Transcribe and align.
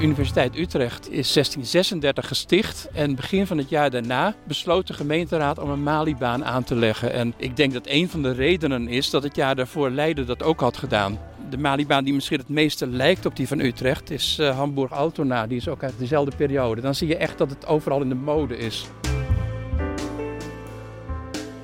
Universiteit 0.00 0.56
Utrecht 0.56 1.10
is 1.10 1.32
1636 1.32 2.28
gesticht 2.28 2.88
en 2.92 3.14
begin 3.14 3.46
van 3.46 3.58
het 3.58 3.68
jaar 3.68 3.90
daarna 3.90 4.34
besloot 4.44 4.86
de 4.86 4.92
gemeenteraad 4.92 5.58
om 5.58 5.70
een 5.70 5.82
Malibaan 5.82 6.44
aan 6.44 6.64
te 6.64 6.74
leggen. 6.74 7.12
En 7.12 7.34
ik 7.36 7.56
denk 7.56 7.72
dat 7.72 7.86
een 7.86 8.08
van 8.08 8.22
de 8.22 8.32
redenen 8.32 8.88
is 8.88 9.10
dat 9.10 9.22
het 9.22 9.36
jaar 9.36 9.54
daarvoor 9.54 9.90
Leiden 9.90 10.26
dat 10.26 10.42
ook 10.42 10.60
had 10.60 10.76
gedaan. 10.76 11.18
De 11.50 11.58
Malibaan 11.58 12.04
die 12.04 12.14
misschien 12.14 12.38
het 12.38 12.48
meeste 12.48 12.86
lijkt 12.86 13.26
op 13.26 13.36
die 13.36 13.48
van 13.48 13.60
Utrecht 13.60 14.10
is 14.10 14.38
uh, 14.40 14.56
Hamburg-Altona. 14.56 15.46
Die 15.46 15.56
is 15.56 15.68
ook 15.68 15.82
uit 15.82 15.98
dezelfde 15.98 16.36
periode. 16.36 16.80
Dan 16.80 16.94
zie 16.94 17.08
je 17.08 17.16
echt 17.16 17.38
dat 17.38 17.50
het 17.50 17.66
overal 17.66 18.02
in 18.02 18.08
de 18.08 18.14
mode 18.14 18.58
is. 18.58 18.86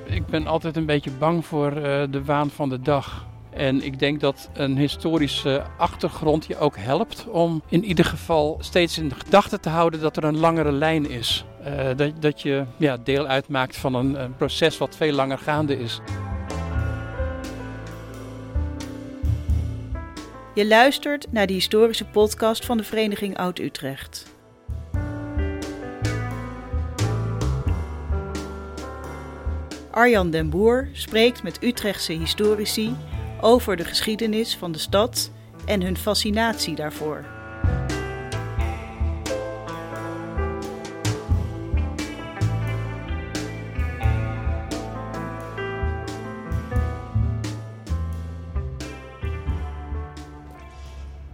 Ik 0.05 0.25
ben 0.25 0.47
altijd 0.47 0.75
een 0.75 0.85
beetje 0.85 1.11
bang 1.11 1.45
voor 1.45 1.77
uh, 1.77 2.03
de 2.09 2.23
waan 2.25 2.49
van 2.49 2.69
de 2.69 2.79
dag. 2.79 3.25
En 3.55 3.83
ik 3.83 3.99
denk 3.99 4.19
dat 4.19 4.49
een 4.53 4.77
historische 4.77 5.63
achtergrond 5.77 6.45
je 6.45 6.57
ook 6.57 6.77
helpt 6.77 7.27
om 7.27 7.61
in 7.69 7.83
ieder 7.83 8.05
geval 8.05 8.57
steeds 8.59 8.97
in 8.97 9.11
gedachten 9.15 9.61
te 9.61 9.69
houden 9.69 9.99
dat 10.01 10.17
er 10.17 10.23
een 10.23 10.37
langere 10.37 10.71
lijn 10.71 11.09
is. 11.09 11.45
Uh, 11.67 11.87
dat, 11.95 12.21
dat 12.21 12.41
je 12.41 12.65
ja, 12.77 12.97
deel 12.97 13.27
uitmaakt 13.27 13.77
van 13.77 13.95
een, 13.95 14.21
een 14.21 14.35
proces 14.35 14.77
wat 14.77 14.95
veel 14.95 15.13
langer 15.13 15.37
gaande 15.37 15.79
is. 15.79 16.01
Je 20.55 20.67
luistert 20.67 21.31
naar 21.31 21.47
de 21.47 21.53
historische 21.53 22.05
podcast 22.05 22.65
van 22.65 22.77
de 22.77 22.83
Vereniging 22.83 23.37
Oud-Utrecht. 23.37 24.35
Arjan 29.91 30.29
den 30.29 30.49
Boer 30.49 30.89
spreekt 30.91 31.43
met 31.43 31.63
Utrechtse 31.63 32.13
historici 32.13 32.95
over 33.43 33.75
de 33.75 33.85
geschiedenis 33.85 34.55
van 34.55 34.71
de 34.71 34.77
stad 34.77 35.31
en 35.65 35.81
hun 35.81 35.97
fascinatie 35.97 36.75
daarvoor. 36.75 37.25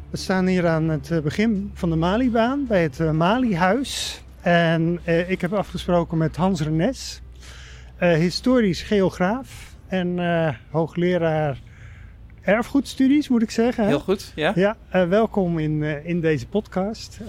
We 0.09 0.17
staan 0.17 0.47
hier 0.47 0.67
aan 0.67 0.89
het 0.89 1.11
eh, 1.11 1.19
begin 1.19 1.71
van 1.73 1.89
de 1.89 1.95
Malibaan 1.95 2.65
bij 2.67 2.81
het 2.81 2.99
eh, 2.99 3.11
Malihuis. 3.11 4.21
En 4.41 4.99
eh, 5.03 5.29
ik 5.29 5.41
heb 5.41 5.53
afgesproken 5.53 6.17
met 6.17 6.35
Hans 6.35 6.61
Renes, 6.61 7.21
uh, 8.01 8.11
historisch 8.11 8.81
geograaf 8.81 9.75
en 9.87 10.17
uh, 10.17 10.49
hoogleraar 10.69 11.59
erfgoedstudies, 12.41 13.29
moet 13.29 13.41
ik 13.41 13.51
zeggen. 13.51 13.87
Heel 13.87 13.99
goed, 13.99 14.31
ja. 14.35 14.51
Ja, 14.55 14.77
uh, 14.95 15.07
welkom 15.07 15.59
in, 15.59 15.83
in 16.05 16.21
deze 16.21 16.47
podcast. 16.47 17.19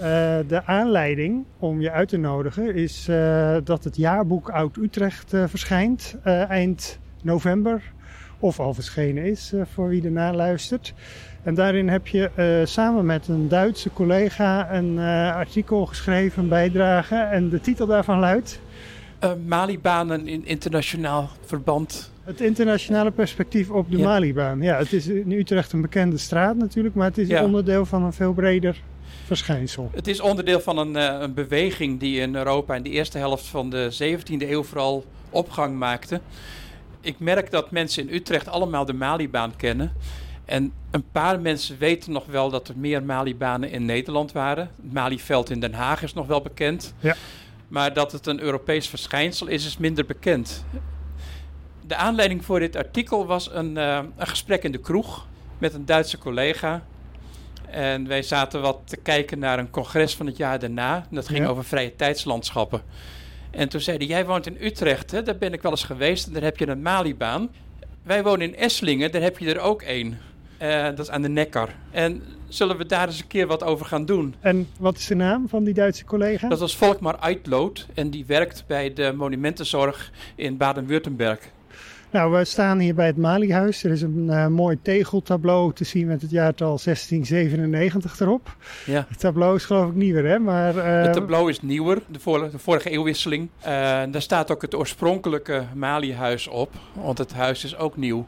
de 0.47 0.61
aanleiding 0.65 1.45
om 1.59 1.81
je 1.81 1.91
uit 1.91 2.09
te 2.09 2.17
nodigen 2.17 2.75
is 2.75 3.09
dat 3.63 3.83
het 3.83 3.95
jaarboek 3.95 4.49
Oud-Utrecht 4.49 5.33
verschijnt 5.45 6.15
eind 6.47 6.99
november. 7.21 7.81
Of 8.39 8.59
al 8.59 8.73
verschenen 8.73 9.23
is, 9.25 9.53
voor 9.73 9.89
wie 9.89 10.03
ernaar 10.03 10.35
luistert. 10.35 10.93
En 11.43 11.55
daarin 11.55 11.89
heb 11.89 12.07
je 12.07 12.29
uh, 12.35 12.65
samen 12.65 13.05
met 13.05 13.27
een 13.27 13.47
Duitse 13.47 13.93
collega 13.93 14.73
een 14.73 14.95
uh, 14.95 15.35
artikel 15.35 15.85
geschreven, 15.85 16.43
een 16.43 16.49
bijdrage. 16.49 17.15
En 17.15 17.49
de 17.49 17.61
titel 17.61 17.85
daarvan 17.85 18.19
luidt... 18.19 18.59
Uh, 19.23 19.31
Malibanen 19.45 20.27
in 20.27 20.45
internationaal 20.45 21.29
verband. 21.45 22.10
Het 22.23 22.41
internationale 22.41 23.11
perspectief 23.11 23.69
op 23.69 23.91
de 23.91 23.97
ja. 23.97 24.03
Malibaan. 24.03 24.61
Ja, 24.61 24.77
het 24.77 24.93
is 24.93 25.07
in 25.07 25.31
Utrecht 25.31 25.71
een 25.71 25.81
bekende 25.81 26.17
straat 26.17 26.55
natuurlijk, 26.55 26.95
maar 26.95 27.07
het 27.07 27.17
is 27.17 27.27
ja. 27.27 27.43
onderdeel 27.43 27.85
van 27.85 28.03
een 28.03 28.13
veel 28.13 28.33
breder 28.33 28.81
verschijnsel. 29.25 29.89
Het 29.93 30.07
is 30.07 30.19
onderdeel 30.19 30.59
van 30.59 30.77
een, 30.77 30.95
een 30.95 31.33
beweging 31.33 31.99
die 31.99 32.19
in 32.19 32.35
Europa 32.35 32.75
in 32.75 32.83
de 32.83 32.89
eerste 32.89 33.17
helft 33.17 33.45
van 33.45 33.69
de 33.69 34.15
17e 34.17 34.49
eeuw 34.49 34.63
vooral 34.63 35.05
opgang 35.29 35.77
maakte. 35.77 36.21
Ik 37.01 37.19
merk 37.19 37.51
dat 37.51 37.71
mensen 37.71 38.07
in 38.07 38.15
Utrecht 38.15 38.47
allemaal 38.47 38.85
de 38.85 38.93
Malibaan 38.93 39.55
kennen. 39.55 39.93
En 40.45 40.71
een 40.91 41.03
paar 41.11 41.39
mensen 41.39 41.77
weten 41.77 42.11
nog 42.11 42.25
wel 42.25 42.49
dat 42.49 42.67
er 42.67 42.77
meer 42.77 43.03
Malibanen 43.03 43.71
in 43.71 43.85
Nederland 43.85 44.31
waren. 44.31 44.69
Het 44.81 44.93
Maliveld 44.93 45.49
in 45.49 45.59
Den 45.59 45.73
Haag 45.73 46.03
is 46.03 46.13
nog 46.13 46.27
wel 46.27 46.41
bekend. 46.41 46.93
Ja. 46.99 47.15
Maar 47.67 47.93
dat 47.93 48.11
het 48.11 48.27
een 48.27 48.41
Europees 48.41 48.87
verschijnsel 48.87 49.47
is, 49.47 49.65
is 49.65 49.77
minder 49.77 50.05
bekend. 50.05 50.65
De 51.91 51.97
aanleiding 51.97 52.45
voor 52.45 52.59
dit 52.59 52.75
artikel 52.75 53.25
was 53.25 53.53
een, 53.53 53.77
uh, 53.77 53.99
een 54.17 54.27
gesprek 54.27 54.63
in 54.63 54.71
de 54.71 54.77
kroeg 54.77 55.27
met 55.57 55.73
een 55.73 55.85
Duitse 55.85 56.17
collega. 56.17 56.83
En 57.69 58.07
wij 58.07 58.23
zaten 58.23 58.61
wat 58.61 58.79
te 58.83 58.97
kijken 58.97 59.39
naar 59.39 59.59
een 59.59 59.69
congres 59.69 60.15
van 60.15 60.25
het 60.25 60.37
jaar 60.37 60.59
daarna. 60.59 60.95
En 60.95 61.15
dat 61.15 61.27
ging 61.27 61.43
ja. 61.43 61.49
over 61.49 61.63
vrije 61.63 61.95
tijdslandschappen. 61.95 62.81
En 63.49 63.69
toen 63.69 63.81
zeiden 63.81 64.07
jij 64.07 64.25
woont 64.25 64.47
in 64.47 64.57
Utrecht, 64.59 65.11
hè? 65.11 65.23
daar 65.23 65.37
ben 65.37 65.53
ik 65.53 65.61
wel 65.61 65.71
eens 65.71 65.83
geweest. 65.83 66.27
En 66.27 66.33
daar 66.33 66.41
heb 66.41 66.57
je 66.57 66.67
een 66.67 66.81
Malibaan. 66.81 67.49
Wij 68.03 68.23
wonen 68.23 68.47
in 68.47 68.55
Esslingen, 68.55 69.11
daar 69.11 69.21
heb 69.21 69.37
je 69.37 69.53
er 69.53 69.59
ook 69.59 69.81
één. 69.81 70.19
Uh, 70.61 70.83
dat 70.83 70.99
is 70.99 71.09
aan 71.09 71.21
de 71.21 71.29
Neckar. 71.29 71.69
En 71.91 72.23
zullen 72.47 72.77
we 72.77 72.85
daar 72.85 73.07
eens 73.07 73.19
een 73.19 73.27
keer 73.27 73.47
wat 73.47 73.63
over 73.63 73.85
gaan 73.85 74.05
doen? 74.05 74.35
En 74.39 74.67
wat 74.79 74.97
is 74.97 75.07
de 75.07 75.15
naam 75.15 75.49
van 75.49 75.63
die 75.63 75.73
Duitse 75.73 76.05
collega? 76.05 76.47
Dat 76.47 76.59
was 76.59 76.75
Volkmar 76.75 77.19
Eitloot 77.19 77.87
en 77.93 78.09
die 78.09 78.25
werkt 78.25 78.63
bij 78.67 78.93
de 78.93 79.13
monumentenzorg 79.15 80.11
in 80.35 80.57
Baden-Württemberg. 80.57 81.39
Nou, 82.11 82.31
we 82.31 82.45
staan 82.45 82.79
hier 82.79 82.95
bij 82.95 83.05
het 83.05 83.17
Malihuis. 83.17 83.83
Er 83.83 83.91
is 83.91 84.01
een 84.01 84.27
uh, 84.29 84.47
mooi 84.47 84.79
tegeltableau 84.81 85.73
te 85.73 85.83
zien 85.83 86.07
met 86.07 86.21
het 86.21 86.31
jaartal 86.31 86.79
1697 86.83 88.19
erop. 88.19 88.55
Ja. 88.85 89.05
Het 89.09 89.19
tableau 89.19 89.55
is 89.55 89.65
geloof 89.65 89.89
ik 89.89 89.95
nieuwer, 89.95 90.25
hè? 90.25 90.39
Maar, 90.39 90.75
uh, 90.75 91.01
het 91.01 91.13
tableau 91.13 91.49
is 91.49 91.61
nieuwer, 91.61 92.01
de 92.07 92.19
vorige, 92.19 92.51
de 92.51 92.59
vorige 92.59 92.89
eeuwwisseling. 92.89 93.49
Uh, 93.59 93.65
daar 94.11 94.21
staat 94.21 94.51
ook 94.51 94.61
het 94.61 94.75
oorspronkelijke 94.75 95.63
Malihuis 95.75 96.47
op, 96.47 96.71
want 96.93 97.17
het 97.17 97.33
huis 97.33 97.63
is 97.63 97.77
ook 97.77 97.97
nieuw. 97.97 98.27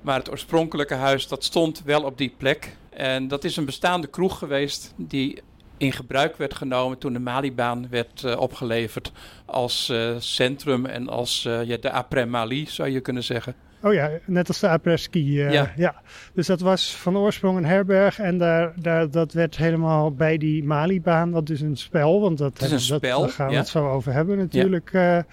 Maar 0.00 0.18
het 0.18 0.30
oorspronkelijke 0.30 0.94
huis 0.94 1.28
dat 1.28 1.44
stond 1.44 1.82
wel 1.84 2.02
op 2.02 2.18
die 2.18 2.34
plek. 2.36 2.76
En 2.90 3.28
dat 3.28 3.44
is 3.44 3.56
een 3.56 3.64
bestaande 3.64 4.06
kroeg 4.06 4.38
geweest 4.38 4.92
die 4.96 5.42
in 5.78 5.92
gebruik 5.92 6.36
werd 6.36 6.54
genomen 6.54 6.98
toen 6.98 7.12
de 7.12 7.18
Malibaan 7.18 7.86
werd 7.90 8.22
uh, 8.22 8.40
opgeleverd 8.40 9.12
als 9.44 9.88
uh, 9.92 10.14
centrum 10.18 10.86
en 10.86 11.08
als 11.08 11.44
uh, 11.44 11.64
ja, 11.64 11.76
de 11.76 11.90
après-Mali 11.90 12.66
zou 12.66 12.88
je 12.88 13.00
kunnen 13.00 13.24
zeggen. 13.24 13.54
Oh 13.82 13.92
ja, 13.92 14.10
net 14.24 14.48
als 14.48 14.60
de 14.60 14.68
après-ski. 14.68 15.32
ja. 15.32 15.72
ja. 15.76 15.94
Dus 16.34 16.46
dat 16.46 16.60
was 16.60 16.96
van 16.96 17.16
oorsprong 17.16 17.56
een 17.56 17.64
herberg 17.64 18.18
en 18.18 18.38
daar, 18.38 18.72
daar, 18.76 19.10
dat 19.10 19.32
werd 19.32 19.56
helemaal 19.56 20.12
bij 20.12 20.38
die 20.38 20.64
Malibaan, 20.64 21.32
dat 21.32 21.50
is 21.50 21.60
een 21.60 21.76
spel. 21.76 22.20
Want 22.20 22.38
dat, 22.38 22.52
het 22.52 22.62
is 22.62 22.70
een 22.70 22.88
dat, 22.88 22.98
spel. 22.98 23.20
Daar 23.20 23.30
gaan 23.30 23.46
we 23.46 23.52
ja. 23.52 23.58
het 23.58 23.68
zo 23.68 23.88
over 23.88 24.12
hebben 24.12 24.38
natuurlijk. 24.38 24.90
Ja. 24.92 25.26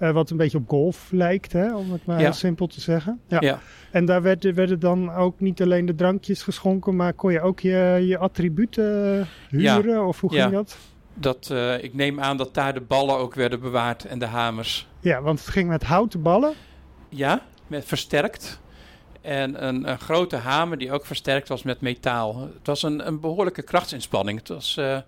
Uh, 0.00 0.10
wat 0.10 0.30
een 0.30 0.36
beetje 0.36 0.58
op 0.58 0.68
golf 0.68 1.08
lijkt, 1.10 1.52
hè, 1.52 1.76
om 1.76 1.92
het 1.92 2.06
maar 2.06 2.16
ja. 2.16 2.22
heel 2.22 2.32
simpel 2.32 2.66
te 2.66 2.80
zeggen. 2.80 3.20
Ja. 3.28 3.40
ja. 3.40 3.60
En 3.90 4.04
daar 4.04 4.22
werden, 4.22 4.54
werden 4.54 4.80
dan 4.80 5.12
ook 5.12 5.40
niet 5.40 5.62
alleen 5.62 5.86
de 5.86 5.94
drankjes 5.94 6.42
geschonken, 6.42 6.96
maar 6.96 7.12
kon 7.12 7.32
je 7.32 7.40
ook 7.40 7.60
je, 7.60 8.04
je 8.06 8.18
attributen 8.18 9.26
huren? 9.48 9.94
Ja. 9.94 10.06
Of 10.06 10.20
hoe 10.20 10.32
ging 10.32 10.52
dat? 10.52 10.78
dat 11.16 11.48
uh, 11.52 11.82
ik 11.82 11.94
neem 11.94 12.20
aan 12.20 12.36
dat 12.36 12.54
daar 12.54 12.74
de 12.74 12.80
ballen 12.80 13.16
ook 13.16 13.34
werden 13.34 13.60
bewaard 13.60 14.04
en 14.04 14.18
de 14.18 14.26
hamers. 14.26 14.88
Ja, 15.00 15.22
want 15.22 15.38
het 15.38 15.48
ging 15.48 15.68
met 15.68 15.82
houten 15.82 16.22
ballen? 16.22 16.52
Ja, 17.08 17.42
met 17.66 17.84
versterkt. 17.84 18.60
En 19.20 19.66
een, 19.66 19.88
een, 19.88 19.98
grote 19.98 20.36
hamer 20.36 20.78
die 20.78 20.92
ook 20.92 21.06
versterkt 21.06 21.48
was 21.48 21.62
met 21.62 21.80
metaal. 21.80 22.40
Het 22.40 22.66
was 22.66 22.82
een, 22.82 23.06
een 23.06 23.20
behoorlijke 23.20 23.62
krachtsinspanning. 23.62 24.38
Het 24.38 24.48
was 24.48 24.76
uh, 24.78 24.98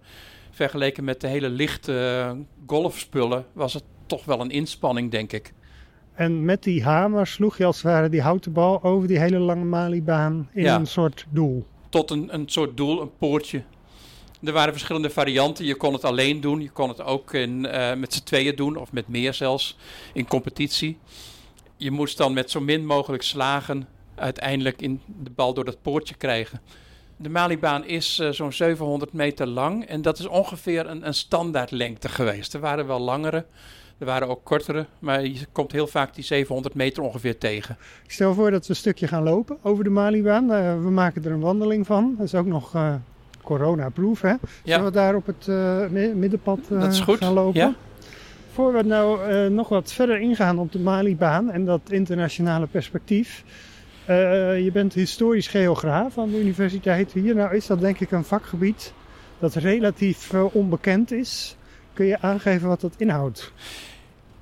vergeleken 0.51 1.05
met 1.05 1.21
de 1.21 1.27
hele 1.27 1.49
lichte 1.49 2.37
golfspullen 2.67 3.47
was 3.53 3.75
het 3.75 3.85
toch 4.09 4.25
wel 4.25 4.41
een 4.41 4.51
inspanning, 4.51 5.11
denk 5.11 5.33
ik. 5.33 5.53
En 6.15 6.45
met 6.45 6.63
die 6.63 6.85
hamer 6.85 7.27
sloeg 7.27 7.59
je 7.59 7.65
als 7.65 7.77
het 7.77 7.85
ware 7.85 8.09
die 8.09 8.23
houten 8.23 8.53
bal 8.53 8.83
over 8.83 9.09
die 9.09 9.19
hele 9.19 9.39
lange 9.39 9.65
Malibaan 9.65 10.49
in 10.53 10.63
ja. 10.63 10.77
een 10.77 10.87
soort 10.87 11.27
doel. 11.31 11.67
Tot 11.89 12.11
een, 12.11 12.35
een 12.35 12.49
soort 12.49 12.77
doel, 12.77 13.01
een 13.01 13.17
poortje. 13.19 13.63
Er 14.45 14.53
waren 14.53 14.73
verschillende 14.73 15.11
varianten. 15.11 15.65
Je 15.65 15.75
kon 15.75 15.93
het 15.93 16.05
alleen 16.05 16.41
doen. 16.41 16.61
Je 16.61 16.71
kon 16.71 16.89
het 16.89 17.03
ook 17.03 17.35
in, 17.35 17.65
uh, 17.65 17.95
met 17.95 18.15
z'n 18.15 18.23
tweeën 18.23 18.57
doen, 18.57 18.77
of 18.77 18.93
met 18.93 19.09
meer 19.09 19.35
zelfs, 19.35 19.77
in 20.13 20.27
competitie. 20.27 20.99
Je 21.77 21.91
moest 21.91 22.17
dan 22.17 22.33
met 22.33 22.51
zo 22.51 22.61
min 22.61 22.87
mogelijk 22.87 23.23
slagen 23.23 23.89
uiteindelijk 24.15 24.83
in 24.83 25.01
de 25.23 25.31
bal 25.31 25.55
door 25.55 25.65
dat 25.65 25.83
poortje 25.83 26.15
krijgen. 26.15 26.61
De 27.17 27.29
Malibaan 27.29 27.85
is 27.85 28.19
uh, 28.19 28.31
zo'n 28.31 28.53
700 28.53 29.13
meter 29.13 29.47
lang 29.47 29.85
en 29.85 30.03
dat 30.03 30.19
is 30.19 30.27
ongeveer 30.27 30.87
een, 30.87 31.07
een 31.07 31.15
standaardlengte 31.15 32.09
geweest. 32.09 32.55
Er 32.55 32.61
waren 32.61 32.87
wel 32.87 33.01
langere, 33.01 33.47
er 33.99 34.07
waren 34.07 34.29
ook 34.29 34.45
kortere, 34.45 34.87
maar 34.99 35.25
je 35.25 35.47
komt 35.53 35.73
heel 35.73 35.87
vaak 35.87 36.15
die 36.15 36.25
700 36.25 36.75
meter 36.75 37.03
ongeveer 37.03 37.39
tegen. 37.39 37.77
Ik 38.05 38.11
stel 38.11 38.35
voor 38.35 38.51
dat 38.51 38.63
we 38.67 38.71
een 38.71 38.77
stukje 38.77 39.09
gaan 39.09 39.23
lopen 39.23 39.59
over 39.63 39.85
de 39.85 39.91
Malibaan. 39.91 40.45
Uh, 40.45 40.83
we 40.83 40.91
maken 40.91 41.25
er 41.25 41.31
een 41.31 41.41
wandeling 41.41 41.87
van. 41.87 42.15
Dat 42.19 42.27
is 42.27 42.35
ook 42.35 42.47
nog 42.47 42.75
uh, 42.75 42.95
corona-proof, 43.43 44.21
hè? 44.21 44.35
Zullen 44.65 44.85
we 44.85 44.91
daar 44.91 45.15
op 45.15 45.27
het 45.27 45.47
middenpad 46.15 46.59
gaan 47.03 47.33
lopen? 47.33 47.61
Ja. 47.61 47.75
Voor 48.53 48.73
we 48.73 48.83
nou 48.83 49.51
nog 49.51 49.69
wat 49.69 49.93
verder 49.93 50.21
ingaan 50.21 50.59
op 50.59 50.73
de 50.73 50.79
Malibaan 50.79 51.51
en 51.51 51.65
dat 51.65 51.81
internationale 51.91 52.67
perspectief... 52.67 53.45
Uh, 54.11 54.65
je 54.65 54.71
bent 54.73 54.95
historisch 54.95 55.47
geograaf 55.47 56.19
aan 56.19 56.31
de 56.31 56.41
universiteit 56.41 57.13
hier. 57.13 57.35
Nou 57.35 57.55
is 57.55 57.67
dat 57.67 57.81
denk 57.81 58.01
ik 58.01 58.11
een 58.11 58.25
vakgebied 58.25 58.93
dat 59.39 59.55
relatief 59.55 60.35
onbekend 60.35 61.13
is. 61.13 61.57
Kun 61.93 62.07
je 62.07 62.21
aangeven 62.21 62.69
wat 62.69 62.81
dat 62.81 62.95
inhoudt? 62.97 63.53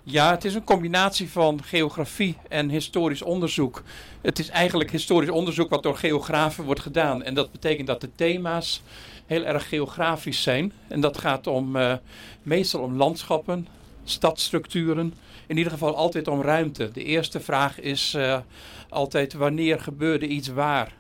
Ja, 0.08 0.31
het 0.31 0.44
is 0.44 0.55
een 0.55 0.64
combinatie 0.64 1.31
van 1.31 1.62
geografie 1.62 2.37
en 2.49 2.69
historisch 2.69 3.23
onderzoek. 3.23 3.82
Het 4.20 4.38
is 4.38 4.49
eigenlijk 4.49 4.91
historisch 4.91 5.31
onderzoek 5.31 5.70
wat 5.70 5.82
door 5.82 5.97
geografen 5.97 6.64
wordt 6.64 6.81
gedaan. 6.81 7.23
En 7.23 7.35
dat 7.35 7.53
betekent 7.53 7.87
dat 7.87 8.00
de 8.00 8.08
thema's 8.14 8.82
heel 9.26 9.44
erg 9.44 9.69
geografisch 9.69 10.43
zijn. 10.43 10.73
En 10.88 11.00
dat 11.00 11.19
gaat 11.19 11.47
om, 11.47 11.76
uh, 11.76 11.94
meestal 12.43 12.81
om 12.81 12.97
landschappen, 12.97 13.69
stadstructuren. 14.05 15.14
In 15.47 15.56
ieder 15.56 15.73
geval 15.73 15.97
altijd 15.97 16.29
om 16.29 16.43
ruimte. 16.43 16.91
De 16.93 17.05
eerste 17.05 17.41
vraag 17.41 17.81
is 17.81 18.14
uh, 18.17 18.38
altijd 18.88 19.32
wanneer 19.32 19.81
gebeurde 19.81 20.26
iets 20.26 20.49
waar? 20.49 20.93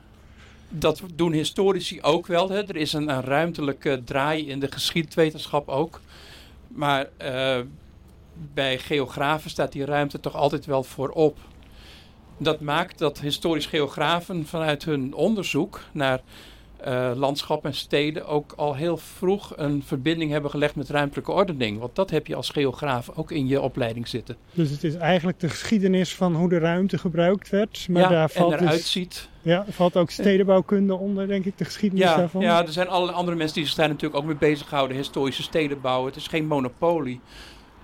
Dat 0.68 1.02
doen 1.14 1.32
historici 1.32 2.02
ook 2.02 2.26
wel. 2.26 2.50
Hè. 2.50 2.68
Er 2.68 2.76
is 2.76 2.92
een, 2.92 3.08
een 3.08 3.22
ruimtelijke 3.22 4.02
draai 4.04 4.48
in 4.48 4.60
de 4.60 4.72
geschiedwetenschap 4.72 5.68
ook. 5.68 6.00
Maar 6.68 7.08
uh, 7.22 7.58
bij 8.54 8.78
geografen 8.78 9.50
staat 9.50 9.72
die 9.72 9.84
ruimte 9.84 10.20
toch 10.20 10.34
altijd 10.34 10.66
wel 10.66 10.82
voorop. 10.82 11.38
Dat 12.38 12.60
maakt 12.60 12.98
dat 12.98 13.20
historisch 13.20 13.66
geografen 13.66 14.46
vanuit 14.46 14.84
hun 14.84 15.14
onderzoek 15.14 15.80
naar 15.92 16.20
uh, 16.86 17.10
landschap 17.14 17.64
en 17.64 17.74
steden 17.74 18.26
ook 18.26 18.52
al 18.56 18.74
heel 18.74 18.96
vroeg 18.96 19.52
een 19.56 19.82
verbinding 19.86 20.30
hebben 20.30 20.50
gelegd 20.50 20.76
met 20.76 20.88
ruimtelijke 20.88 21.32
ordening. 21.32 21.78
Want 21.78 21.94
dat 21.94 22.10
heb 22.10 22.26
je 22.26 22.34
als 22.34 22.50
geograaf 22.50 23.10
ook 23.14 23.30
in 23.30 23.46
je 23.46 23.60
opleiding 23.60 24.08
zitten. 24.08 24.36
Dus 24.52 24.70
het 24.70 24.84
is 24.84 24.94
eigenlijk 24.94 25.40
de 25.40 25.48
geschiedenis 25.48 26.14
van 26.14 26.34
hoe 26.34 26.48
de 26.48 26.58
ruimte 26.58 26.98
gebruikt 26.98 27.50
werd. 27.50 27.86
Maar 27.90 28.02
ja, 28.02 28.08
daar 28.08 28.30
valt 28.30 28.52
en 28.52 28.58
eruit 28.58 28.76
dus, 28.76 28.90
ziet. 28.90 29.28
Ja, 29.42 29.64
valt 29.68 29.96
ook 29.96 30.10
stedenbouwkunde 30.10 30.94
onder, 30.94 31.28
denk 31.28 31.44
ik, 31.44 31.58
de 31.58 31.64
geschiedenis 31.64 32.04
ja, 32.04 32.16
daarvan. 32.16 32.40
Ja, 32.40 32.62
er 32.66 32.72
zijn 32.72 32.88
allerlei 32.88 33.18
andere 33.18 33.36
mensen 33.36 33.56
die 33.56 33.66
zich 33.66 33.74
daar 33.74 33.88
natuurlijk 33.88 34.16
ook 34.16 34.26
mee 34.26 34.36
bezighouden. 34.36 34.96
Historische 34.96 35.42
stedenbouw. 35.42 36.06
Het 36.06 36.16
is 36.16 36.26
geen 36.26 36.46
monopolie. 36.46 37.20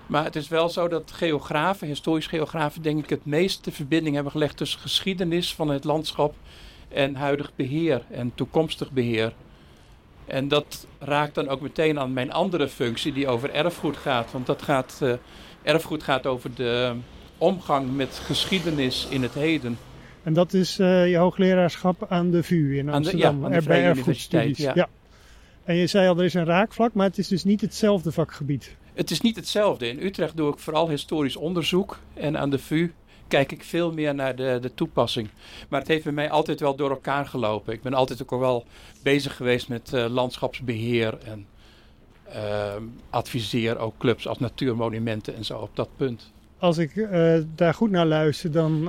Maar 0.07 0.23
het 0.23 0.35
is 0.35 0.47
wel 0.47 0.69
zo 0.69 0.87
dat 0.87 1.11
geografen, 1.11 1.87
historisch 1.87 2.27
geografen, 2.27 2.81
denk 2.81 3.03
ik 3.03 3.09
het 3.09 3.25
meeste 3.25 3.71
verbinding 3.71 4.15
hebben 4.15 4.31
gelegd 4.31 4.57
tussen 4.57 4.79
geschiedenis 4.79 5.53
van 5.53 5.69
het 5.69 5.83
landschap 5.83 6.35
en 6.89 7.15
huidig 7.15 7.51
beheer 7.55 8.01
en 8.11 8.31
toekomstig 8.35 8.91
beheer. 8.91 9.33
En 10.25 10.47
dat 10.47 10.87
raakt 10.99 11.35
dan 11.35 11.47
ook 11.47 11.61
meteen 11.61 11.99
aan 11.99 12.13
mijn 12.13 12.31
andere 12.31 12.67
functie 12.67 13.13
die 13.13 13.27
over 13.27 13.51
erfgoed 13.51 13.97
gaat. 13.97 14.31
Want 14.31 14.45
dat 14.45 14.61
gaat, 14.61 14.99
uh, 15.03 15.13
erfgoed 15.61 16.03
gaat 16.03 16.25
over 16.25 16.55
de 16.55 16.93
omgang 17.37 17.95
met 17.95 18.21
geschiedenis 18.23 19.07
in 19.09 19.21
het 19.21 19.33
heden. 19.33 19.77
En 20.23 20.33
dat 20.33 20.53
is 20.53 20.79
uh, 20.79 21.09
je 21.09 21.17
hoogleraarschap 21.17 22.05
aan 22.09 22.31
de 22.31 22.43
VU 22.43 22.77
in 22.77 22.89
Amsterdam, 22.89 23.29
aan 23.29 23.35
de, 23.35 23.41
ja, 23.41 23.55
aan 23.55 23.61
de 23.61 23.67
bij 23.67 23.83
erfgoedstudies. 23.83 24.57
Ja. 24.57 24.71
ja. 24.75 24.89
En 25.63 25.75
je 25.75 25.87
zei 25.87 26.07
al, 26.07 26.17
er 26.17 26.23
is 26.23 26.33
een 26.33 26.45
raakvlak, 26.45 26.93
maar 26.93 27.07
het 27.07 27.17
is 27.17 27.27
dus 27.27 27.43
niet 27.43 27.61
hetzelfde 27.61 28.11
vakgebied. 28.11 28.75
Het 28.93 29.11
is 29.11 29.21
niet 29.21 29.35
hetzelfde. 29.35 29.87
In 29.87 29.99
Utrecht 30.03 30.37
doe 30.37 30.51
ik 30.53 30.59
vooral 30.59 30.89
historisch 30.89 31.35
onderzoek. 31.35 31.99
En 32.13 32.37
aan 32.37 32.49
de 32.49 32.59
VU 32.59 32.91
kijk 33.27 33.51
ik 33.51 33.63
veel 33.63 33.91
meer 33.93 34.15
naar 34.15 34.35
de, 34.35 34.57
de 34.61 34.73
toepassing. 34.73 35.29
Maar 35.69 35.79
het 35.79 35.87
heeft 35.89 36.03
bij 36.03 36.13
mij 36.13 36.29
altijd 36.29 36.59
wel 36.59 36.75
door 36.75 36.89
elkaar 36.89 37.25
gelopen. 37.25 37.73
Ik 37.73 37.81
ben 37.81 37.93
altijd 37.93 38.21
ook 38.21 38.31
al 38.31 38.39
wel 38.39 38.65
bezig 39.03 39.35
geweest 39.35 39.67
met 39.69 39.91
uh, 39.93 40.05
landschapsbeheer. 40.09 41.17
En 41.25 41.45
uh, 42.29 42.73
adviseer 43.09 43.77
ook 43.77 43.97
clubs 43.97 44.27
als 44.27 44.39
natuurmonumenten 44.39 45.35
en 45.35 45.45
zo 45.45 45.57
op 45.57 45.75
dat 45.75 45.89
punt. 45.97 46.31
Als 46.57 46.77
ik 46.77 46.95
uh, 46.95 47.37
daar 47.55 47.73
goed 47.73 47.91
naar 47.91 48.05
luister, 48.05 48.51
dan 48.51 48.83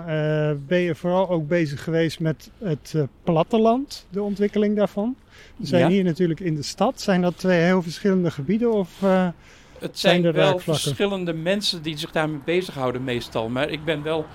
ben 0.66 0.78
je 0.78 0.94
vooral 0.94 1.28
ook 1.28 1.48
bezig 1.48 1.84
geweest 1.84 2.20
met 2.20 2.50
het 2.58 2.94
platteland, 3.24 4.06
de 4.10 4.22
ontwikkeling 4.22 4.76
daarvan. 4.76 5.16
We 5.56 5.66
zijn 5.66 5.82
Ja. 5.82 5.88
hier 5.88 6.04
natuurlijk 6.04 6.40
in 6.40 6.54
de 6.54 6.62
stad. 6.62 7.00
Zijn 7.00 7.20
dat 7.22 7.38
twee 7.38 7.60
heel 7.60 7.82
verschillende 7.82 8.30
gebieden? 8.30 8.72
Of, 8.72 9.02
Het 9.84 9.98
Zijn 9.98 10.22
zijn 10.22 10.34
wel 10.34 10.58
verschillende 10.58 11.32
mensen 11.32 11.82
die 11.82 11.98
zich 11.98 12.10
daarmee 12.10 12.40
bezighouden 12.44 13.04
meestal. 13.04 13.48
Maar 13.48 13.70
ik 13.70 13.84
ben 13.84 14.02
wel 14.02 14.26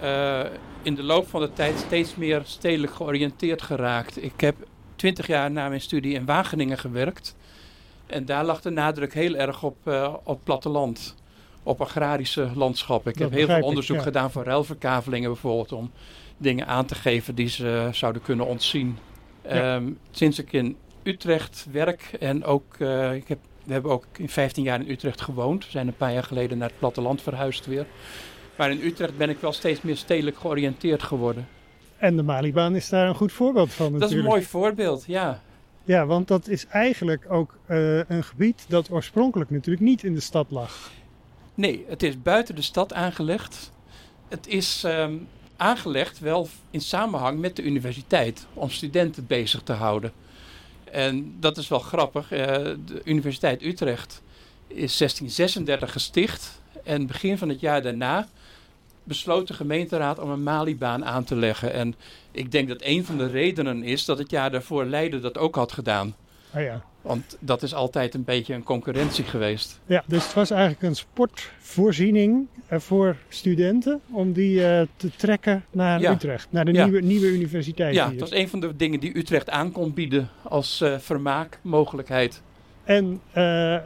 eh, 0.00 0.44
in 0.82 0.94
de 0.94 1.02
loop 1.02 1.28
van 1.28 1.40
de 1.40 1.52
tijd 1.52 1.78
steeds 1.78 2.16
meer 2.16 2.42
stedelijk 2.44 2.94
georiënteerd 2.94 3.62
geraakt. 3.62 4.22
Ik 4.22 4.40
heb 4.40 4.56
twintig 4.96 5.26
jaar 5.26 5.50
na 5.50 5.68
mijn 5.68 5.80
studie 5.80 6.14
in 6.14 6.24
Wageningen 6.24 6.78
gewerkt. 6.78 7.36
En 8.06 8.24
daar 8.24 8.44
lag 8.44 8.60
de 8.60 8.70
nadruk 8.70 9.14
heel 9.14 9.34
erg 9.34 9.62
op, 9.62 9.76
eh, 9.84 10.14
op 10.24 10.40
platteland. 10.44 11.14
Op 11.62 11.80
agrarische 11.80 12.50
landschappen. 12.54 13.12
Ik 13.12 13.18
Dat 13.18 13.28
heb 13.28 13.38
heel 13.38 13.46
veel 13.46 13.56
ik, 13.56 13.64
onderzoek 13.64 13.96
ja. 13.96 14.02
gedaan 14.02 14.30
voor 14.30 14.44
ruilverkavelingen 14.44 15.30
bijvoorbeeld. 15.30 15.72
Om 15.72 15.90
dingen 16.36 16.66
aan 16.66 16.86
te 16.86 16.94
geven 16.94 17.34
die 17.34 17.48
ze 17.48 17.88
zouden 17.92 18.22
kunnen 18.22 18.46
ontzien. 18.46 18.98
Ja. 19.42 19.74
Ehm, 19.74 19.90
sinds 20.10 20.38
ik 20.38 20.52
in 20.52 20.76
Utrecht 21.02 21.66
werk 21.70 22.16
en 22.20 22.44
ook, 22.44 22.76
eh, 22.78 23.14
ik 23.14 23.28
heb, 23.28 23.38
we 23.64 23.72
hebben 23.72 23.90
ook 23.90 24.04
in 24.16 24.28
15 24.28 24.64
jaar 24.64 24.80
in 24.80 24.90
Utrecht 24.90 25.20
gewoond. 25.20 25.64
We 25.64 25.70
zijn 25.70 25.86
een 25.86 25.96
paar 25.96 26.12
jaar 26.12 26.22
geleden 26.22 26.58
naar 26.58 26.68
het 26.68 26.78
platteland 26.78 27.22
verhuisd 27.22 27.66
weer. 27.66 27.86
Maar 28.56 28.70
in 28.70 28.80
Utrecht 28.82 29.16
ben 29.16 29.30
ik 29.30 29.38
wel 29.40 29.52
steeds 29.52 29.80
meer 29.82 29.96
stedelijk 29.96 30.38
georiënteerd 30.38 31.02
geworden. 31.02 31.48
en 31.96 32.16
de 32.16 32.22
Malibaan 32.22 32.76
is 32.76 32.88
daar 32.88 33.08
een 33.08 33.14
goed 33.14 33.32
voorbeeld 33.32 33.72
van 33.72 33.86
Dat 33.86 33.94
is 33.94 34.00
natuurlijk. 34.00 34.28
een 34.28 34.34
mooi 34.34 34.44
voorbeeld, 34.44 35.04
ja. 35.06 35.42
Ja, 35.84 36.06
want 36.06 36.28
dat 36.28 36.48
is 36.48 36.66
eigenlijk 36.66 37.24
ook 37.28 37.58
uh, 37.68 37.96
een 38.08 38.24
gebied 38.24 38.64
dat 38.68 38.90
oorspronkelijk 38.90 39.50
natuurlijk 39.50 39.84
niet 39.84 40.04
in 40.04 40.14
de 40.14 40.20
stad 40.20 40.46
lag. 40.50 40.90
Nee, 41.54 41.84
het 41.88 42.02
is 42.02 42.22
buiten 42.22 42.54
de 42.54 42.62
stad 42.62 42.92
aangelegd. 42.92 43.72
Het 44.28 44.46
is 44.46 44.84
ehm, 44.84 45.14
aangelegd 45.56 46.18
wel 46.18 46.48
in 46.70 46.80
samenhang 46.80 47.40
met 47.40 47.56
de 47.56 47.62
universiteit 47.62 48.46
om 48.54 48.70
studenten 48.70 49.26
bezig 49.26 49.62
te 49.62 49.72
houden. 49.72 50.12
En 50.92 51.36
dat 51.40 51.56
is 51.56 51.68
wel 51.68 51.78
grappig. 51.78 52.32
eh, 52.32 52.46
de 52.86 53.00
Universiteit 53.04 53.62
Utrecht 53.62 54.22
is 54.66 54.96
1636 54.96 55.92
gesticht. 55.92 56.60
En 56.84 57.06
begin 57.06 57.38
van 57.38 57.48
het 57.48 57.60
jaar 57.60 57.82
daarna 57.82 58.28
besloot 59.04 59.48
de 59.48 59.54
gemeenteraad 59.54 60.18
om 60.18 60.30
een 60.30 60.42
Malibaan 60.42 61.04
aan 61.04 61.24
te 61.24 61.36
leggen. 61.36 61.72
En 61.72 61.94
ik 62.30 62.52
denk 62.52 62.68
dat 62.68 62.80
een 62.80 63.04
van 63.04 63.18
de 63.18 63.26
redenen 63.26 63.82
is 63.82 64.04
dat 64.04 64.18
het 64.18 64.30
jaar 64.30 64.50
daarvoor 64.50 64.84
Leiden 64.84 65.22
dat 65.22 65.38
ook 65.38 65.54
had 65.54 65.72
gedaan. 65.72 66.14
Ah 66.52 66.62
ja. 66.62 66.82
Want 67.02 67.36
dat 67.40 67.62
is 67.62 67.74
altijd 67.74 68.14
een 68.14 68.24
beetje 68.24 68.54
een 68.54 68.62
concurrentie 68.62 69.24
geweest. 69.24 69.80
ja, 69.86 70.02
dus 70.06 70.24
het 70.24 70.32
was 70.34 70.50
eigenlijk 70.50 70.82
een 70.82 70.94
sportvoorziening 70.96 72.46
eh, 72.66 72.78
voor 72.78 73.16
studenten 73.28 74.00
om 74.10 74.32
die 74.32 74.66
eh, 74.66 74.86
te 74.96 75.10
trekken 75.16 75.64
naar 75.70 76.00
Ja. 76.00 76.12
Utrecht, 76.12 76.46
naar 76.50 76.64
de 76.64 76.72
Ja. 76.72 76.84
nieuwe, 76.84 77.00
nieuwe 77.00 77.26
universiteit 77.32 77.94
Ja, 77.94 78.08
hier. 78.10 78.18
dat 78.18 78.28
was 78.30 78.38
een 78.38 78.48
van 78.48 78.60
de 78.60 78.76
dingen 78.76 79.00
die 79.00 79.18
Utrecht 79.18 79.50
aan 79.50 79.72
kon 79.72 79.94
bieden 79.94 80.28
als 80.42 80.80
eh 80.80 80.98
vermaakmogelijkheid. 80.98 82.42
En 82.84 83.20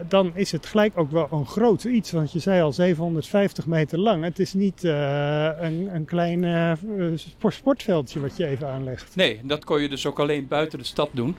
dan 0.09 0.31
is 0.35 0.52
het 0.52 0.67
gelijk 0.67 0.99
ook 0.99 1.11
wel 1.11 1.29
een 1.31 1.47
groot 1.47 1.85
iets, 1.85 2.11
want 2.12 2.33
je 2.33 2.38
zei 2.38 2.62
al 2.62 2.73
750 2.73 3.67
meter 3.67 3.99
lang. 3.99 4.25
Het 4.25 4.38
is 4.38 4.55
niet 4.55 4.83
een, 4.85 5.95
een 5.95 6.05
klein 6.05 6.76
sport- 7.19 7.55
sportveldje 7.55 8.21
wat 8.21 8.37
je 8.37 8.47
even 8.47 8.69
aanlegt. 8.69 9.17
Nee, 9.17 9.41
dat 9.43 9.64
kon 9.64 9.83
je 9.83 9.88
dus 9.88 10.07
ook 10.07 10.19
alleen 10.21 10.49
buiten 10.49 10.79
de 10.79 10.85
stad 10.85 11.09
doen. 11.12 11.37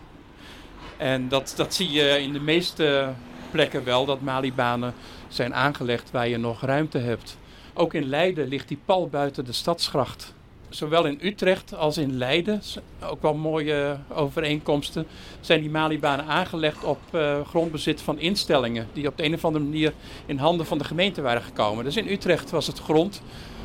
En 0.97 1.27
dat, 1.27 1.53
dat 1.55 1.73
zie 1.73 1.91
je 1.91 2.21
in 2.21 2.33
de 2.33 2.39
meeste 2.39 3.13
plekken 3.51 3.83
wel, 3.83 4.05
dat 4.05 4.21
Malibanen 4.21 4.93
zijn 5.27 5.55
aangelegd 5.55 6.11
waar 6.11 6.27
je 6.27 6.37
nog 6.37 6.61
ruimte 6.61 6.97
hebt. 6.97 7.37
Ook 7.73 7.93
in 7.93 8.05
Leiden 8.05 8.47
ligt 8.47 8.67
die 8.67 8.79
pal 8.85 9.07
buiten 9.07 9.45
de 9.45 9.51
stadsgracht. 9.51 10.33
Zowel 10.69 11.05
in 11.05 11.19
Utrecht 11.21 11.75
als 11.75 11.97
in 11.97 12.17
Leiden, 12.17 12.61
ook 13.03 13.21
wel 13.21 13.33
mooie 13.33 13.97
overeenkomsten, 14.09 15.07
zijn 15.41 15.61
die 15.61 15.69
Malibanen 15.69 16.25
aangelegd 16.25 16.83
op 16.83 16.99
eh, 17.11 17.47
grondbezit 17.47 18.01
van 18.01 18.19
instellingen. 18.19 18.87
Die 18.93 19.07
op 19.07 19.17
de 19.17 19.23
een 19.23 19.33
of 19.33 19.45
andere 19.45 19.63
manier 19.63 19.93
in 20.25 20.37
handen 20.37 20.65
van 20.65 20.77
de 20.77 20.83
gemeente 20.83 21.21
waren 21.21 21.41
gekomen. 21.41 21.83
Dus 21.83 21.97
in 21.97 22.07
Utrecht 22.07 22.49
was 22.49 22.67
het 22.67 22.79
grond 22.79 23.21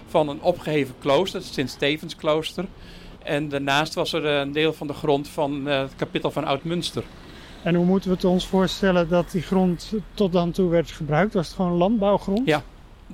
van 0.07 0.29
een 0.29 0.43
opgeheven 0.43 0.95
klooster, 0.99 1.41
het 1.41 1.55
Sint-Stevens 1.55 2.17
klooster. 2.17 2.65
En 3.23 3.49
daarnaast 3.49 3.95
was 3.95 4.13
er 4.13 4.25
een 4.25 4.53
deel 4.53 4.73
van 4.73 4.87
de 4.87 4.93
grond 4.93 5.29
van 5.29 5.69
eh, 5.69 5.81
het 5.81 5.97
kapittel 5.97 6.31
van 6.31 6.45
Oud-Munster. 6.45 7.05
En 7.63 7.75
hoe 7.75 7.85
moeten 7.85 8.09
we 8.11 8.15
het 8.17 8.25
ons 8.25 8.47
voorstellen 8.49 9.09
dat 9.09 9.31
die 9.31 9.43
grond 9.43 9.93
tot 10.15 10.33
dan 10.33 10.51
toe 10.51 10.71
werd 10.71 10.91
gebruikt? 10.91 11.35
Was 11.35 11.47
het 11.47 11.57
gewoon 11.57 11.73
landbouwgrond? 11.73 12.47
Ja. 12.47 12.63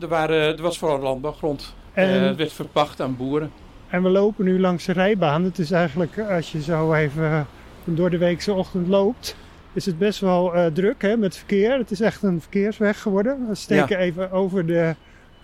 Er, 0.01 0.09
waren, 0.09 0.57
er 0.57 0.63
was 0.63 0.79
vooral 0.79 0.99
landbouwgrond. 0.99 1.75
En, 1.93 2.09
Eh, 2.21 2.27
het 2.27 2.37
werd 2.37 2.53
verpacht 2.53 3.01
aan 3.01 3.17
boeren. 3.17 3.51
en 3.89 4.03
we 4.03 4.09
lopen 4.09 4.45
nu 4.45 4.61
langs 4.61 4.85
de 4.85 4.93
rijbaan. 4.93 5.45
Het 5.45 5.59
is 5.59 5.71
eigenlijk, 5.71 6.19
als 6.31 6.53
je 6.53 6.63
zo 6.63 6.93
even 6.93 7.47
door 7.85 8.11
de 8.11 8.19
weekse 8.19 8.53
ochtend 8.53 8.89
loopt, 8.89 9.37
is 9.73 9.87
het 9.87 9.99
best 9.99 10.21
wel 10.21 10.55
eh, 10.55 10.67
druk 10.67 11.03
hè, 11.03 11.17
met 11.17 11.37
verkeer. 11.37 11.79
Het 11.79 11.91
is 11.91 12.01
echt 12.01 12.23
een 12.23 12.41
verkeersweg 12.41 13.03
geworden. 13.03 13.47
We 13.49 13.55
steken 13.55 13.99
even 13.99 14.31
over 14.33 14.67
de, 14.67 14.95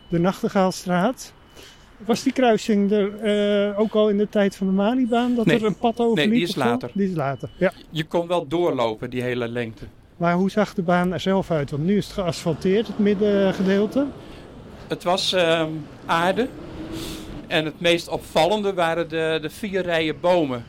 de 0.09 0.19
Nachtegaalstraat. 0.19 1.33
Was 2.07 2.23
die 2.23 2.33
kruising 2.33 2.91
er 2.93 3.19
eh, 3.21 3.79
ook 3.81 3.95
al 3.95 4.09
in 4.09 4.19
de 4.19 4.29
tijd 4.29 4.57
van 4.57 4.67
de 4.67 4.73
Malibaan? 4.73 5.35
Dat 5.35 5.47
Nee. 5.47 5.57
er 5.59 5.65
een 5.65 5.77
pad 5.79 5.99
over 6.01 6.17
Nee, 6.17 6.29
die 6.31 6.43
is 6.43 6.55
later. 6.55 6.91
Die 6.95 7.09
is 7.11 7.17
later, 7.17 7.49
ja. 7.57 7.73
Je 7.91 8.05
kon 8.05 8.27
wel 8.27 8.47
doorlopen, 8.49 9.11
die 9.11 9.23
hele 9.23 9.49
lengte. 9.49 9.85
Maar 10.17 10.35
hoe 10.35 10.51
zag 10.51 10.75
de 10.75 10.83
baan 10.83 11.13
er 11.13 11.21
zelf 11.21 11.51
uit? 11.51 11.71
Want 11.71 11.85
nu 11.85 11.97
is 11.97 12.05
het 12.05 12.15
geasfalteerd, 12.15 12.87
het 12.87 12.99
middengedeelte. 12.99 14.07
Het 14.89 15.03
was 15.03 15.33
ehm, 15.33 15.69
aarde. 16.07 16.49
En 17.47 17.65
het 17.65 17.81
meest 17.81 18.09
opvallende 18.09 18.75
waren 18.75 19.09
de, 19.09 19.39
de 19.43 19.51
vier 19.51 19.83
rijen 19.83 20.21
bomen. 20.21 20.65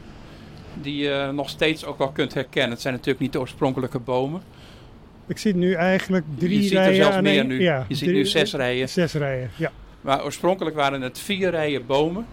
die 0.81 1.03
je 1.03 1.29
nog 1.33 1.49
steeds 1.49 1.85
ook 1.85 1.97
wel 1.97 2.11
kunt 2.11 2.33
herkennen. 2.33 2.71
Het 2.71 2.81
zijn 2.81 2.93
natuurlijk 2.93 3.19
niet 3.21 3.33
de 3.33 3.39
oorspronkelijke 3.39 3.99
bomen. 3.99 4.41
Ik 5.27 5.37
zie 5.37 5.55
nu 5.55 5.73
eigenlijk 5.73 6.25
drie 6.37 6.55
je 6.57 6.61
ziet 6.61 6.71
rijen 6.71 6.89
er 6.89 6.95
zelfs 6.95 7.15
aan 7.15 7.23
meer 7.23 7.37
één- 7.39 7.47
nu. 7.47 7.61
Ja, 7.61 7.85
je 7.87 7.95
ziet 7.95 8.07
drie- 8.07 8.17
nu 8.19 8.25
zes 8.25 8.53
rijen. 8.53 8.89
Zes 8.89 9.13
rijen, 9.13 9.49
ja. 9.57 9.71
Maar 10.05 10.23
oorspronkelijk 10.23 10.75
waren 10.75 11.01
het 11.01 11.19
vier 11.19 11.49
rijen 11.49 11.85
bomen. 11.85 12.25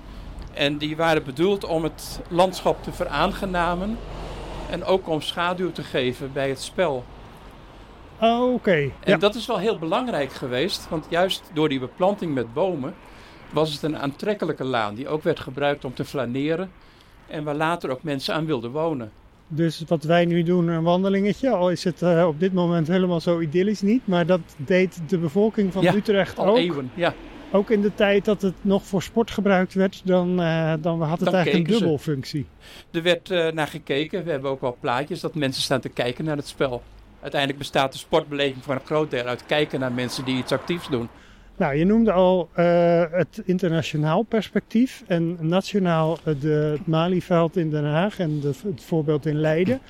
En 0.55 0.77
die 0.77 0.97
waren 0.97 1.25
bedoeld 1.25 1.65
om 1.65 1.83
het 1.83 2.21
landschap 2.29 2.83
te 2.83 2.93
veraangenamen. 2.93 3.99
En 4.71 4.85
ook 4.85 5.09
om 5.09 5.21
schaduw 5.21 5.73
te 5.73 5.83
geven 5.83 6.33
bij 6.33 6.49
het 6.49 6.61
spel. 6.61 7.05
Oh, 8.21 8.53
oké. 8.55 8.73
En 8.73 8.91
Ja. 9.05 9.17
dat 9.17 9.35
is 9.35 9.47
wel 9.47 9.59
heel 9.59 9.79
belangrijk 9.79 10.33
geweest. 10.33 10.89
Want 10.89 11.07
juist 11.09 11.43
door 11.53 11.69
die 11.69 11.79
beplanting 11.81 12.35
met 12.35 12.53
bomen 12.55 12.95
was 13.51 13.73
het 13.73 13.83
een 13.83 13.99
aantrekkelijke 13.99 14.65
laan. 14.65 14.95
Die 14.95 15.09
ook 15.09 15.23
werd 15.23 15.41
gebruikt 15.41 15.85
om 15.85 15.95
te 15.95 16.05
flaneren. 16.05 16.71
En 17.27 17.45
waar 17.45 17.55
later 17.55 17.91
ook 17.91 18.03
mensen 18.03 18.35
aan 18.35 18.47
wilden 18.47 18.71
wonen. 18.71 19.11
Dus 19.49 19.85
wat 19.87 20.05
wij 20.05 20.25
nu 20.25 20.43
doen, 20.43 20.69
een 20.69 20.83
wandelingetje, 20.83 21.51
al 21.51 21.71
is 21.71 21.85
het 21.85 22.03
eh, 22.03 22.27
op 22.27 22.41
dit 22.41 22.53
moment 22.53 22.89
helemaal 22.89 23.21
zo 23.21 23.41
idyllisch 23.41 23.81
niet, 23.83 24.07
maar 24.07 24.27
dat 24.27 24.41
deed 24.57 25.01
de 25.09 25.19
bevolking 25.19 25.73
van 25.73 25.83
Ja, 25.83 25.95
Utrecht 25.95 26.39
Al 26.39 26.47
ook. 26.47 26.57
eeuwen, 26.57 26.91
ja. 26.95 27.15
Ook 27.55 27.71
in 27.71 27.81
de 27.81 27.95
tijd 27.95 28.25
dat 28.25 28.43
het 28.43 28.55
nog 28.61 28.87
voor 28.87 29.03
sport 29.03 29.31
gebruikt 29.31 29.75
werd, 29.75 30.01
dan, 30.05 30.41
eh, 30.41 30.73
dan 30.81 31.03
had 31.03 31.19
het 31.19 31.25
Dan 31.25 31.35
eigenlijk 31.35 31.47
een 31.47 31.53
keken 31.53 31.73
ze. 31.73 31.79
dubbelfunctie. 31.79 32.47
Er 32.91 33.03
werd 33.03 33.31
eh, 33.31 33.53
naar 33.53 33.67
gekeken. 33.67 34.25
We 34.25 34.31
hebben 34.31 34.51
ook 34.51 34.61
wel 34.61 34.77
plaatjes 34.81 35.21
dat 35.21 35.35
mensen 35.35 35.63
staan 35.63 35.81
te 35.81 35.89
kijken 35.89 36.25
naar 36.25 36.37
het 36.37 36.49
spel. 36.49 36.83
Uiteindelijk 37.21 37.61
bestaat 37.61 37.93
de 37.93 37.99
sportbeleving 37.99 38.65
voor 38.65 38.75
een 38.75 38.81
groot 38.85 39.11
deel 39.11 39.25
uit 39.25 39.47
kijken 39.47 39.81
naar 39.81 39.93
mensen 39.93 40.25
die 40.25 40.37
iets 40.37 40.53
actiefs 40.53 40.89
doen. 40.89 41.09
Nou, 41.57 41.75
je 41.75 41.85
noemde 41.85 42.13
al 42.13 42.49
eh, 42.53 43.05
het 43.11 43.43
internationaal 43.45 44.23
perspectief 44.23 45.03
en 45.07 45.37
nationaal 45.41 46.19
de, 46.41 46.75
het 46.79 46.87
Malieveld 46.87 47.57
in 47.57 47.71
Den 47.71 47.85
Haag 47.85 48.19
en 48.19 48.41
de, 48.41 48.53
het 48.67 48.83
voorbeeld 48.83 49.27
in 49.27 49.41
Leiden. 49.41 49.81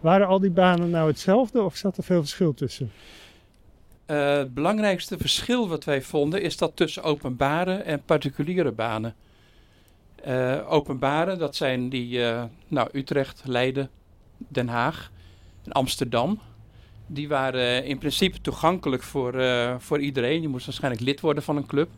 Waren 0.00 0.26
al 0.26 0.40
die 0.40 0.50
banen 0.50 0.90
nou 0.90 1.08
hetzelfde 1.08 1.62
of 1.62 1.76
zat 1.76 1.96
er 1.96 2.02
veel 2.02 2.20
verschil 2.20 2.54
tussen? 2.54 2.90
Eh, 4.06 4.36
het 4.36 4.54
belangrijkste 4.54 5.16
verschil 5.18 5.68
wat 5.68 5.84
wij 5.84 6.02
vonden 6.02 6.42
is 6.42 6.56
dat 6.56 6.76
tussen 6.76 7.02
openbare 7.02 7.74
en 7.74 8.02
particuliere 8.04 8.72
banen. 8.72 9.14
Eh, 10.22 10.72
openbare, 10.72 11.36
dat 11.36 11.56
zijn 11.56 11.88
die 11.88 12.24
eh, 12.24 12.44
nou, 12.68 12.88
Utrecht, 12.92 13.42
Leiden, 13.44 13.90
Den 14.36 14.68
Haag 14.68 15.10
en 15.64 15.72
Amsterdam. 15.72 16.40
Die 17.06 17.28
waren 17.28 17.84
in 17.84 17.98
principe 17.98 18.40
toegankelijk 18.40 19.02
voor, 19.02 19.34
voor 19.78 20.00
iedereen. 20.00 20.42
Je 20.42 20.48
moest 20.48 20.66
waarschijnlijk 20.66 21.02
lid 21.02 21.20
worden 21.20 21.42
van 21.42 21.56
een 21.56 21.66
club. 21.66 21.88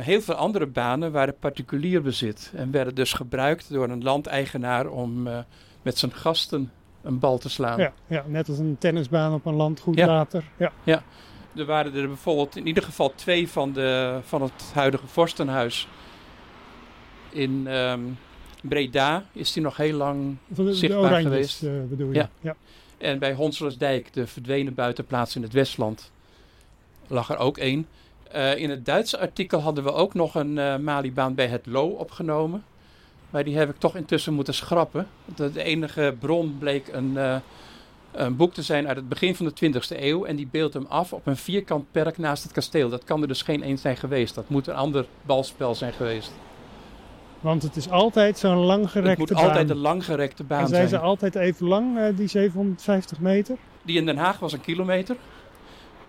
Heel 0.00 0.20
veel 0.20 0.34
andere 0.34 0.66
banen 0.66 1.12
waren 1.12 1.38
particulier 1.38 2.02
bezit 2.02 2.52
en 2.54 2.70
werden 2.70 2.94
dus 2.94 3.12
gebruikt 3.12 3.70
door 3.70 3.88
een 3.88 4.02
landeigenaar 4.02 4.86
om 4.86 5.22
met 5.82 5.98
zijn 5.98 6.12
gasten 6.12 6.70
een 7.04 7.18
bal 7.18 7.38
te 7.38 7.48
slaan. 7.48 7.78
Ja, 7.78 7.92
ja, 8.06 8.24
net 8.26 8.48
als 8.48 8.58
een 8.58 8.76
tennisbaan 8.78 9.32
op 9.34 9.46
een 9.46 9.54
landgoed 9.54 9.96
Ja. 9.96 10.06
later. 10.06 10.44
Ja. 10.84 11.02
Er 11.56 11.64
waren 11.64 11.94
er 11.94 12.06
bijvoorbeeld 12.06 12.56
in 12.56 12.66
ieder 12.66 12.82
geval 12.82 13.12
twee 13.14 13.48
van, 13.48 13.72
de, 13.72 14.18
van 14.24 14.42
het 14.42 14.70
huidige 14.74 15.06
vorstenhuis. 15.06 15.88
In 17.30 17.66
ehm, 17.66 18.00
Breda 18.62 19.24
is 19.32 19.52
die 19.52 19.62
nog 19.62 19.76
heel 19.76 19.96
lang. 19.96 20.36
De, 20.46 20.64
de 20.64 20.74
Zichtbaar 20.74 21.02
Oranjes 21.04 21.22
geweest. 21.24 21.62
eh, 21.62 21.70
bedoel 21.88 22.08
je? 22.08 22.14
Ja. 22.14 22.28
ja. 22.40 22.54
En 22.98 23.18
bij 23.18 23.34
Honselersdijk, 23.34 24.12
de 24.12 24.26
verdwenen 24.26 24.74
buitenplaats 24.74 25.36
in 25.36 25.42
het 25.42 25.52
Westland, 25.52 26.10
lag 27.06 27.30
er 27.30 27.36
ook 27.38 27.58
één. 27.58 27.86
Eh, 28.30 28.56
in 28.56 28.70
het 28.70 28.84
Duitse 28.84 29.18
artikel 29.18 29.60
hadden 29.60 29.84
we 29.84 29.92
ook 29.92 30.14
nog 30.14 30.34
een 30.34 30.58
eh 30.58 30.76
Malibaan 30.76 31.34
bij 31.34 31.46
het 31.46 31.66
Lo 31.66 31.86
opgenomen. 31.88 32.64
Maar 33.34 33.44
die 33.44 33.56
heb 33.56 33.70
ik 33.70 33.78
toch 33.78 33.96
intussen 33.96 34.32
moeten 34.32 34.54
schrappen. 34.54 35.06
De, 35.34 35.52
de 35.52 35.62
enige 35.62 36.14
bron 36.18 36.56
bleek 36.58 36.88
een, 36.92 37.16
eh, 37.16 37.36
een 38.12 38.36
boek 38.36 38.54
te 38.54 38.62
zijn 38.62 38.86
uit 38.88 38.96
het 38.96 39.08
begin 39.08 39.36
van 39.36 39.46
de 39.46 39.52
20e 39.52 40.02
eeuw. 40.02 40.24
En 40.24 40.36
die 40.36 40.48
beeldt 40.50 40.74
hem 40.74 40.86
af 40.88 41.12
op 41.12 41.26
een 41.26 41.36
vierkant 41.36 41.84
perk 41.90 42.18
naast 42.18 42.42
het 42.42 42.52
kasteel. 42.52 42.88
Dat 42.88 43.04
kan 43.04 43.22
er 43.22 43.28
dus 43.28 43.42
geen 43.42 43.62
één 43.62 43.78
zijn 43.78 43.96
geweest. 43.96 44.34
Dat 44.34 44.48
moet 44.48 44.66
een 44.66 44.74
ander 44.74 45.06
balspel 45.22 45.74
zijn 45.74 45.92
geweest. 45.92 46.32
Want 47.40 47.62
het 47.62 47.76
is 47.76 47.90
altijd 47.90 48.38
zo'n 48.38 48.56
langgerekte 48.56 49.10
het 49.10 49.18
moet 49.18 49.32
baan. 49.32 49.48
altijd 49.48 49.70
een 49.70 49.76
langgerekte 49.76 50.44
baan 50.44 50.60
en 50.60 50.68
zijn 50.68 50.88
zijn. 50.88 51.00
ze 51.00 51.06
altijd 51.06 51.34
even 51.34 51.66
lang, 51.66 51.98
eh, 51.98 52.16
die 52.16 52.28
750 52.28 53.20
meter? 53.20 53.56
Die 53.82 53.96
in 53.96 54.06
Den 54.06 54.16
Haag 54.16 54.38
was 54.38 54.52
een 54.52 54.60
kilometer. 54.60 55.16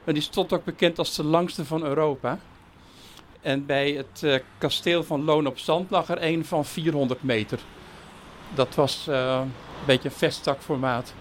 En 0.04 0.14
die 0.14 0.24
stond 0.24 0.54
ook 0.54 0.64
bekend 0.64 0.98
als 0.98 1.16
de 1.16 1.24
langste 1.24 1.66
van 1.66 1.84
Europa. 1.84 2.40
En 3.46 3.66
bij 3.66 3.92
het 3.92 4.24
eh, 4.24 4.40
kasteel 4.58 5.04
van 5.04 5.24
Loon 5.24 5.48
op 5.48 5.58
Zand 5.58 5.90
lag 5.92 6.10
er 6.10 6.18
een 6.24 6.46
van 6.46 6.66
400 6.66 7.24
meter. 7.24 7.60
Dat 8.56 8.76
was 8.76 9.08
eh, 9.08 9.40
een 9.42 9.52
beetje 9.86 10.10
een 10.10 10.16
vestzakformaat. 10.16 11.14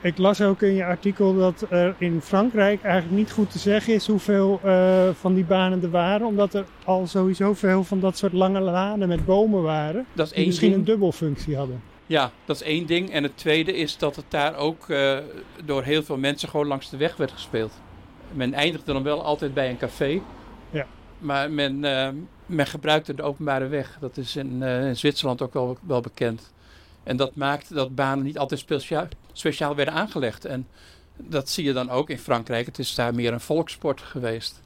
Ik 0.00 0.18
las 0.18 0.40
ook 0.40 0.62
in 0.62 0.74
je 0.74 0.84
artikel 0.84 1.36
dat 1.36 1.66
er 1.70 1.94
in 1.98 2.20
Frankrijk 2.22 2.82
eigenlijk 2.82 3.16
niet 3.16 3.32
goed 3.32 3.50
te 3.50 3.58
zeggen 3.58 3.94
is 3.94 4.06
hoeveel 4.06 4.60
eh, 4.64 5.08
van 5.12 5.34
die 5.34 5.44
banen 5.44 5.82
er 5.82 5.90
waren. 5.90 6.26
Omdat 6.26 6.54
er 6.54 6.64
al 6.84 7.06
sowieso 7.06 7.54
veel 7.54 7.84
van 7.84 8.00
dat 8.00 8.16
soort 8.16 8.32
lange 8.32 8.60
lanen 8.60 9.08
met 9.08 9.24
bomen 9.24 9.62
waren. 9.62 10.06
Dat 10.12 10.24
is 10.26 10.30
Die 10.30 10.38
één 10.38 10.46
misschien 10.46 10.68
ding. 10.68 10.80
een 10.80 10.86
dubbelfunctie 10.86 11.56
hadden. 11.56 11.82
Ja, 12.06 12.30
dat 12.44 12.56
is 12.56 12.62
één 12.62 12.86
ding. 12.86 13.10
En 13.10 13.22
het 13.22 13.36
tweede 13.36 13.76
is 13.76 13.96
dat 13.96 14.16
het 14.16 14.24
daar 14.28 14.56
ook 14.56 14.86
door 15.64 15.82
heel 15.82 16.02
veel 16.02 16.16
mensen 16.16 16.48
gewoon 16.48 16.66
langs 16.66 16.90
de 16.90 16.96
weg 16.96 17.16
werd 17.16 17.30
gespeeld. 17.30 17.72
Men 18.32 18.54
eindigde 18.54 18.92
dan 18.92 19.02
wel 19.02 19.24
altijd 19.24 19.54
bij 19.54 19.70
een 19.70 19.78
café. 19.78 20.20
Maar 21.20 21.50
men, 21.50 21.84
eh, 21.84 22.08
men 22.46 22.66
gebruikte 22.66 23.14
de 23.14 23.22
openbare 23.22 23.66
weg. 23.66 23.96
Dat 24.00 24.16
is 24.16 24.36
in, 24.36 24.62
eh, 24.62 24.86
in 24.86 24.96
Zwitserland 24.96 25.42
ook 25.42 25.52
wel, 25.52 25.78
wel 25.86 26.00
bekend. 26.00 26.52
En 27.02 27.16
dat 27.16 27.34
maakt 27.34 27.74
dat 27.74 27.94
banen 27.94 28.24
niet 28.24 28.38
altijd 28.38 28.60
speciaal, 28.60 29.06
speciaal 29.32 29.74
werden 29.74 29.94
aangelegd. 29.94 30.44
En 30.44 30.66
dat 31.16 31.48
zie 31.48 31.64
je 31.64 31.72
dan 31.72 31.90
ook 31.90 32.10
in 32.10 32.18
Frankrijk. 32.18 32.66
Het 32.66 32.78
is 32.78 32.94
daar 32.94 33.14
meer 33.14 33.32
een 33.32 33.40
volkssport 33.40 34.00
geweest. 34.00 34.60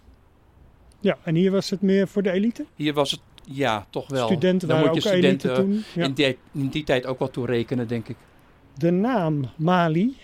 Ja, 1.01 1.19
en 1.23 1.35
hier 1.35 1.51
was 1.51 1.71
het 1.71 1.83
meer 1.83 2.09
voor 2.09 2.23
de 2.23 2.31
elite. 2.31 2.65
Hier 2.75 2.95
was 2.95 3.11
het, 3.11 3.21
ja, 3.45 3.87
toch 3.91 4.09
wel. 4.09 4.27
Studenten 4.27 4.69
Dan 4.69 4.77
waren 4.77 4.95
moet 4.95 5.05
ook 5.05 5.13
je 5.13 5.17
studenten 5.17 5.55
toen. 5.55 5.85
Ja. 5.95 6.05
in, 6.05 6.13
die, 6.13 6.39
in 6.53 6.69
die 6.69 6.85
tijd 6.85 7.07
ook 7.07 7.19
wel 7.19 7.31
toe 7.31 7.47
rekenen, 7.47 7.89
denk 7.89 8.09
ik. 8.09 8.17
De 8.75 8.91
naam 8.91 9.51
Mali, 9.57 10.17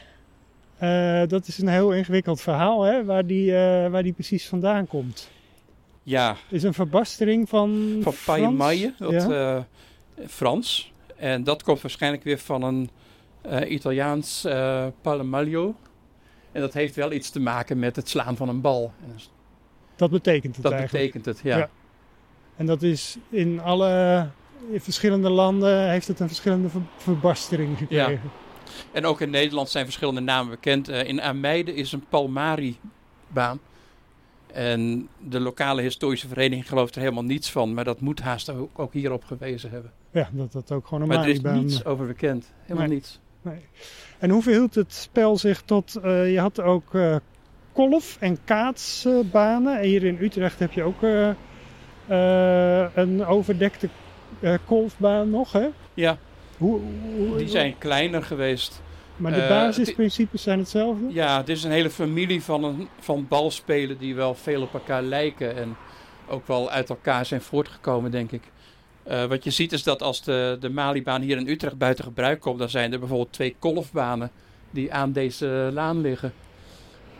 eh, 0.78 1.22
dat 1.26 1.46
is 1.46 1.58
een 1.58 1.68
heel 1.68 1.92
ingewikkeld 1.92 2.40
verhaal 2.40 2.82
hè, 2.82 3.04
waar, 3.04 3.26
die, 3.26 3.52
waar 3.90 4.02
die 4.02 4.12
precies 4.12 4.48
vandaan 4.48 4.86
komt. 4.86 5.30
Ja, 6.10 6.36
is 6.48 6.62
een 6.62 6.74
verbastering 6.74 7.48
van 7.48 7.98
van 8.02 8.14
paillemaille, 8.24 8.94
dat 8.98 9.10
Ja. 9.12 9.56
eh, 9.56 9.62
Frans. 10.28 10.92
En 11.16 11.44
dat 11.44 11.62
komt 11.62 11.80
waarschijnlijk 11.80 12.22
weer 12.24 12.38
van 12.38 12.62
een 12.62 12.90
eh, 13.42 13.70
Italiaans 13.70 14.46
palemaglio. 15.02 15.74
En 16.52 16.60
dat 16.60 16.72
heeft 16.72 16.94
wel 16.94 17.12
iets 17.12 17.30
te 17.30 17.40
maken 17.40 17.78
met 17.78 17.96
het 17.96 18.08
slaan 18.08 18.36
van 18.36 18.48
een 18.48 18.60
bal. 18.60 18.92
Dat 19.96 20.10
betekent 20.10 20.54
het 20.54 20.64
dat 20.64 20.72
eigenlijk. 20.72 21.12
betekent 21.12 21.24
het, 21.36 21.40
ja. 21.44 21.58
Ja. 21.58 21.70
En 22.56 22.66
dat 22.66 22.82
is 22.82 23.16
in 23.28 23.60
alle 23.60 24.28
in 24.70 24.80
verschillende 24.80 25.30
landen 25.30 25.90
heeft 25.90 26.08
het 26.08 26.20
een 26.20 26.26
verschillende 26.26 26.68
ver- 26.68 26.80
verbastering 26.96 27.78
gekregen. 27.78 28.20
En 28.92 29.04
ook 29.06 29.20
in 29.20 29.30
Nederland 29.30 29.68
zijn 29.68 29.84
verschillende 29.84 30.20
namen 30.20 30.50
bekend. 30.50 30.88
In 30.88 31.22
Ameide 31.22 31.74
is 31.74 31.92
een 31.92 32.04
Palmari-baan. 32.08 33.60
En 34.52 35.08
de 35.28 35.40
lokale 35.40 35.82
historische 35.82 36.28
vereniging 36.28 36.68
gelooft 36.68 36.94
er 36.94 37.00
helemaal 37.00 37.24
niets 37.24 37.50
van. 37.50 37.74
Maar 37.74 37.84
dat 37.84 38.00
moet 38.00 38.20
haast 38.20 38.50
ook, 38.50 38.78
ook 38.78 38.92
hierop 38.92 39.24
gewezen 39.24 39.70
hebben. 39.70 39.92
Ja, 40.12 40.28
dat 40.32 40.52
dat 40.52 40.72
ook 40.72 40.86
gewoon 40.86 41.02
een 41.02 41.08
Maar 41.08 41.22
er 41.24 41.28
is 41.28 41.40
niets 41.40 41.84
over 41.84 42.06
bekend. 42.06 42.52
Helemaal 42.62 42.86
Nee. 42.88 42.94
niets. 42.96 43.20
Nee. 43.42 43.58
En 44.18 44.30
hoe 44.30 44.42
verhield 44.42 44.74
het 44.74 44.94
spel 44.94 45.36
zich 45.36 45.62
tot... 45.62 45.96
eh, 45.96 46.32
je 46.32 46.40
had 46.40 46.60
ook 46.60 46.94
eh, 46.94 47.16
kolf- 47.72 48.16
en 48.20 48.38
kaatsbanen. 48.44 49.78
en 49.78 49.84
hier 49.84 50.04
in 50.04 50.18
Utrecht 50.20 50.58
heb 50.58 50.72
je 50.72 50.82
ook 50.82 51.02
eh, 51.02 51.30
een 52.94 53.24
overdekte 53.26 53.88
golfbaan 54.66 55.30
nog, 55.30 55.52
hè? 55.52 55.68
Ja, 55.94 56.18
Hoe, 56.58 56.80
hoe- 57.16 57.36
die 57.36 57.48
zijn 57.48 57.78
kleiner 57.78 58.22
geweest. 58.22 58.82
Maar 59.20 59.32
de 59.32 59.40
eh, 59.40 59.48
basisprincipes 59.48 60.42
zijn 60.42 60.58
hetzelfde? 60.58 61.04
Ja, 61.08 61.36
het 61.36 61.48
is 61.48 61.64
een 61.64 61.70
hele 61.70 61.90
familie 61.90 62.42
van, 62.42 62.64
een, 62.64 62.88
van 62.98 63.26
balspelen 63.28 63.98
die 63.98 64.14
wel 64.14 64.34
veel 64.34 64.62
op 64.62 64.74
elkaar 64.74 65.02
lijken 65.02 65.56
en 65.56 65.76
ook 66.28 66.46
wel 66.46 66.70
uit 66.70 66.90
elkaar 66.90 67.26
zijn 67.26 67.40
voortgekomen, 67.40 68.10
denk 68.10 68.32
ik. 68.32 68.42
Eh, 69.02 69.24
wat 69.24 69.44
je 69.44 69.50
ziet 69.50 69.72
is 69.72 69.82
dat 69.82 70.02
als 70.02 70.22
de, 70.22 70.56
de 70.60 70.70
Malibaan 70.70 71.22
hier 71.22 71.36
in 71.36 71.48
Utrecht 71.48 71.78
buiten 71.78 72.04
gebruik 72.04 72.40
komt, 72.40 72.58
dan 72.58 72.68
zijn 72.68 72.92
er 72.92 72.98
bijvoorbeeld 72.98 73.32
twee 73.32 73.56
kolfbanen 73.58 74.30
die 74.70 74.92
aan 74.92 75.12
deze 75.12 75.70
laan 75.72 76.00
liggen. 76.00 76.32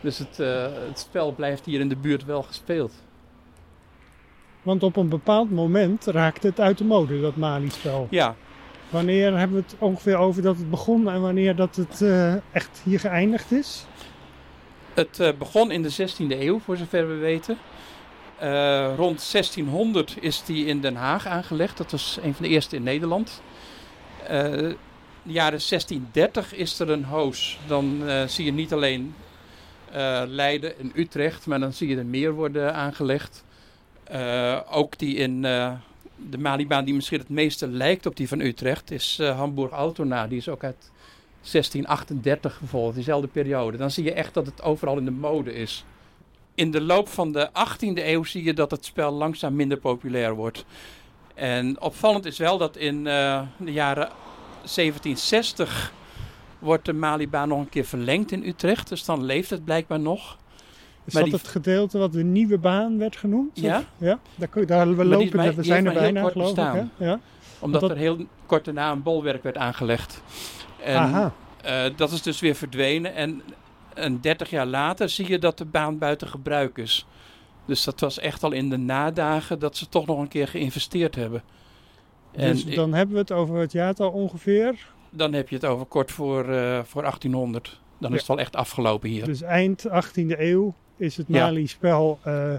Dus 0.01 0.17
het, 0.17 0.39
eh, 0.39 0.63
het 0.87 0.99
spel 0.99 1.31
blijft 1.31 1.65
hier 1.65 1.79
in 1.79 1.89
de 1.89 1.95
buurt 1.95 2.25
wel 2.25 2.43
gespeeld. 2.43 2.93
Want 4.61 4.83
op 4.83 4.95
een 4.95 5.09
bepaald 5.09 5.51
moment 5.51 6.05
raakte 6.05 6.47
het 6.47 6.59
uit 6.59 6.77
de 6.77 6.83
mode, 6.83 7.21
dat 7.21 7.35
Mali-spel. 7.35 8.07
Ja, 8.09 8.35
Wanneer 8.91 9.37
hebben 9.37 9.57
we 9.57 9.63
het 9.67 9.75
ongeveer 9.79 10.17
over 10.17 10.41
dat 10.41 10.57
het 10.57 10.69
begon 10.69 11.09
en 11.09 11.21
wanneer 11.21 11.55
dat 11.55 11.75
het 11.75 12.01
eh, 12.01 12.33
echt 12.33 12.81
hier 12.83 12.99
geëindigd 12.99 13.51
is? 13.51 13.85
het 14.93 15.19
eh, 15.19 15.29
begon 15.37 15.71
in 15.71 15.81
de 15.81 15.91
16e 15.91 16.39
eeuw, 16.39 16.59
voor 16.59 16.77
zover 16.77 17.07
we 17.07 17.13
weten. 17.13 17.57
Eh, 18.39 18.93
rond 18.95 19.31
1600 19.31 20.15
is 20.19 20.43
die 20.45 20.65
in 20.65 20.81
Den 20.81 20.95
Haag 20.95 21.27
aangelegd. 21.27 21.77
Dat 21.77 21.91
was 21.91 22.19
een 22.23 22.33
van 22.33 22.45
de 22.45 22.51
eerste 22.51 22.75
in 22.75 22.83
Nederland. 22.83 23.41
De 24.27 24.75
jaren 25.23 25.59
1630 25.69 26.53
is 26.53 26.79
er 26.79 26.89
een 26.89 27.03
hoos. 27.03 27.59
Dan 27.67 28.03
zie 28.27 28.45
je 28.45 28.51
niet 28.51 28.73
alleen 28.73 29.15
Leiden 30.27 30.79
en 30.79 30.91
Utrecht, 30.95 31.45
maar 31.45 31.59
dan 31.59 31.73
zie 31.73 31.87
je 31.87 31.97
er 31.97 32.05
meer 32.05 32.33
worden 32.33 32.75
aangelegd. 32.75 33.43
Ook 34.69 34.97
die 34.97 35.15
in 35.15 35.45
de 36.29 36.37
Malibaan 36.37 36.85
die 36.85 36.93
misschien 36.93 37.19
het 37.19 37.29
meeste 37.29 37.67
lijkt 37.67 38.05
op 38.05 38.15
die 38.15 38.27
van 38.27 38.39
Utrecht 38.39 38.91
is 38.91 39.17
eh, 39.19 39.37
Hamburg-Altona. 39.37 40.27
Die 40.27 40.37
is 40.37 40.49
ook 40.49 40.63
uit 40.63 40.91
1638 41.41 42.59
bijvoorbeeld, 42.59 42.95
diezelfde 42.95 43.27
periode. 43.27 43.77
Dan 43.77 43.91
zie 43.91 44.03
je 44.03 44.13
echt 44.13 44.33
dat 44.33 44.45
het 44.45 44.61
overal 44.61 44.97
in 44.97 45.05
de 45.05 45.11
mode 45.11 45.53
is. 45.53 45.85
In 46.55 46.71
de 46.71 46.81
loop 46.81 47.07
van 47.07 47.31
de 47.31 47.49
18e 47.49 48.05
eeuw 48.05 48.23
zie 48.23 48.43
je 48.43 48.53
dat 48.53 48.71
het 48.71 48.85
spel 48.85 49.11
langzaam 49.11 49.55
minder 49.55 49.77
populair 49.77 50.35
wordt. 50.35 50.65
En 51.33 51.81
opvallend 51.81 52.25
is 52.25 52.37
wel 52.37 52.57
dat 52.57 52.77
in 52.77 53.07
eh, 53.07 53.41
de 53.57 53.71
jaren 53.71 54.09
1760 54.57 55.93
wordt 56.59 56.85
de 56.85 56.93
Malibaan 56.93 57.47
nog 57.47 57.59
een 57.59 57.69
keer 57.69 57.85
verlengd 57.85 58.31
in 58.31 58.43
Utrecht. 58.43 58.89
Dus 58.89 59.05
dan 59.05 59.23
leeft 59.23 59.49
het 59.49 59.65
blijkbaar 59.65 59.99
nog. 59.99 60.37
Is 61.05 61.13
Maar 61.13 61.21
dat 61.21 61.31
die- 61.31 61.39
het 61.39 61.49
gedeelte 61.49 61.97
wat 61.97 62.13
de 62.13 62.23
nieuwe 62.23 62.57
baan 62.57 62.97
werd 62.97 63.15
genoemd? 63.15 63.59
Ja. 63.59 63.77
Of- 63.77 63.85
ja? 63.97 64.19
Daar, 64.35 64.65
daar 64.65 64.95
we 64.95 65.05
lopen, 65.05 65.55
we 65.55 65.63
zijn 65.63 65.85
er 65.85 65.93
bijna 65.93 66.21
kort 66.21 66.31
geloof 66.33 66.49
ik. 66.49 66.55
bestaan. 66.55 66.91
Hè? 66.97 67.05
Ja. 67.05 67.19
Omdat 67.59 67.81
dat- 67.81 67.89
er 67.89 67.97
heel 67.97 68.25
kort 68.45 68.65
daarna 68.65 68.91
een 68.91 69.03
bolwerk 69.03 69.43
werd 69.43 69.57
aangelegd. 69.57 70.21
En 70.83 70.95
Aha, 70.97 71.33
eh, 71.63 71.83
dat 71.95 72.11
is 72.11 72.21
dus 72.21 72.39
weer 72.39 72.55
verdwenen. 72.55 73.15
En 73.15 73.41
een 73.93 74.21
30 74.21 74.49
jaar 74.49 74.65
later 74.65 75.09
zie 75.09 75.27
je 75.29 75.39
dat 75.39 75.57
de 75.57 75.65
baan 75.65 75.97
buiten 75.97 76.27
gebruik 76.27 76.77
is. 76.77 77.05
Dus 77.65 77.83
dat 77.83 77.99
was 77.99 78.19
echt 78.19 78.43
al 78.43 78.51
in 78.51 78.69
de 78.69 78.77
nadagen 78.77 79.59
dat 79.59 79.77
ze 79.77 79.89
toch 79.89 80.05
nog 80.05 80.19
een 80.19 80.27
keer 80.27 80.47
geïnvesteerd 80.47 81.15
hebben. 81.15 81.41
En 82.31 82.51
dus 82.51 82.65
ik- 82.65 82.75
dan 82.75 82.93
hebben 82.93 83.15
we 83.15 83.21
het 83.21 83.31
over 83.31 83.55
het 83.59 83.71
jaartal 83.71 84.09
ongeveer. 84.11 84.87
dan 85.09 85.33
heb 85.33 85.49
je 85.49 85.55
het 85.55 85.65
over 85.65 85.85
kort 85.85 86.11
voor, 86.11 86.49
eh, 86.49 86.79
voor 86.83 87.03
1800. 87.03 87.79
Dan 87.99 88.09
Ja. 88.09 88.15
is 88.15 88.21
het 88.21 88.29
wel 88.29 88.39
echt 88.39 88.55
afgelopen 88.55 89.09
hier. 89.09 89.25
Dus 89.25 89.41
eind 89.41 89.89
18e 89.89 90.35
eeuw 90.49 90.73
is 91.01 91.17
het. 91.17 91.27
Mali-spel 91.29 92.19
eh, 92.23 92.53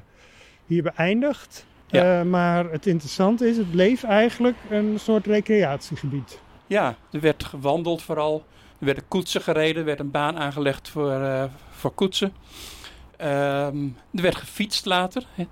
hier 0.66 0.82
beëindigd. 0.82 1.66
Ja. 1.86 2.20
Eh, 2.20 2.26
maar 2.26 2.70
het 2.70 2.86
interessante 2.86 3.48
is, 3.48 3.56
het 3.56 3.70
bleef 3.70 4.02
eigenlijk 4.02 4.56
een 4.70 4.98
soort 4.98 5.26
recreatiegebied. 5.26 6.40
Ja, 6.66 6.96
er 7.10 7.20
werd 7.20 7.44
gewandeld 7.44 8.02
vooral. 8.02 8.44
Er 8.78 8.84
werden 8.86 9.08
koetsen 9.08 9.40
gereden. 9.40 9.76
Er 9.76 9.84
werd 9.84 10.00
een 10.00 10.10
baan 10.10 10.38
aangelegd 10.38 10.88
voor, 10.88 11.10
eh, 11.10 11.44
voor 11.70 11.90
koetsen. 11.90 12.32
Ehm, 13.16 13.84
er 14.14 14.22
werd 14.22 14.36
gefietst 14.36 14.84
later. 14.84 15.26
Het 15.34 15.48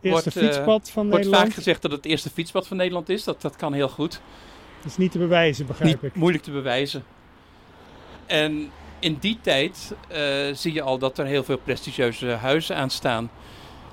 Eerste 0.00 0.30
Wordt, 0.30 0.52
fietspad 0.54 0.90
van 0.90 1.02
wordt 1.02 1.24
Nederland. 1.24 1.46
vaak 1.46 1.54
gezegd 1.54 1.82
dat 1.82 1.90
het 1.90 2.04
eerste 2.04 2.30
fietspad 2.30 2.66
van 2.66 2.76
Nederland 2.76 3.08
is. 3.08 3.24
Dat, 3.24 3.42
dat 3.42 3.56
kan 3.56 3.72
heel 3.72 3.88
goed. 3.88 4.20
Dat 4.82 4.90
is 4.90 4.96
niet 4.96 5.12
te 5.12 5.18
bewijzen, 5.18 5.66
begrijp 5.66 6.02
Niet 6.02 6.02
ik. 6.02 6.14
moeilijk 6.14 6.44
te 6.44 6.50
bewijzen. 6.50 7.04
En 8.26 8.70
in 9.04 9.16
die 9.20 9.38
tijd 9.40 9.94
eh, 10.08 10.20
zie 10.52 10.72
je 10.72 10.82
al 10.82 10.98
dat 10.98 11.18
er 11.18 11.26
heel 11.26 11.44
veel 11.44 11.58
prestigieuze 11.58 12.26
huizen 12.26 12.76
aan 12.76 12.90
staan. 12.90 13.30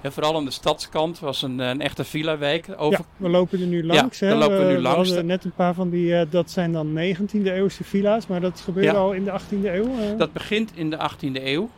En 0.02 0.12
vooral 0.12 0.36
aan 0.36 0.46
de 0.46 0.52
stadskant 0.52 1.20
was 1.20 1.42
een, 1.42 1.60
een 1.60 1.82
echte 1.82 2.04
villa-wijk. 2.04 2.68
Over... 2.78 3.00
Ja, 3.00 3.06
we 3.18 3.30
lopen 3.30 3.62
er 3.62 3.68
nu 3.68 3.86
langs. 3.86 4.20
Ja, 4.20 4.28
hè. 4.28 4.36
lopen 4.36 4.68
we 4.68 4.74
nu 4.74 4.80
langs. 4.82 5.08
hadden 5.08 5.26
net 5.26 5.44
een 5.44 5.54
paar 5.56 5.74
van 5.74 5.90
die, 5.90 6.16
eh, 6.16 6.26
dat 6.30 6.52
zijn 6.52 6.72
dan 6.72 6.94
19e 6.94 7.54
eeuwse 7.54 7.84
villa's, 7.84 8.28
maar 8.28 8.42
dat 8.42 8.60
gebeurde 8.62 8.92
Ja. 8.92 8.98
al 8.98 9.12
in 9.12 9.24
de 9.24 9.32
18e 9.32 9.74
eeuw. 9.74 9.86
eh. 10.00 10.18
Dat 10.18 10.34
begint 10.34 10.72
in 10.76 10.90
de 10.90 10.98
18e 10.98 11.46
eeuw. 11.46 11.70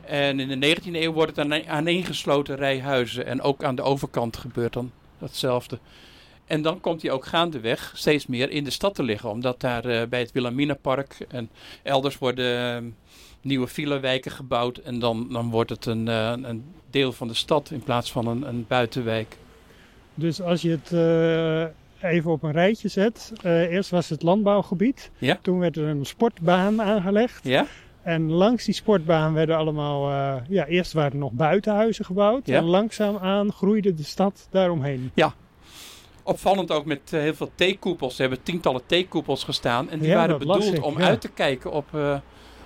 En 0.00 0.40
in 0.40 0.48
de 0.48 0.56
19e 0.56 1.00
eeuw 1.02 1.12
wordt 1.12 1.36
het 1.36 1.50
een 1.50 1.68
aaneengesloten 1.68 2.56
rij 2.56 2.80
huizen. 2.80 3.26
En 3.26 3.42
ook 3.42 3.64
aan 3.64 3.74
de 3.74 3.82
overkant 3.82 4.36
gebeurt 4.36 4.72
dan 4.72 4.90
datzelfde. 5.18 5.78
En 6.46 6.62
dan 6.62 6.80
komt 6.80 7.02
hij 7.02 7.10
ook 7.10 7.26
gaandeweg 7.26 7.92
steeds 7.94 8.26
meer 8.26 8.50
in 8.50 8.64
de 8.64 8.70
stad 8.70 8.94
te 8.94 9.02
liggen. 9.02 9.30
Omdat 9.30 9.60
daar 9.60 9.84
eh, 9.84 10.08
bij 10.08 10.20
het 10.20 10.32
Wilhelminapark 10.32 11.16
en 11.28 11.50
elders 11.82 12.18
worden 12.18 12.76
eh, 12.76 12.82
nieuwe 13.40 13.66
villa-wijken 13.66 14.30
gebouwd. 14.30 14.78
En 14.78 14.98
dan, 14.98 15.28
dan 15.30 15.50
wordt 15.50 15.70
het 15.70 15.86
een, 15.86 16.08
eh, 16.08 16.32
een 16.42 16.64
deel 16.90 17.12
van 17.12 17.28
de 17.28 17.34
stad 17.34 17.70
in 17.70 17.82
plaats 17.82 18.12
van 18.12 18.26
een, 18.26 18.48
een 18.48 18.64
buitenwijk. 18.68 19.36
Dus 20.14 20.42
als 20.42 20.62
je 20.62 20.70
het 20.70 20.92
eh, 20.92 22.10
even 22.10 22.30
op 22.30 22.42
een 22.42 22.52
rijtje 22.52 22.88
zet. 22.88 23.32
eerst 23.42 23.90
was 23.90 24.08
het 24.08 24.22
landbouwgebied. 24.22 25.10
Ja. 25.18 25.38
Toen 25.42 25.58
werd 25.58 25.76
er 25.76 25.84
een 25.84 26.04
sportbaan 26.04 26.82
aangelegd. 26.82 27.44
Ja? 27.44 27.66
En 28.02 28.30
langs 28.30 28.64
die 28.64 28.74
sportbaan 28.74 29.32
werden 29.32 29.56
allemaal, 29.56 30.10
ja, 30.48 30.66
eerst 30.66 30.92
waren 30.92 31.12
er 31.12 31.18
nog 31.18 31.32
buitenhuizen 31.32 32.04
gebouwd. 32.04 32.46
Ja. 32.46 32.56
En 32.56 32.64
langzaamaan 32.64 33.52
groeide 33.52 33.94
de 33.94 34.02
stad 34.02 34.48
daaromheen. 34.50 35.10
Opvallend 36.26 36.70
ook 36.70 36.84
met 36.84 37.00
eh, 37.12 37.20
heel 37.20 37.34
veel 37.34 37.50
theekoepels. 37.54 38.14
Er 38.14 38.20
hebben 38.20 38.42
tientallen 38.42 38.86
theekoepels 38.86 39.44
gestaan. 39.44 39.90
En 39.90 39.98
die 39.98 40.08
Ja, 40.08 40.14
waren 40.16 40.38
bedoeld 40.38 40.80
om 40.80 40.98
ja. 40.98 41.04
uit 41.06 41.20
te 41.20 41.28
kijken 41.28 41.72
op, 41.72 41.86
eh, 41.94 42.16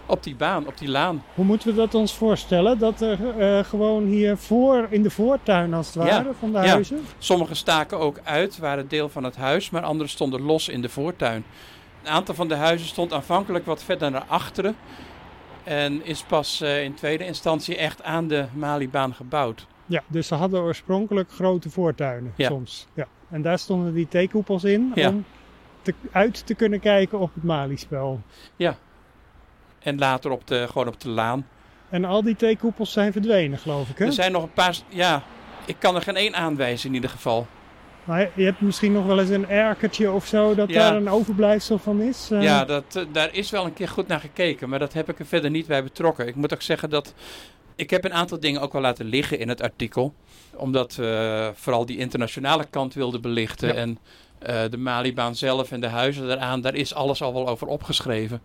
op 0.07 0.23
die 0.23 0.37
baan, 0.37 0.67
op 0.67 0.79
die 0.79 0.89
laan. 0.89 1.25
Hoe 1.35 1.45
moeten 1.45 1.69
we 1.69 1.75
dat 1.75 1.95
ons 1.95 2.15
voorstellen? 2.15 2.79
Dat 2.79 3.01
er 3.01 3.39
eh, 3.39 3.65
gewoon 3.65 4.05
hier 4.05 4.37
voor, 4.37 4.87
in 4.91 5.03
de 5.03 5.11
voortuin 5.11 5.75
als 5.75 5.95
het 5.95 6.05
Ja. 6.05 6.23
ware 6.23 6.35
van 6.39 6.53
de 6.53 6.59
huizen? 6.59 7.01
Sommige 7.19 7.55
staken 7.55 7.99
ook 7.99 8.21
uit, 8.25 8.59
waren 8.59 8.89
deel 8.89 9.09
van 9.09 9.25
het 9.25 9.37
huis, 9.37 9.71
maar 9.71 9.83
andere 9.83 10.09
stonden 10.09 10.43
los 10.43 10.69
in 10.69 10.83
de 10.83 10.89
voortuin. 10.89 11.45
Een 12.03 12.11
aantal 12.11 12.35
van 12.35 12.49
de 12.49 12.55
huizen 12.55 12.87
stond 12.89 13.13
aanvankelijk 13.13 13.67
wat 13.67 13.83
verder 13.83 14.11
naar 14.11 14.25
achteren. 14.29 14.77
En 15.65 16.05
is 16.05 16.23
pas 16.23 16.61
in 16.61 16.95
tweede 16.95 17.25
instantie 17.25 17.77
echt 17.77 18.03
aan 18.03 18.29
de 18.29 18.45
Malibaan 18.55 19.15
gebouwd. 19.15 19.67
Ja, 19.87 20.03
dus 20.07 20.27
ze 20.27 20.35
hadden 20.35 20.61
oorspronkelijk 20.61 21.31
grote 21.31 21.71
voortuinen 21.71 22.33
soms. 22.39 22.87
Ja. 22.95 23.07
En 23.31 23.43
daar 23.43 23.59
stonden 23.59 23.95
die 23.95 24.09
theekoepels 24.09 24.65
in 24.65 24.93
Ja. 24.95 25.09
om 25.09 25.25
te, 25.83 25.95
uit 26.13 26.47
te 26.47 26.55
kunnen 26.55 26.81
kijken 26.81 27.19
op 27.19 27.35
het 27.35 27.45
Mali-spel. 27.45 28.21
En 29.79 29.99
later 29.99 30.31
op 30.31 30.47
de, 30.47 30.67
gewoon 30.71 30.89
op 30.89 31.01
de 31.01 31.09
laan. 31.09 31.47
En 31.89 32.05
al 32.05 32.23
die 32.23 32.37
theekoepels 32.37 32.93
zijn 32.93 33.13
verdwenen, 33.13 33.59
geloof 33.59 33.89
ik. 33.89 33.99
Hè? 33.99 34.05
Er 34.05 34.13
zijn 34.13 34.33
nog 34.33 34.43
een 34.43 34.53
paar, 34.53 34.77
ja, 34.89 35.23
ik 35.67 35.77
kan 35.79 35.95
er 35.95 36.03
geen 36.03 36.17
één 36.17 36.35
aanwijzen 36.35 36.89
in 36.89 36.95
ieder 36.95 37.11
geval. 37.11 37.47
Maar 38.05 38.31
je 38.35 38.45
hebt 38.45 38.61
misschien 38.61 38.93
nog 38.93 39.07
wel 39.07 39.21
eens 39.21 39.31
een 39.31 39.49
erkertje 39.49 40.11
of 40.11 40.27
zo 40.27 40.55
dat 40.55 40.69
Ja. 40.69 40.75
daar 40.89 40.97
een 40.97 41.09
overblijfsel 41.09 41.79
van 41.79 42.01
is. 42.01 42.31
eh. 42.31 42.43
Ja, 42.43 42.65
dat, 42.65 42.97
eh, 42.97 43.03
daar 43.13 43.35
is 43.35 43.51
wel 43.51 43.65
een 43.65 43.73
keer 43.73 43.89
goed 43.89 44.07
naar 44.07 44.21
gekeken, 44.21 44.69
maar 44.69 44.79
dat 44.79 44.93
heb 44.93 45.09
ik 45.09 45.19
er 45.19 45.27
verder 45.27 45.51
niet 45.51 45.67
bij 45.67 45.83
betrokken. 45.83 46.27
Ik 46.27 46.35
moet 46.35 46.53
ook 46.55 46.63
zeggen 46.63 46.91
dat 46.91 47.15
ik 47.77 47.91
heb 47.91 48.05
een 48.05 48.13
aantal 48.13 48.41
dingen 48.41 48.61
ook 48.61 48.73
wel 48.73 48.83
laten 48.83 49.07
liggen 49.07 49.39
in 49.39 49.49
het 49.49 49.63
artikel. 49.63 50.15
Omdat 50.59 50.95
we 50.95 51.51
vooral 51.55 51.87
die 51.87 51.99
internationale 51.99 52.65
kant 52.71 52.95
wilden 52.95 53.21
belichten. 53.21 53.69
Ja. 53.69 53.75
En 53.75 53.99
eh, 54.39 54.61
de 54.71 54.77
Malibaan 54.77 55.37
zelf 55.37 55.73
en 55.73 55.81
de 55.81 55.87
huizen 55.87 56.31
eraan, 56.31 56.61
daar 56.61 56.75
is 56.75 56.95
alles 56.95 57.23
al 57.23 57.33
wel 57.33 57.49
over 57.49 57.67
opgeschreven. 57.67 58.41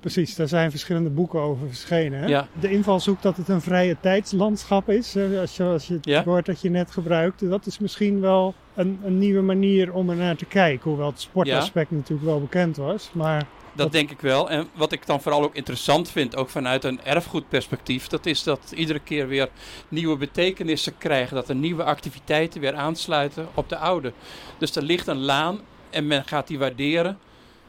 Precies, 0.00 0.36
daar 0.36 0.48
zijn 0.48 0.70
verschillende 0.70 1.10
boeken 1.10 1.40
over 1.40 1.66
verschenen. 1.66 2.18
Hè? 2.20 2.26
Ja. 2.26 2.48
De 2.60 2.70
invalshoek 2.70 3.22
dat 3.22 3.36
het 3.36 3.48
een 3.48 3.60
vrije 3.60 3.96
tijdslandschap 4.00 4.88
is, 4.88 5.16
als 5.40 5.56
je, 5.56 5.64
als 5.64 5.86
je 5.86 5.94
het 5.94 6.04
Ja. 6.04 6.24
woord 6.24 6.46
dat 6.46 6.60
je 6.60 6.70
net 6.70 6.90
gebruikte, 6.90 7.48
dat 7.48 7.66
is 7.66 7.78
misschien 7.78 8.20
wel 8.20 8.54
een, 8.74 9.00
een 9.04 9.18
nieuwe 9.18 9.40
manier 9.42 9.92
om 9.92 10.10
er 10.10 10.16
naar 10.16 10.36
te 10.36 10.44
kijken. 10.44 10.90
Hoewel 10.90 11.06
het 11.10 11.20
sportaspect 11.20 11.90
natuurlijk 11.90 12.28
wel 12.28 12.40
bekend 12.40 12.76
was. 12.76 13.10
Maar 13.12 13.46
Dat 13.78 13.92
denk 13.92 14.10
ik 14.10 14.20
wel. 14.20 14.50
En 14.50 14.68
wat 14.74 14.92
ik 14.92 15.06
dan 15.06 15.20
vooral 15.20 15.42
ook 15.42 15.54
interessant 15.54 16.10
vind, 16.10 16.36
ook 16.36 16.48
vanuit 16.48 16.84
een 16.84 17.00
erfgoedperspectief, 17.04 18.06
dat 18.06 18.26
is 18.26 18.42
dat 18.42 18.72
iedere 18.74 18.98
keer 18.98 19.28
weer 19.28 19.48
nieuwe 19.88 20.16
betekenissen 20.16 20.98
krijgen. 20.98 21.34
Dat 21.34 21.48
er 21.48 21.54
nieuwe 21.54 21.84
activiteiten 21.84 22.60
weer 22.60 22.74
aansluiten 22.74 23.48
op 23.54 23.68
de 23.68 23.76
oude. 23.76 24.12
Dus 24.58 24.76
er 24.76 24.82
ligt 24.82 25.06
een 25.06 25.24
laan 25.24 25.60
en 25.90 26.06
men 26.06 26.24
gaat 26.24 26.46
die 26.46 26.58
waarderen 26.58 27.18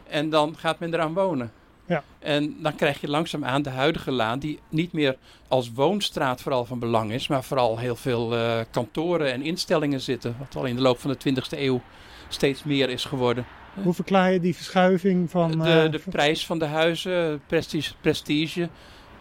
en 0.08 0.30
dan 0.30 0.56
gaat 0.58 0.80
men 0.80 0.93
eraan 0.93 1.13
wonen. 1.13 1.52
Ja. 1.86 2.04
En 2.19 2.56
dan 2.62 2.76
krijg 2.76 3.02
je 3.02 3.10
langzaamaan 3.10 3.62
de 3.62 3.69
huidige 3.69 4.12
laan, 4.12 4.39
die 4.39 4.60
niet 4.69 4.91
meer 4.91 5.17
als 5.48 5.72
woonstraat 5.72 6.41
vooral 6.41 6.65
van 6.65 6.80
belang 6.80 7.12
is, 7.12 7.28
maar 7.28 7.43
vooral 7.43 7.78
heel 7.78 7.95
veel 7.95 8.36
eh, 8.36 8.60
kantoren 8.72 9.32
en 9.32 9.41
instellingen 9.41 10.02
zitten. 10.02 10.36
Wat 10.39 10.56
al 10.56 10.65
in 10.65 10.76
de 10.76 10.82
loop 10.82 11.00
van 11.00 11.15
de 11.19 11.34
20e 11.34 11.60
eeuw 11.60 11.82
steeds 12.28 12.63
meer 12.63 12.89
is 12.89 13.06
geworden. 13.06 13.45
hoe 13.84 13.94
verklaar 13.94 14.32
je 14.32 14.39
die 14.39 14.56
verschuiving 14.56 15.30
van... 15.30 15.52
De, 15.52 15.82
eh, 15.84 15.92
de 15.92 16.02
prijs 16.10 16.46
van 16.46 16.60
de 16.60 16.65
huizen, 16.65 17.42
prestige. 17.48 17.94
prestige. 18.02 18.70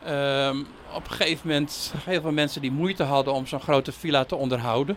Ehm, 0.05 0.59
op 0.95 1.05
een 1.05 1.11
gegeven 1.11 1.49
moment 1.49 1.95
heel 2.05 2.21
veel 2.21 2.33
mensen 2.33 2.61
die 2.61 2.71
moeite 2.71 3.03
hadden 3.03 3.35
om 3.35 3.47
zo'n 3.47 3.61
grote 3.61 3.93
villa 3.93 4.25
te 4.25 4.37
onderhouden. 4.37 4.97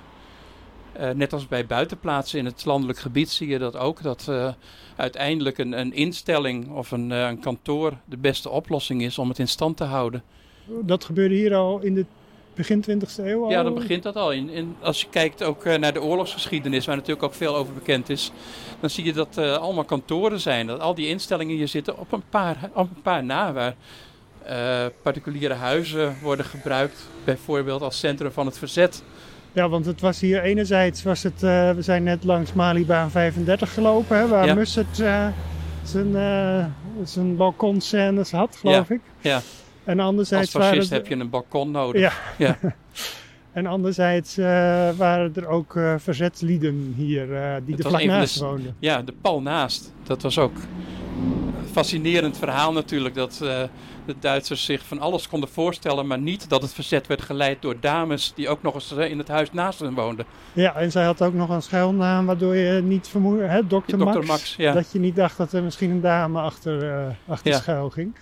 Eh, 0.93 1.09
net 1.09 1.33
als 1.33 1.47
bij 1.47 1.65
buitenplaatsen 1.65 2.39
in 2.39 2.45
het 2.45 2.65
landelijk 2.65 2.99
gebied 2.99 3.29
zie 3.29 3.47
je 3.47 3.57
dat 3.57 3.77
ook. 3.77 4.01
Dat 4.01 4.27
eh, 4.29 4.53
uiteindelijk 4.95 5.57
een, 5.57 5.79
een 5.79 5.93
instelling 5.93 6.69
of 6.69 6.91
een, 6.91 7.09
een 7.09 7.39
kantoor 7.39 7.93
de 8.05 8.17
beste 8.17 8.49
oplossing 8.49 9.01
is 9.01 9.17
om 9.17 9.29
het 9.29 9.39
in 9.39 9.47
stand 9.47 9.77
te 9.77 9.83
houden. 9.83 10.23
Dat 10.65 11.05
gebeurde 11.05 11.35
hier 11.35 11.55
al 11.55 11.79
in 11.79 11.93
de 11.93 12.05
begin 12.55 12.83
20e 12.89 13.25
eeuw 13.25 13.43
al? 13.43 13.49
Ja, 13.49 13.63
dan 13.63 13.73
begint 13.73 14.03
dat 14.03 14.15
al. 14.15 14.31
In, 14.31 14.49
in, 14.49 14.75
als 14.81 15.01
je 15.01 15.07
kijkt 15.09 15.43
ook 15.43 15.65
eh, 15.65 15.77
naar 15.77 15.93
de 15.93 16.01
oorlogsgeschiedenis, 16.01 16.85
waar 16.85 16.95
natuurlijk 16.95 17.25
ook 17.25 17.33
veel 17.33 17.55
over 17.55 17.73
bekend 17.73 18.09
is, 18.09 18.31
dan 18.79 18.89
zie 18.89 19.05
je 19.05 19.13
dat 19.13 19.37
eh, 19.37 19.57
allemaal 19.57 19.83
kantoren 19.83 20.39
zijn. 20.39 20.67
Dat 20.67 20.79
al 20.79 20.95
die 20.95 21.07
instellingen 21.07 21.55
hier 21.55 21.67
zitten 21.67 21.97
op 21.97 22.11
een 22.11 22.23
paar, 22.29 22.57
op 22.73 22.89
een 22.95 23.01
paar 23.01 23.23
na, 23.23 23.53
waar 23.53 23.75
eh, 24.43 24.85
particuliere 25.01 25.53
huizen 25.53 26.15
worden 26.21 26.45
gebruikt, 26.45 27.07
bijvoorbeeld 27.23 27.81
als 27.81 27.99
centrum 27.99 28.31
van 28.31 28.45
het 28.45 28.57
verzet. 28.57 29.03
Ja, 29.53 29.69
want 29.69 29.85
het 29.85 30.01
was 30.01 30.19
hier 30.19 30.41
enerzijds, 30.41 31.03
was 31.03 31.23
het, 31.23 31.39
we 31.39 31.77
zijn 31.79 32.03
net 32.03 32.23
langs 32.23 32.53
Malibaan 32.53 33.11
35 33.11 33.73
gelopen, 33.73 34.17
hè, 34.17 34.27
waar 34.27 34.45
Ja. 34.45 34.53
Mussert 34.53 34.95
zijn, 35.83 36.15
zijn 37.03 37.35
balkonscènes 37.35 38.31
had, 38.31 38.55
geloof 38.55 38.89
ik. 38.89 39.01
Ja. 39.19 39.41
En 39.91 39.99
Als 39.99 40.07
anderzijds 40.09 40.51
waren 40.51 40.67
fascist 40.67 40.89
heb 40.89 41.07
je 41.07 41.15
een 41.15 41.29
balkon 41.29 41.71
nodig. 41.71 42.01
Ja. 42.01 42.11
Ja. 42.37 42.57
En 43.51 43.65
anderzijds 43.65 44.37
eh, 44.37 44.45
waren 44.97 45.31
er 45.35 45.47
ook 45.47 45.75
eh, 45.75 45.93
verzetslieden 45.97 46.93
hier 46.97 47.21
eh, 47.35 47.55
die 47.65 47.75
Het 47.75 47.85
er 47.85 47.91
was 47.91 48.01
vlak 48.01 48.01
de 48.01 48.07
naast 48.07 48.33
s- 48.33 48.39
woonden. 48.39 48.75
Ja, 48.79 49.01
de 49.01 49.13
pal 49.21 49.41
naast. 49.41 49.93
Dat 50.03 50.21
was 50.21 50.37
ook 50.39 50.55
een 50.55 51.43
fascinerend 51.71 52.37
verhaal 52.37 52.71
natuurlijk. 52.71 53.15
Dat 53.15 53.37
de 54.05 54.15
Duitsers 54.19 54.65
zich 54.65 54.85
van 54.85 54.99
alles 54.99 55.27
konden 55.27 55.49
voorstellen, 55.49 56.07
maar 56.07 56.19
niet 56.19 56.49
dat 56.49 56.61
het 56.61 56.73
verzet 56.73 57.07
werd 57.07 57.21
geleid 57.21 57.61
door 57.61 57.75
dames 57.79 58.31
die 58.35 58.49
ook 58.49 58.61
nog 58.61 58.73
eens 58.73 58.91
in 58.91 59.17
het 59.17 59.27
huis 59.27 59.51
naast 59.51 59.79
hen 59.79 59.93
woonden. 59.93 60.25
Ja, 60.53 60.75
en 60.75 60.91
zij 60.91 61.03
had 61.05 61.21
ook 61.21 61.33
nog 61.33 61.49
een 61.49 61.61
schuilnaam 61.61 62.25
waardoor 62.25 62.55
je 62.55 62.81
niet 62.81 63.07
vermoedde, 63.07 63.43
hè, 63.43 63.67
Dr. 63.67 63.97
Max, 63.97 64.27
Max, 64.27 64.55
ja. 64.57 64.73
dat 64.73 64.91
je 64.91 64.99
niet 64.99 65.15
dacht 65.15 65.37
dat 65.37 65.53
er 65.53 65.63
misschien 65.63 65.89
een 65.91 66.01
dame 66.01 66.39
achter, 66.41 67.05
achter 67.27 67.53
schuil 67.53 67.89
ging. 67.89 68.15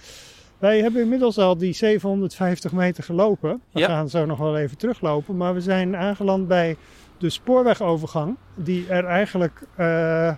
Wij 0.59 0.81
hebben 0.81 1.01
inmiddels 1.01 1.37
al 1.37 1.57
die 1.57 1.73
750 1.73 2.71
meter 2.71 3.03
gelopen. 3.03 3.61
We 3.71 3.79
Ja. 3.79 3.87
gaan 3.87 4.09
zo 4.09 4.25
nog 4.25 4.37
wel 4.37 4.57
even 4.57 4.77
teruglopen, 4.77 5.37
maar 5.37 5.53
we 5.53 5.61
zijn 5.61 5.95
aangeland 5.95 6.47
bij 6.47 6.77
de 7.17 7.29
spoorwegovergang, 7.29 8.35
die 8.55 8.87
er 8.87 9.05
eigenlijk 9.05 9.61
eh, 9.75 10.33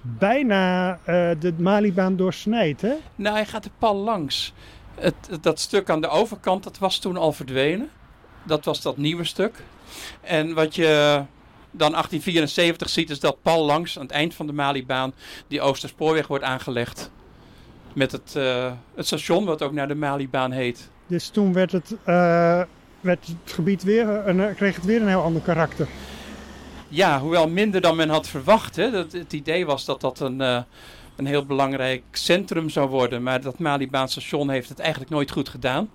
bijna 0.00 0.92
eh, 1.04 1.30
de 1.40 1.54
Malibaan 1.58 2.16
doorsnijdt. 2.16 2.80
Hè? 2.80 2.94
Nou, 3.16 3.34
hij 3.36 3.46
gaat 3.46 3.62
de 3.62 3.70
pal 3.78 3.96
langs. 3.96 4.52
Het, 4.94 5.14
het- 5.30 5.42
dat 5.42 5.60
stuk 5.60 5.90
aan 5.90 6.00
de 6.00 6.08
overkant, 6.08 6.64
dat 6.64 6.78
was 6.78 6.98
toen 6.98 7.16
al 7.16 7.32
verdwenen. 7.32 7.90
Dat 8.42 8.64
was 8.64 8.82
dat 8.82 8.96
nieuwe 8.96 9.24
stuk. 9.24 9.62
En 10.20 10.54
wat 10.54 10.74
je 10.74 11.22
dan 11.70 11.90
1874 11.90 12.88
ziet, 12.88 13.10
is 13.10 13.20
dat 13.20 13.42
pal 13.42 13.64
langs 13.64 13.96
aan 13.96 14.02
het 14.02 14.12
eind 14.12 14.34
van 14.34 14.46
de 14.46 14.52
Malibaan 14.52 15.12
die 15.48 15.60
Oosterspoorweg 15.60 16.26
wordt 16.26 16.44
aangelegd. 16.44 17.10
Met 17.98 18.12
het, 18.12 18.36
eh, 18.36 18.72
het 18.94 19.06
station, 19.06 19.44
wat 19.44 19.62
ook 19.62 19.72
naar 19.72 19.88
de 19.88 19.94
Malibaan 19.94 20.50
heet. 20.50 20.90
Dus 21.06 21.28
toen 21.28 21.52
werd 21.52 21.72
het, 21.72 21.96
eh, 22.04 22.62
werd 23.00 23.26
het 23.26 23.52
gebied 23.52 23.82
weer, 23.82 24.08
een, 24.08 24.54
kreeg 24.54 24.74
het 24.74 24.84
weer 24.84 25.00
een 25.02 25.08
heel 25.08 25.22
ander 25.22 25.42
karakter. 25.42 25.88
Ja, 26.88 27.20
hoewel 27.20 27.48
minder 27.48 27.80
dan 27.80 27.96
men 27.96 28.08
had 28.08 28.28
verwacht. 28.28 28.76
Hè. 28.76 28.90
Dat, 28.90 29.12
het 29.12 29.32
idee 29.32 29.66
was 29.66 29.84
dat 29.84 30.00
dat 30.00 30.20
een, 30.20 30.40
eh, 30.40 30.62
een 31.16 31.26
heel 31.26 31.46
belangrijk 31.46 32.02
centrum 32.12 32.68
zou 32.68 32.88
worden. 32.88 33.22
Maar 33.22 33.40
dat 33.40 33.58
Malibaan 33.58 34.08
station 34.08 34.50
heeft 34.50 34.68
het 34.68 34.78
eigenlijk 34.78 35.10
nooit 35.10 35.30
goed 35.30 35.48
gedaan. 35.48 35.90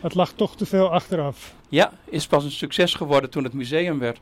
Het 0.00 0.14
lag 0.14 0.32
toch 0.32 0.56
te 0.56 0.66
veel 0.66 0.90
achteraf. 0.90 1.54
Ja, 1.68 1.92
is 2.04 2.26
pas 2.26 2.44
een 2.44 2.50
succes 2.50 2.94
geworden 2.94 3.30
toen 3.30 3.44
het 3.44 3.52
museum 3.52 3.98
werd. 3.98 4.18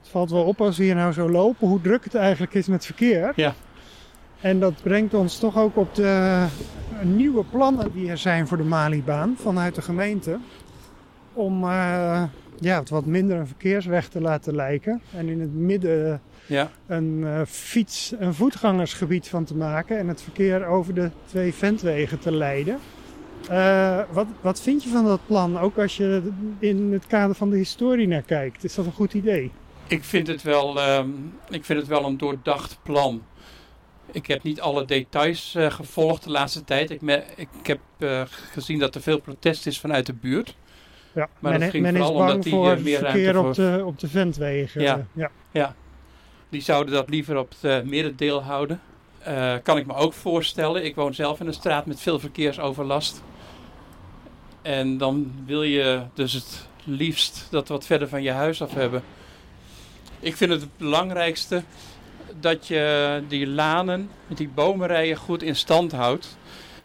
Het 0.00 0.08
valt 0.10 0.30
wel 0.30 0.44
op 0.44 0.60
als 0.60 0.76
we 0.76 0.84
hier 0.84 0.94
nou 0.94 1.12
zo 1.12 1.30
lopen, 1.30 1.68
hoe 1.68 1.80
druk 1.80 2.04
het 2.04 2.14
eigenlijk 2.14 2.54
is 2.54 2.66
met 2.66 2.86
verkeer. 2.86 3.32
Ja. 3.36 3.54
En 4.40 4.60
dat 4.60 4.82
brengt 4.82 5.14
ons 5.14 5.38
toch 5.38 5.56
ook 5.58 5.76
op 5.76 5.94
de 5.94 6.44
nieuwe 7.02 7.44
plannen 7.44 7.92
die 7.92 8.10
er 8.10 8.18
zijn 8.18 8.46
voor 8.48 8.56
de 8.56 8.62
Malibaan 8.64 9.34
vanuit 9.38 9.74
de 9.74 9.82
gemeente. 9.82 10.38
Om 11.32 11.64
eh, 11.64 12.22
ja, 12.60 12.78
het 12.78 12.88
wat 12.90 13.04
minder 13.06 13.36
een 13.38 13.46
verkeersweg 13.46 14.08
te 14.08 14.20
laten 14.20 14.54
lijken. 14.54 15.02
En 15.16 15.28
in 15.28 15.40
het 15.40 15.54
midden 15.54 16.20
Ja. 16.46 16.70
een 16.86 17.22
eh, 17.24 17.40
fiets- 17.46 18.14
en 18.18 18.34
voetgangersgebied 18.34 19.28
van 19.28 19.44
te 19.44 19.54
maken. 19.54 19.98
En 19.98 20.08
het 20.08 20.22
verkeer 20.22 20.66
over 20.66 20.94
de 20.94 21.10
twee 21.26 21.54
ventwegen 21.54 22.18
te 22.18 22.32
leiden. 22.32 22.78
Eh, 23.48 24.00
wat, 24.10 24.26
wat 24.40 24.60
vind 24.60 24.82
je 24.82 24.88
van 24.90 25.04
dat 25.04 25.20
plan? 25.26 25.58
Ook 25.58 25.78
als 25.78 25.96
je 25.96 26.30
in 26.58 26.92
het 26.92 27.06
kader 27.06 27.34
van 27.36 27.50
de 27.50 27.56
historie 27.56 28.08
naar 28.08 28.22
kijkt. 28.22 28.64
Is 28.64 28.74
dat 28.74 28.86
een 28.86 28.92
goed 28.92 29.14
idee? 29.14 29.50
Ik 29.86 30.04
vind 30.04 30.26
het 30.26 30.42
wel, 30.42 30.80
ehm, 30.80 31.08
ik 31.50 31.64
vind 31.64 31.78
het 31.78 31.88
wel 31.88 32.04
een 32.04 32.16
doordacht 32.18 32.78
plan. 32.82 33.22
Ik 34.12 34.26
heb 34.26 34.42
niet 34.42 34.60
alle 34.60 34.84
details 34.84 35.54
eh, 35.54 35.70
gevolgd 35.70 36.24
de 36.24 36.30
laatste 36.30 36.64
tijd. 36.64 36.90
Ik, 36.90 37.00
me- 37.00 37.24
ik 37.36 37.48
heb 37.62 37.78
eh, 37.98 38.22
gezien 38.52 38.78
dat 38.78 38.94
er 38.94 39.00
veel 39.00 39.20
protest 39.20 39.66
is 39.66 39.80
vanuit 39.80 40.06
de 40.06 40.12
buurt. 40.12 40.56
Ja, 41.12 41.28
Maar 41.38 41.50
men, 41.52 41.60
dat 41.60 41.70
ging 41.70 41.82
men 41.82 41.96
is 41.96 42.00
vooral 42.00 42.16
bang 42.18 42.28
omdat 42.30 42.42
die, 42.44 42.52
voor 42.52 42.72
eh, 42.72 42.78
meer 42.78 42.98
verkeer 42.98 43.32
ruimte 43.32 43.48
op, 43.48 43.54
de, 43.54 43.82
op 43.84 43.98
de 43.98 44.08
ventwegen. 44.08 44.80
Ja. 44.82 45.06
ja. 45.52 45.74
Die 46.48 46.60
zouden 46.60 46.94
dat 46.94 47.08
liever 47.08 47.36
op 47.36 47.52
het 47.60 47.84
middendeel 47.84 48.42
houden. 48.42 48.80
Kan 49.62 49.76
ik 49.76 49.86
me 49.86 49.94
ook 49.94 50.12
voorstellen. 50.12 50.84
Ik 50.84 50.94
woon 50.94 51.14
zelf 51.14 51.40
in 51.40 51.46
een 51.46 51.52
straat 51.52 51.86
met 51.86 52.00
veel 52.00 52.18
verkeersoverlast. 52.18 53.22
En 54.62 54.98
dan 54.98 55.32
wil 55.46 55.62
je 55.62 56.02
dus 56.14 56.32
het 56.32 56.68
liefst 56.84 57.46
dat 57.50 57.68
wat 57.68 57.86
verder 57.86 58.08
van 58.08 58.22
je 58.22 58.30
huis 58.30 58.62
af 58.62 58.74
hebben. 58.74 59.02
Ik 60.20 60.36
vind 60.36 60.50
het 60.50 60.60
het 60.60 60.76
belangrijkste 60.76 61.62
dat 62.40 62.66
je 62.66 63.22
die 63.28 63.46
lanen 63.46 64.10
met 64.26 64.36
die 64.36 64.48
bomenrijen 64.48 65.16
goed 65.16 65.42
in 65.42 65.56
stand 65.56 65.92
houdt. 65.92 66.36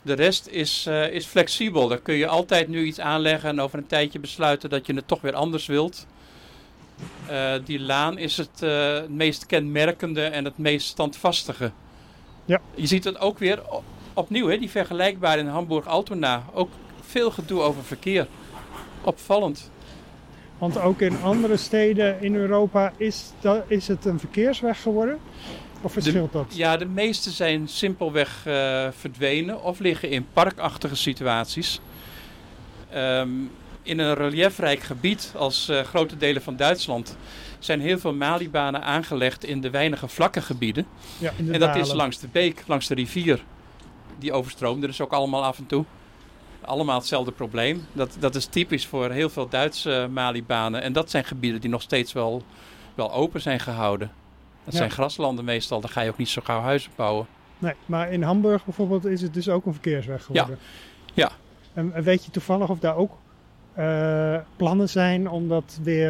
De 0.02 0.14
rest 0.14 0.48
is, 0.48 0.86
eh, 0.86 1.10
is 1.10 1.26
flexibel. 1.26 1.88
Daar 1.88 2.02
kun 2.02 2.16
je 2.16 2.28
altijd 2.28 2.68
nu 2.68 2.84
iets 2.84 3.00
aanleggen 3.00 3.50
en 3.50 3.62
over 3.62 3.78
een 3.78 3.88
tijdje 3.88 4.20
besluiten 4.20 4.70
dat 4.70 4.86
je 4.86 4.94
het 4.94 5.08
toch 5.08 5.22
weer 5.22 5.34
anders 5.34 5.66
wilt. 5.66 6.08
Eh, 7.28 7.54
die 7.66 7.80
laan 7.80 8.18
is 8.18 8.38
het, 8.38 8.62
eh, 8.62 8.94
het 8.94 9.10
meest 9.10 9.46
kenmerkende 9.46 10.24
en 10.24 10.46
het 10.46 10.58
meest 10.58 10.88
standvastige. 10.88 11.72
Ja. 12.46 12.62
Je 12.76 12.88
ziet 12.88 13.04
het 13.04 13.20
ook 13.20 13.40
weer 13.40 13.62
opnieuw, 14.14 14.48
hè, 14.48 14.58
die 14.58 14.70
vergelijkbaar 14.70 15.38
in 15.38 15.48
Hamburg-Altona. 15.48 16.44
Ook 16.54 16.70
veel 17.02 17.32
gedoe 17.32 17.62
over 17.62 17.84
verkeer. 17.84 18.28
Opvallend. 19.02 19.72
Want 20.64 20.80
ook 20.80 21.02
in 21.02 21.22
andere 21.22 21.58
steden 21.58 22.22
in 22.22 22.36
Europa 22.36 22.94
is, 22.98 23.32
dat, 23.40 23.64
is 23.68 23.88
het 23.88 24.06
een 24.06 24.20
verkeersweg 24.20 24.82
geworden? 24.82 25.20
Of 25.82 25.92
verschilt 25.92 26.32
dat? 26.32 26.46
Ja, 26.56 26.78
de 26.78 26.86
meeste 26.86 27.32
zijn 27.32 27.68
simpelweg 27.68 28.42
eh, 28.46 28.88
verdwenen 28.92 29.64
of 29.64 29.80
liggen 29.80 30.10
in 30.10 30.26
parkachtige 30.34 30.96
situaties. 30.96 31.80
Ehm, 32.90 33.30
in 33.82 34.00
een 34.00 34.14
reliefrijk 34.14 34.80
gebied 34.80 35.34
als 35.36 35.70
eh, 35.70 35.82
grote 35.82 36.18
delen 36.18 36.42
van 36.42 36.56
Duitsland 36.56 37.18
zijn 37.60 37.82
heel 37.82 38.00
veel 38.00 38.14
Malibanen 38.14 38.84
aangelegd 38.84 39.46
in 39.46 39.62
de 39.62 39.70
weinige 39.70 40.08
vlakke 40.08 40.42
gebieden. 40.42 40.86
Ja, 41.18 41.34
En 41.52 41.60
dat 41.60 41.76
is 41.76 41.94
langs 41.94 42.20
de 42.20 42.28
beek, 42.32 42.64
langs 42.68 42.88
de 42.88 42.96
rivier. 42.96 43.44
Die 44.20 44.34
overstroomde 44.34 44.88
dus 44.88 45.02
ook 45.02 45.14
allemaal 45.14 45.44
af 45.44 45.58
en 45.58 45.66
toe. 45.66 45.86
Allemaal 46.66 46.98
hetzelfde 46.98 47.32
probleem. 47.32 47.86
Dat, 47.94 48.16
dat 48.20 48.36
is 48.36 48.46
typisch 48.46 48.88
voor 48.88 49.10
heel 49.12 49.30
veel 49.30 49.50
Duitse 49.50 50.08
Malibanen. 50.12 50.82
En 50.82 50.94
dat 50.94 51.10
zijn 51.10 51.24
gebieden 51.26 51.62
die 51.62 51.70
nog 51.70 51.82
steeds 51.82 52.14
wel, 52.14 52.44
wel 52.96 53.14
open 53.14 53.42
zijn 53.42 53.60
gehouden. 53.60 54.12
Dat 54.64 54.74
Ja. 54.74 54.80
zijn 54.80 54.92
graslanden 54.92 55.46
meestal. 55.46 55.82
Daar 55.82 55.90
ga 55.90 56.02
je 56.02 56.10
ook 56.10 56.18
niet 56.18 56.30
zo 56.30 56.42
gauw 56.46 56.62
huizen 56.62 56.92
bouwen. 56.96 57.28
Nee, 57.58 57.74
maar 57.86 58.12
in 58.12 58.22
Hamburg 58.24 58.66
bijvoorbeeld 58.66 59.06
is 59.06 59.22
het 59.22 59.34
dus 59.34 59.50
ook 59.50 59.66
een 59.66 59.74
verkeersweg 59.74 60.24
geworden. 60.24 60.58
Ja. 61.14 61.32
En 61.74 61.94
en 61.94 62.04
weet 62.04 62.26
je 62.26 62.32
toevallig 62.32 62.70
of 62.70 62.80
daar 62.80 62.96
ook 62.96 63.12
eh, 63.74 64.38
plannen 64.56 64.90
zijn 64.90 65.30
om 65.30 65.48
dat 65.48 65.80
weer 65.84 66.10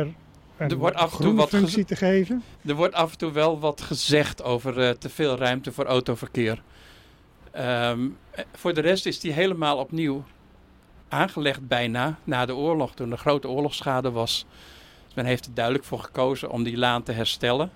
een 0.57 0.69
Er 0.69 0.77
wordt 0.77 0.95
af 0.95 1.11
en 1.17 1.23
toe 1.23 1.33
wat 1.33 1.49
functie 1.49 1.85
te 1.85 1.95
geven? 1.95 2.43
Er 2.65 2.75
wordt 2.75 2.93
af 2.93 3.11
en 3.11 3.17
toe 3.17 3.31
wel 3.31 3.59
wat 3.59 3.81
gezegd 3.81 4.43
over 4.43 4.79
eh, 4.81 4.89
te 4.89 5.09
veel 5.09 5.37
ruimte 5.37 5.71
voor 5.71 5.85
autoverkeer. 5.85 6.61
Ehm, 7.51 7.99
eh, 8.31 8.43
voor 8.53 8.73
de 8.73 8.81
rest 8.81 9.05
is 9.05 9.19
die 9.19 9.31
helemaal 9.31 9.77
opnieuw 9.77 10.23
aangelegd 11.13 11.67
bijna 11.67 12.17
na 12.23 12.45
de 12.45 12.55
oorlog, 12.55 12.93
toen 12.93 13.11
er 13.11 13.17
grote 13.17 13.47
oorlogsschade 13.47 14.11
was. 14.11 14.45
Men 15.15 15.25
heeft 15.25 15.45
er 15.45 15.53
duidelijk 15.53 15.85
voor 15.85 15.99
gekozen 15.99 16.51
om 16.51 16.63
die 16.63 16.77
laan 16.77 17.03
te 17.03 17.11
herstellen. 17.11 17.71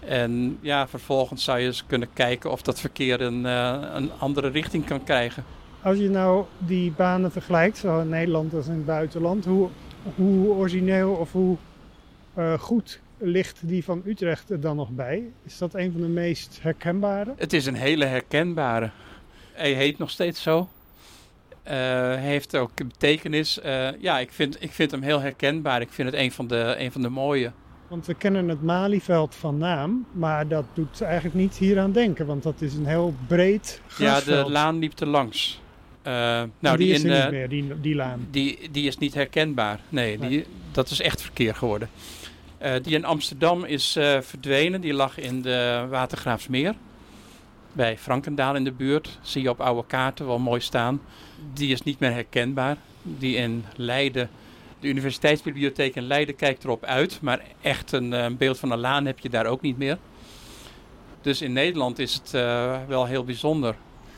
En 0.00 0.58
ja, 0.60 0.88
vervolgens 0.88 1.44
zou 1.44 1.58
je 1.58 1.66
eens 1.66 1.86
kunnen 1.86 2.08
kijken 2.12 2.50
of 2.50 2.62
dat 2.62 2.80
verkeer 2.80 3.20
een, 3.20 3.46
eh, 3.46 3.82
een 3.94 4.10
andere 4.18 4.48
richting 4.48 4.84
kan 4.84 5.04
krijgen. 5.04 5.44
Als 5.82 5.98
je 5.98 6.10
nou 6.10 6.44
die 6.58 6.90
banen 6.90 7.32
vergelijkt, 7.32 7.78
zowel 7.78 8.00
in 8.00 8.08
Nederland 8.08 8.54
als 8.54 8.66
in 8.66 8.72
het 8.72 8.86
buitenland, 8.86 9.44
hoe, 9.44 9.68
hoe 10.14 10.48
origineel 10.48 11.12
of 11.12 11.32
hoe 11.32 11.56
eh, 12.34 12.58
goed 12.58 13.00
ligt 13.18 13.60
die 13.68 13.84
van 13.84 14.02
Utrecht 14.04 14.50
er 14.50 14.60
dan 14.60 14.76
nog 14.76 14.90
bij? 14.90 15.22
Is 15.42 15.58
dat 15.58 15.74
een 15.74 15.92
van 15.92 16.00
de 16.00 16.08
meest 16.08 16.58
herkenbare? 16.62 17.34
Het 17.36 17.52
is 17.52 17.66
een 17.66 17.74
hele 17.74 18.04
herkenbare. 18.04 18.90
Hij 19.52 19.72
heet 19.72 19.98
nog 19.98 20.10
steeds 20.10 20.42
zo. 20.42 20.68
Eh, 21.66 22.14
heeft 22.14 22.56
ook 22.56 22.70
betekenis. 22.74 23.60
Eh, 23.60 23.88
ja, 24.00 24.18
ik 24.18 24.32
vind, 24.32 24.62
ik 24.62 24.72
vind 24.72 24.90
hem 24.90 25.02
heel 25.02 25.20
herkenbaar. 25.20 25.80
Ik 25.80 25.88
vind 25.90 26.10
het 26.10 26.20
een 26.20 26.32
van 26.32 26.46
de, 26.46 26.74
een 26.78 26.92
van 26.92 27.02
de 27.02 27.08
mooie. 27.08 27.52
Want 27.88 28.06
we 28.06 28.14
kennen 28.14 28.48
het 28.48 28.62
Malieveld 28.62 29.34
van 29.34 29.58
naam, 29.58 30.06
maar 30.12 30.48
dat 30.48 30.64
doet 30.74 31.00
eigenlijk 31.00 31.34
niet 31.34 31.56
hieraan 31.56 31.92
denken, 31.92 32.26
want 32.26 32.42
dat 32.42 32.60
is 32.60 32.74
een 32.74 32.86
heel 32.86 33.14
breed 33.26 33.80
Ja, 33.86 33.94
grasveld. 33.94 34.46
de 34.46 34.52
laan 34.52 34.78
liep 34.78 35.00
er 35.00 35.06
langs. 35.06 35.60
Eh, 36.02 36.12
nou, 36.58 36.76
die, 36.76 36.76
die, 36.76 36.94
is 36.94 37.04
in, 37.04 37.10
niet 37.10 37.30
meer, 37.30 37.48
die, 37.48 37.80
die 37.80 37.94
laan. 37.94 38.26
die, 38.30 38.70
die 38.70 38.86
is 38.86 38.98
niet 38.98 39.14
herkenbaar. 39.14 39.80
Nee, 39.88 40.18
Nee. 40.18 40.28
Die, 40.28 40.44
dat 40.72 40.90
is 40.90 41.00
echt 41.00 41.22
verkeer 41.22 41.54
geworden. 41.54 41.88
Die 42.82 42.94
in 42.94 43.04
Amsterdam 43.04 43.64
is 43.64 43.92
verdwenen. 44.20 44.80
Die 44.80 44.92
lag 44.94 45.18
in 45.18 45.42
de 45.42 45.86
Watergraafsmeer. 45.90 46.74
Bij 47.72 47.98
Frankendaal 47.98 48.54
in 48.56 48.64
de 48.64 48.72
buurt. 48.72 49.18
Zie 49.22 49.42
je 49.42 49.50
op 49.50 49.60
oude 49.60 49.84
kaarten 49.86 50.26
wel 50.26 50.38
mooi 50.38 50.60
staan. 50.60 51.00
Die 51.52 51.72
is 51.72 51.82
niet 51.82 51.98
meer 52.00 52.12
herkenbaar. 52.12 52.76
Die 53.02 53.36
in 53.36 53.64
Leiden, 53.76 54.28
de 54.80 54.88
Universiteitsbibliotheek 54.88 55.94
in 55.94 56.02
Leiden 56.06 56.36
kijkt 56.36 56.64
erop 56.64 56.84
uit. 56.84 57.18
Maar 57.22 57.40
echt 57.60 57.92
een 57.92 58.12
eh, 58.12 58.26
beeld 58.38 58.58
van 58.58 58.70
een 58.70 58.78
laan 58.78 59.06
heb 59.06 59.18
je 59.18 59.28
daar 59.28 59.46
ook 59.46 59.60
niet 59.60 59.78
meer. 59.78 59.98
Dus 61.20 61.42
in 61.42 61.52
Nederland 61.52 61.98
is 61.98 62.14
het 62.14 62.32
uh, 62.34 62.76
wel 62.88 63.06
heel 63.06 63.24
bijzonder. 63.24 63.74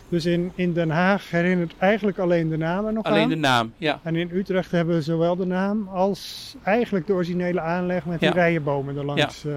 Dus 0.09 0.27
in, 0.27 0.53
in 0.55 0.73
Den 0.73 0.91
Haag 0.91 1.31
herinnert 1.31 1.73
eigenlijk 1.79 2.19
alleen 2.19 2.49
de 2.49 2.57
namen 2.57 2.95
nog 2.95 3.05
alleen 3.05 3.23
aan? 3.23 3.29
de 3.29 3.37
naam, 3.37 3.73
ja. 3.77 4.01
En 4.03 4.17
in 4.17 4.31
Utrecht 4.33 4.71
hebben 4.71 4.95
we 4.95 5.03
zowel 5.03 5.37
de 5.37 5.47
naam 5.47 5.89
als 5.89 6.55
eigenlijk 6.63 7.07
de 7.07 7.13
originele 7.13 7.61
aanleg 7.61 8.05
met 8.05 8.21
die 8.21 8.29
Ja. 8.29 8.35
rijenbomen 8.35 8.97
erlangs. 8.97 9.45
eh. 9.45 9.53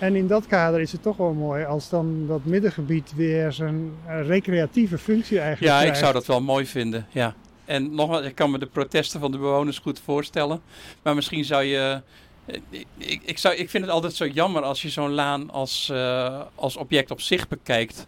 En 0.00 0.16
in 0.16 0.26
dat 0.26 0.46
kader 0.46 0.80
is 0.80 0.92
het 0.92 1.02
toch 1.02 1.16
wel 1.16 1.32
mooi 1.32 1.64
als 1.64 1.88
dan 1.88 2.26
dat 2.26 2.44
middengebied 2.44 3.12
weer 3.16 3.52
zijn 3.52 3.90
eh, 4.06 4.26
recreatieve 4.26 4.98
functie 4.98 5.40
eigenlijk 5.40 5.72
Ja, 5.74 5.88
ik 5.88 5.94
zou 5.94 6.12
dat 6.12 6.26
wel 6.26 6.40
mooi 6.40 6.66
vinden, 6.66 7.06
ja. 7.10 7.34
En 7.64 7.94
nogmaals, 7.94 8.24
ik 8.26 8.34
kan 8.34 8.50
me 8.50 8.58
de 8.58 8.66
protesten 8.66 9.20
van 9.20 9.30
de 9.30 9.38
bewoners 9.38 9.78
goed 9.78 10.00
voorstellen. 10.04 10.60
Maar 11.02 11.14
misschien 11.14 11.44
zou 11.44 11.62
je... 11.64 12.02
eh, 12.46 12.56
Ik, 12.98 13.22
ik, 13.24 13.38
zou, 13.38 13.54
ik 13.54 13.70
vind 13.70 13.84
het 13.84 13.92
altijd 13.92 14.14
zo 14.14 14.26
jammer 14.26 14.62
als 14.62 14.82
je 14.82 14.88
zo'n 14.88 15.10
laan 15.10 15.50
als, 15.50 15.88
eh, 15.92 16.40
als 16.54 16.76
object 16.76 17.10
op 17.10 17.20
zich 17.20 17.48
bekijkt. 17.48 18.06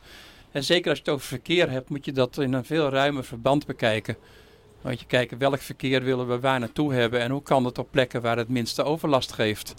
En 0.52 0.64
zeker 0.64 0.88
als 0.88 0.98
je 0.98 1.04
het 1.04 1.14
over 1.14 1.26
verkeer 1.26 1.70
hebt, 1.70 1.88
moet 1.88 2.04
je 2.04 2.12
dat 2.12 2.38
in 2.38 2.52
een 2.52 2.64
veel 2.64 2.88
ruimer 2.88 3.24
verband 3.24 3.66
bekijken. 3.66 4.16
Want 4.80 5.00
je 5.00 5.06
kijkt 5.06 5.36
welk 5.38 5.60
verkeer 5.60 6.02
willen 6.02 6.28
we 6.28 6.40
waar 6.40 6.60
naartoe 6.60 6.94
hebben 6.94 7.20
en 7.20 7.30
hoe 7.30 7.42
kan 7.42 7.64
het 7.64 7.78
op 7.78 7.88
plekken 7.90 8.22
waar 8.22 8.36
het 8.36 8.48
minste 8.48 8.82
overlast 8.84 9.32
geeft. 9.32 9.74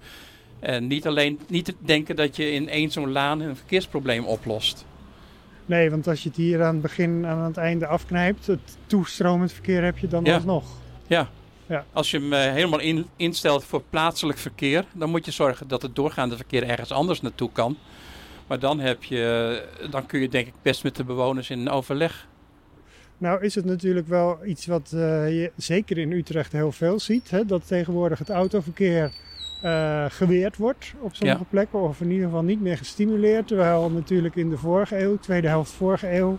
En 0.63 0.87
niet 0.87 1.07
alleen 1.07 1.39
niet 1.47 1.65
te 1.65 1.73
denken 1.79 2.15
dat 2.15 2.35
je 2.35 2.51
in 2.51 2.69
één 2.69 2.91
zo'n 2.91 3.11
laan 3.11 3.39
een 3.39 3.55
verkeersprobleem 3.55 4.25
oplost. 4.25 4.85
Nee, 5.65 5.89
want 5.89 6.07
als 6.07 6.23
je 6.23 6.29
het 6.29 6.37
hier 6.37 6.63
aan 6.63 6.73
het 6.73 6.81
begin 6.81 7.09
en 7.25 7.31
aan 7.31 7.43
het 7.43 7.57
einde 7.57 7.87
afknijpt, 7.87 8.47
het 8.47 8.77
toestromend 8.85 9.51
verkeer 9.51 9.83
heb 9.83 9.97
je 9.97 10.07
dan 10.07 10.23
Ja. 10.25 10.35
alsnog. 10.35 10.65
Ja. 11.07 11.29
Ja. 11.65 11.85
Als 11.93 12.11
je 12.11 12.19
hem 12.19 12.33
eh, 12.33 12.39
helemaal 12.51 12.79
in, 12.79 13.05
instelt 13.15 13.63
voor 13.63 13.83
plaatselijk 13.89 14.37
verkeer, 14.37 14.85
dan 14.93 15.09
moet 15.09 15.25
je 15.25 15.31
zorgen 15.31 15.67
dat 15.67 15.81
het 15.81 15.95
doorgaande 15.95 16.35
verkeer 16.35 16.63
ergens 16.69 16.91
anders 16.91 17.21
naartoe 17.21 17.49
kan. 17.51 17.77
Maar 18.47 18.59
dan, 18.59 18.79
heb 18.79 19.03
je, 19.03 19.63
dan 19.89 20.05
kun 20.05 20.19
je 20.19 20.29
denk 20.29 20.47
ik 20.47 20.53
best 20.61 20.83
met 20.83 20.95
de 20.95 21.03
bewoners 21.03 21.49
in 21.49 21.69
overleg. 21.69 22.27
Nou 23.17 23.43
is 23.43 23.55
het 23.55 23.65
natuurlijk 23.65 24.07
wel 24.07 24.39
iets 24.45 24.65
wat 24.65 24.91
eh, 24.93 24.99
je 25.41 25.51
zeker 25.57 25.97
in 25.97 26.11
Utrecht 26.11 26.51
heel 26.51 26.71
veel 26.71 26.99
ziet. 26.99 27.29
Hè? 27.29 27.45
Dat 27.45 27.67
tegenwoordig 27.67 28.19
het 28.19 28.29
autoverkeer 28.29 29.11
eh, 29.63 30.05
geweerd 30.09 30.57
wordt 30.57 30.93
op 30.99 31.15
sommige 31.15 31.43
plekken. 31.49 31.81
Of 31.81 32.01
in 32.01 32.11
ieder 32.11 32.25
geval 32.25 32.43
niet 32.43 32.61
meer 32.61 32.77
gestimuleerd. 32.77 33.47
Terwijl 33.47 33.89
natuurlijk 33.89 34.35
in 34.35 34.49
de 34.49 34.57
vorige 34.57 34.99
eeuw, 35.01 35.17
tweede 35.17 35.47
helft 35.47 35.71
vorige 35.71 36.15
eeuw... 36.15 36.37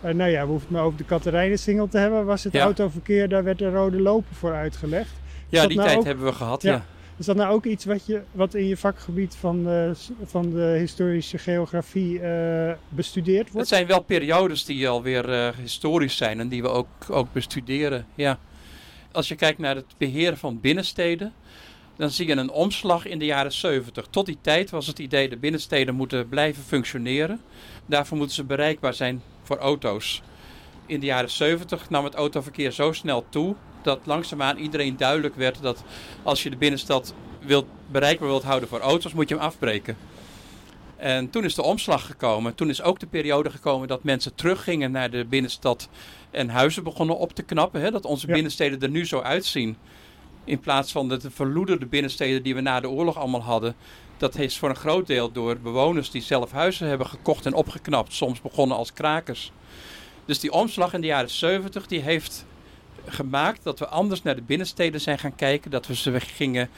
eh, 0.00 0.14
nou 0.14 0.30
ja, 0.30 0.40
we 0.42 0.46
hoeven 0.50 0.66
het 0.68 0.76
maar 0.76 0.84
over 0.86 0.98
de 0.98 1.04
Katerijnensingel 1.04 1.88
te 1.88 1.98
hebben. 1.98 2.24
Was 2.26 2.44
het 2.44 2.52
Ja. 2.52 2.62
autoverkeer, 2.64 3.28
daar 3.28 3.44
werd 3.44 3.58
de 3.58 3.70
rode 3.70 4.00
loper 4.00 4.34
voor 4.34 4.52
uitgelegd. 4.52 5.10
Ja, 5.48 5.66
die 5.66 5.76
nou 5.76 5.88
tijd 5.88 5.98
ook- 6.00 6.04
hebben 6.06 6.24
we 6.24 6.32
gehad, 6.32 6.62
Ja. 6.62 6.72
ja. 6.72 6.84
Is 7.16 7.26
dat 7.26 7.36
nou 7.36 7.52
ook 7.54 7.64
iets 7.64 7.84
wat, 7.84 8.06
je, 8.06 8.20
wat 8.32 8.54
in 8.54 8.66
je 8.68 8.76
vakgebied 8.76 9.34
van 9.34 9.64
de, 9.64 9.92
van 10.24 10.50
de 10.50 10.76
historische 10.78 11.38
geografie 11.38 12.20
eh, 12.20 12.72
bestudeerd 12.88 13.44
Het 13.44 13.52
wordt? 13.52 13.68
zijn 13.68 13.86
wel 13.86 14.00
periodes 14.02 14.64
die 14.64 14.88
alweer 14.88 15.32
eh 15.32 15.48
historisch 15.60 16.16
zijn 16.16 16.40
en 16.40 16.48
die 16.48 16.62
we 16.62 16.68
ook, 16.68 16.86
ook 17.08 17.32
bestuderen. 17.32 18.06
Ja. 18.14 18.38
Als 19.12 19.28
je 19.28 19.34
kijkt 19.34 19.58
naar 19.58 19.74
het 19.74 19.94
beheer 19.98 20.36
van 20.36 20.60
binnensteden, 20.60 21.32
dan 22.02 22.10
zie 22.10 22.26
je 22.26 22.36
een 22.36 22.50
omslag 22.50 23.06
in 23.06 23.18
de 23.18 23.24
jaren 23.24 23.52
70. 23.52 24.06
Tot 24.10 24.26
die 24.26 24.38
tijd 24.40 24.70
was 24.70 24.86
het 24.86 24.98
idee 24.98 25.28
de 25.28 25.36
binnensteden 25.36 25.94
moeten 25.94 26.28
blijven 26.28 26.62
functioneren. 26.62 27.40
Daarvoor 27.86 28.16
moeten 28.16 28.34
ze 28.34 28.44
bereikbaar 28.44 28.94
zijn 28.94 29.22
voor 29.42 29.56
auto's. 29.56 30.22
In 30.86 31.00
de 31.00 31.06
jaren 31.06 31.30
70 31.30 31.90
nam 31.90 32.04
het 32.04 32.14
autoverkeer 32.14 32.70
zo 32.70 32.92
snel 32.92 33.24
toe 33.28 33.54
dat 33.82 34.00
langzaamaan 34.04 34.56
iedereen 34.56 34.96
duidelijk 34.96 35.34
werd 35.34 35.62
dat 35.62 35.84
als 36.22 36.42
je 36.42 36.50
de 36.50 36.56
binnenstad 36.56 37.14
wilt, 37.40 37.66
bereikbaar 37.90 38.28
wilt 38.28 38.42
houden 38.42 38.68
voor 38.68 38.80
auto's, 38.80 39.12
moet 39.12 39.28
je 39.28 39.34
hem 39.34 39.44
afbreken. 39.44 39.96
En 40.96 41.30
toen 41.30 41.44
is 41.44 41.54
de 41.54 41.62
omslag 41.62 42.06
gekomen. 42.06 42.54
Toen 42.54 42.68
is 42.68 42.82
ook 42.82 43.00
de 43.00 43.06
periode 43.06 43.50
gekomen 43.50 43.88
dat 43.88 44.04
mensen 44.04 44.34
teruggingen 44.34 44.90
naar 44.90 45.10
de 45.10 45.24
binnenstad 45.24 45.88
en 46.30 46.48
huizen 46.48 46.84
begonnen 46.84 47.18
op 47.18 47.32
te 47.32 47.42
knappen. 47.42 47.80
Hè? 47.80 47.90
Dat 47.90 48.04
onze 48.04 48.26
Ja. 48.26 48.32
binnensteden 48.32 48.80
er 48.80 48.90
nu 48.90 49.06
zo 49.06 49.20
uitzien. 49.20 49.76
In 50.44 50.60
plaats 50.60 50.92
van 50.92 51.08
de, 51.08 51.16
de 51.16 51.30
verloederde 51.30 51.86
binnensteden 51.86 52.42
die 52.42 52.54
we 52.54 52.60
na 52.60 52.80
de 52.80 52.88
oorlog 52.88 53.16
allemaal 53.16 53.42
hadden. 53.42 53.74
Dat 54.16 54.38
is 54.38 54.58
voor 54.58 54.68
een 54.68 54.76
groot 54.76 55.06
deel 55.06 55.32
door 55.32 55.58
bewoners 55.58 56.10
die 56.10 56.22
zelf 56.22 56.52
huizen 56.52 56.88
hebben 56.88 57.06
gekocht 57.06 57.46
en 57.46 57.54
opgeknapt. 57.54 58.14
Soms 58.14 58.40
begonnen 58.40 58.76
als 58.76 58.92
krakers. 58.92 59.52
Dus 60.24 60.40
die 60.40 60.52
omslag 60.52 60.94
in 60.94 61.00
de 61.00 61.06
jaren 61.06 61.30
70 61.30 61.86
die 61.86 62.00
heeft 62.00 62.44
gemaakt 63.06 63.62
dat 63.62 63.78
we 63.78 63.86
anders 63.86 64.22
naar 64.22 64.34
de 64.34 64.42
binnensteden 64.42 65.00
zijn 65.00 65.18
gaan 65.18 65.34
kijken. 65.34 65.70
Dat 65.70 65.86
we 65.86 65.94
ze 65.94 66.10
weer 66.10 66.20
gingen 66.20 66.70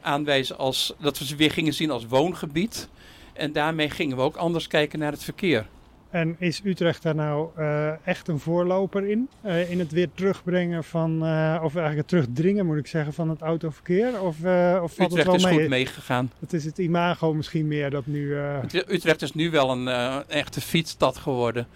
aanwijzen 0.00 0.58
als 0.58 0.94
dat 0.98 1.18
we 1.18 1.24
ze 1.24 1.36
weer 1.36 1.50
gingen 1.50 1.74
zien 1.74 1.90
als 1.90 2.06
woongebied. 2.06 2.88
En 3.32 3.52
daarmee 3.52 3.90
gingen 3.90 4.16
we 4.16 4.22
ook 4.22 4.36
anders 4.36 4.66
kijken 4.66 4.98
naar 4.98 5.12
het 5.12 5.24
verkeer. 5.24 5.66
En 6.10 6.36
is 6.38 6.60
Utrecht 6.64 7.02
daar 7.02 7.14
nou 7.14 7.48
eh, 7.56 8.06
echt 8.06 8.28
een 8.28 8.38
voorloper 8.38 9.08
in? 9.08 9.28
Eh, 9.40 9.70
in 9.70 9.78
het 9.78 9.92
weer 9.92 10.08
terugbrengen 10.14 10.84
van, 10.84 11.10
eh, 11.26 11.60
of 11.62 11.74
eigenlijk 11.76 11.96
het 11.96 12.08
terugdringen 12.08 12.66
moet 12.66 12.76
ik 12.76 12.86
zeggen, 12.86 13.12
van 13.12 13.28
het 13.28 13.40
autoverkeer? 13.40 14.20
Of, 14.22 14.36
of 14.82 14.94
valt 14.94 15.10
Utrecht 15.10 15.26
het 15.26 15.36
is 15.36 15.42
wel 15.42 15.52
mee? 15.52 15.60
goed 15.60 15.68
meegegaan. 15.68 16.32
Het 16.38 16.52
is 16.52 16.64
het 16.64 16.78
imago 16.78 17.34
misschien 17.34 17.68
meer 17.68 17.90
dat 17.90 18.06
nu... 18.06 18.36
Ut- 18.36 18.90
Utrecht 18.92 19.22
is 19.22 19.32
nu 19.32 19.50
wel 19.50 19.70
een 19.70 19.88
echte 20.28 20.60
fietsstad 20.60 21.16
geworden. 21.16 21.66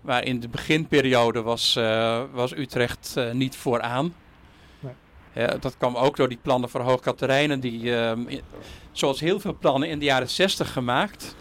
Maar 0.00 0.24
in 0.24 0.40
de 0.40 0.48
beginperiode 0.48 1.42
was, 1.42 1.74
was 2.32 2.56
Utrecht 2.56 3.16
niet 3.32 3.56
vooraan. 3.56 4.14
Nee. 4.80 4.92
Ja, 5.32 5.56
dat 5.60 5.76
kwam 5.78 5.96
ook 5.96 6.16
door 6.16 6.28
die 6.28 6.38
plannen 6.42 6.68
voor 6.68 6.80
Hoogkaterijnen. 6.80 7.60
Die, 7.60 7.96
ehm, 7.96 8.20
zoals 8.92 9.20
heel 9.20 9.40
veel 9.40 9.56
plannen 9.60 9.88
in 9.88 9.98
de 9.98 10.04
jaren 10.04 10.28
60 10.28 10.72
gemaakt. 10.72 11.36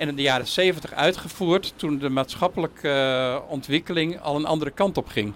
En 0.00 0.08
in 0.08 0.16
de 0.16 0.22
jaren 0.22 0.46
70 0.46 0.92
uitgevoerd 0.92 1.72
toen 1.76 1.98
de 1.98 2.08
maatschappelijke 2.08 2.88
eh, 2.88 3.50
ontwikkeling 3.50 4.20
al 4.20 4.36
een 4.36 4.44
andere 4.44 4.70
kant 4.70 4.96
op 4.96 5.08
ging. 5.08 5.32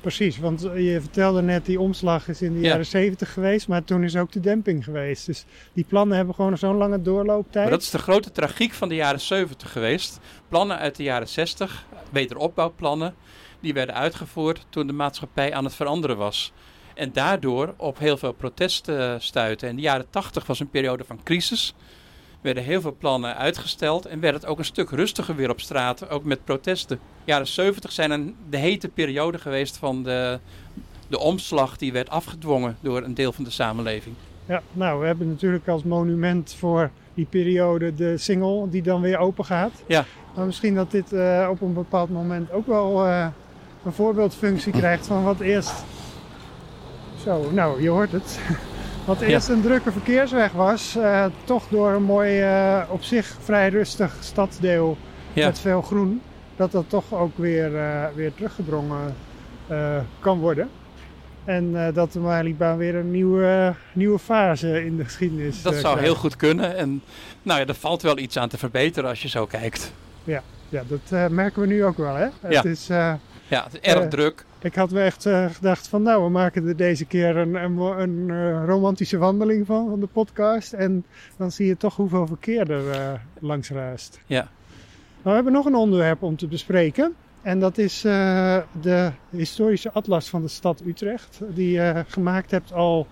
Precies, 0.00 0.38
want 0.38 0.60
je 0.60 0.98
vertelde 1.00 1.42
net 1.42 1.66
die 1.66 1.80
omslag 1.80 2.28
is 2.28 2.42
in 2.42 2.52
de 2.52 2.60
Ja. 2.60 2.66
jaren 2.68 2.86
70 2.86 3.32
geweest, 3.32 3.68
maar 3.68 3.84
toen 3.84 4.04
is 4.04 4.16
ook 4.16 4.32
de 4.32 4.40
demping 4.40 4.84
geweest. 4.84 5.26
Dus 5.26 5.44
die 5.72 5.84
plannen 5.84 6.16
hebben 6.16 6.34
gewoon 6.34 6.58
zo'n 6.58 6.76
lange 6.76 7.02
doorlooptijd. 7.02 7.64
Maar 7.64 7.72
dat 7.72 7.82
is 7.82 7.90
de 7.90 7.98
grote 7.98 8.32
tragiek 8.32 8.72
van 8.72 8.88
de 8.88 8.94
jaren 8.94 9.20
70 9.20 9.72
geweest. 9.72 10.18
Plannen 10.48 10.78
uit 10.78 10.96
de 10.96 11.02
jaren 11.02 11.28
60, 11.28 11.86
wederopbouwplannen, 12.10 13.14
die 13.60 13.72
werden 13.74 13.94
uitgevoerd 13.94 14.66
toen 14.68 14.86
de 14.86 14.92
maatschappij 14.92 15.54
aan 15.54 15.64
het 15.64 15.74
veranderen 15.74 16.16
was. 16.16 16.52
En 16.94 17.12
daardoor 17.12 17.74
op 17.76 17.98
heel 17.98 18.16
veel 18.16 18.32
protesten 18.32 19.22
stuiten. 19.22 19.68
En 19.68 19.76
de 19.76 19.82
jaren 19.82 20.06
80 20.10 20.46
was 20.46 20.60
een 20.60 20.70
periode 20.70 21.04
van 21.04 21.20
crisis. 21.22 21.74
Werden 22.46 22.64
heel 22.64 22.80
veel 22.80 22.96
plannen 22.98 23.36
uitgesteld 23.36 24.06
en 24.06 24.20
werd 24.20 24.34
het 24.34 24.46
ook 24.46 24.58
een 24.58 24.64
stuk 24.64 24.90
rustiger 24.90 25.36
weer 25.36 25.50
op 25.50 25.60
straat, 25.60 26.10
ook 26.10 26.24
met 26.24 26.44
protesten. 26.44 26.96
De 26.96 27.02
jaren 27.24 27.46
70 27.46 27.92
zijn 27.92 28.10
een, 28.10 28.36
de 28.50 28.56
hete 28.56 28.88
periode 28.88 29.38
geweest 29.38 29.76
van 29.76 30.02
de, 30.02 30.38
de 31.08 31.18
omslag 31.18 31.76
die 31.76 31.92
werd 31.92 32.10
afgedwongen 32.10 32.76
door 32.80 33.02
een 33.02 33.14
deel 33.14 33.32
van 33.32 33.44
de 33.44 33.50
samenleving. 33.50 34.14
Ja, 34.46 34.62
nou, 34.72 35.00
we 35.00 35.06
hebben 35.06 35.28
natuurlijk 35.28 35.68
als 35.68 35.82
monument 35.82 36.54
voor 36.58 36.90
die 37.14 37.26
periode 37.30 37.94
de 37.94 38.18
single 38.18 38.68
die 38.70 38.82
dan 38.82 39.00
weer 39.00 39.18
open 39.18 39.44
gaat. 39.44 39.72
Ja. 39.86 40.04
Maar 40.34 40.46
misschien 40.46 40.74
dat 40.74 40.90
dit 40.90 41.12
eh, 41.12 41.48
op 41.50 41.60
een 41.60 41.74
bepaald 41.74 42.10
moment 42.10 42.52
ook 42.52 42.66
wel 42.66 43.06
eh, 43.06 43.26
een 43.84 43.92
voorbeeldfunctie 43.92 44.72
krijgt 44.72 45.06
van 45.06 45.24
wat 45.24 45.40
eerst... 45.40 45.84
Zo, 47.24 47.50
nou, 47.50 47.82
je 47.82 47.88
hoort 47.88 48.12
het. 48.12 48.38
Wat 49.06 49.20
eerst 49.20 49.48
een 49.48 49.62
drukke 49.62 49.92
verkeersweg 49.92 50.52
was, 50.52 50.96
eh, 50.96 51.24
toch 51.44 51.68
door 51.68 51.90
een 51.92 52.02
mooi, 52.02 52.40
eh, 52.40 52.82
op 52.88 53.02
zich 53.02 53.36
vrij 53.40 53.68
rustig 53.68 54.16
stadsdeel 54.20 54.96
Ja. 55.32 55.46
met 55.46 55.58
veel 55.58 55.82
groen, 55.82 56.20
dat 56.56 56.72
dat 56.72 56.84
toch 56.88 57.14
ook 57.14 57.38
weer, 57.38 57.76
eh, 57.76 58.04
weer 58.14 58.34
teruggedrongen 58.34 59.14
kan 60.20 60.38
worden. 60.38 60.68
En 61.46 61.86
eh, 61.86 61.94
dat 61.94 62.12
de 62.12 62.18
Malibaan 62.18 62.76
weer 62.76 62.94
een 62.94 63.10
nieuwe, 63.10 63.74
nieuwe 63.92 64.18
fase 64.18 64.84
in 64.84 64.96
de 64.96 65.04
geschiedenis 65.04 65.62
Dat 65.62 65.74
zou 65.74 65.98
heel 66.00 66.14
goed 66.14 66.36
kunnen. 66.36 66.76
En 66.76 67.02
nou 67.42 67.60
ja, 67.60 67.66
er 67.66 67.74
valt 67.74 68.02
wel 68.02 68.18
iets 68.18 68.36
aan 68.36 68.48
te 68.48 68.58
verbeteren 68.58 69.08
als 69.08 69.22
je 69.22 69.28
zo 69.28 69.46
kijkt. 69.46 69.92
Ja, 70.24 70.82
dat 70.88 70.98
eh, 71.10 71.26
merken 71.26 71.60
we 71.60 71.66
nu 71.66 71.84
ook 71.84 71.96
wel. 71.96 72.14
Hè? 72.14 72.24
Ja. 72.24 72.30
Het 72.48 72.64
is, 72.64 72.86
Ja, 72.86 73.64
het 73.64 73.74
is 73.74 73.80
erg 73.80 74.08
druk. 74.08 74.44
Ik 74.60 74.74
had 74.74 74.90
wel 74.90 75.04
echt 75.04 75.26
eh, 75.26 75.50
gedacht 75.50 75.88
van 75.88 76.02
nou, 76.02 76.24
we 76.24 76.30
maken 76.30 76.68
er 76.68 76.76
deze 76.76 77.04
keer 77.04 77.36
een, 77.36 77.54
een, 77.54 77.78
een 77.78 78.30
eh, 78.30 78.64
romantische 78.66 79.18
wandeling 79.18 79.66
van, 79.66 79.88
van 79.88 80.00
de 80.00 80.06
podcast. 80.06 80.72
En 80.72 81.04
dan 81.36 81.50
zie 81.50 81.66
je 81.66 81.76
toch 81.76 81.96
hoeveel 81.96 82.26
verkeer 82.26 82.70
er 82.70 82.90
eh, 82.90 83.12
langs 83.40 83.70
raast. 83.70 84.20
Ja. 84.26 84.48
Maar 85.22 85.22
we 85.22 85.30
hebben 85.30 85.52
nog 85.52 85.66
een 85.66 85.74
onderwerp 85.74 86.22
om 86.22 86.36
te 86.36 86.46
bespreken. 86.46 87.14
En 87.42 87.60
dat 87.60 87.78
is 87.78 88.00
de 88.80 89.10
historische 89.30 89.92
atlas 89.92 90.28
van 90.28 90.42
de 90.42 90.48
stad 90.48 90.82
Utrecht. 90.86 91.40
Die 91.48 91.70
je 91.70 92.04
gemaakt 92.08 92.50
hebt 92.50 92.72
al, 92.72 93.06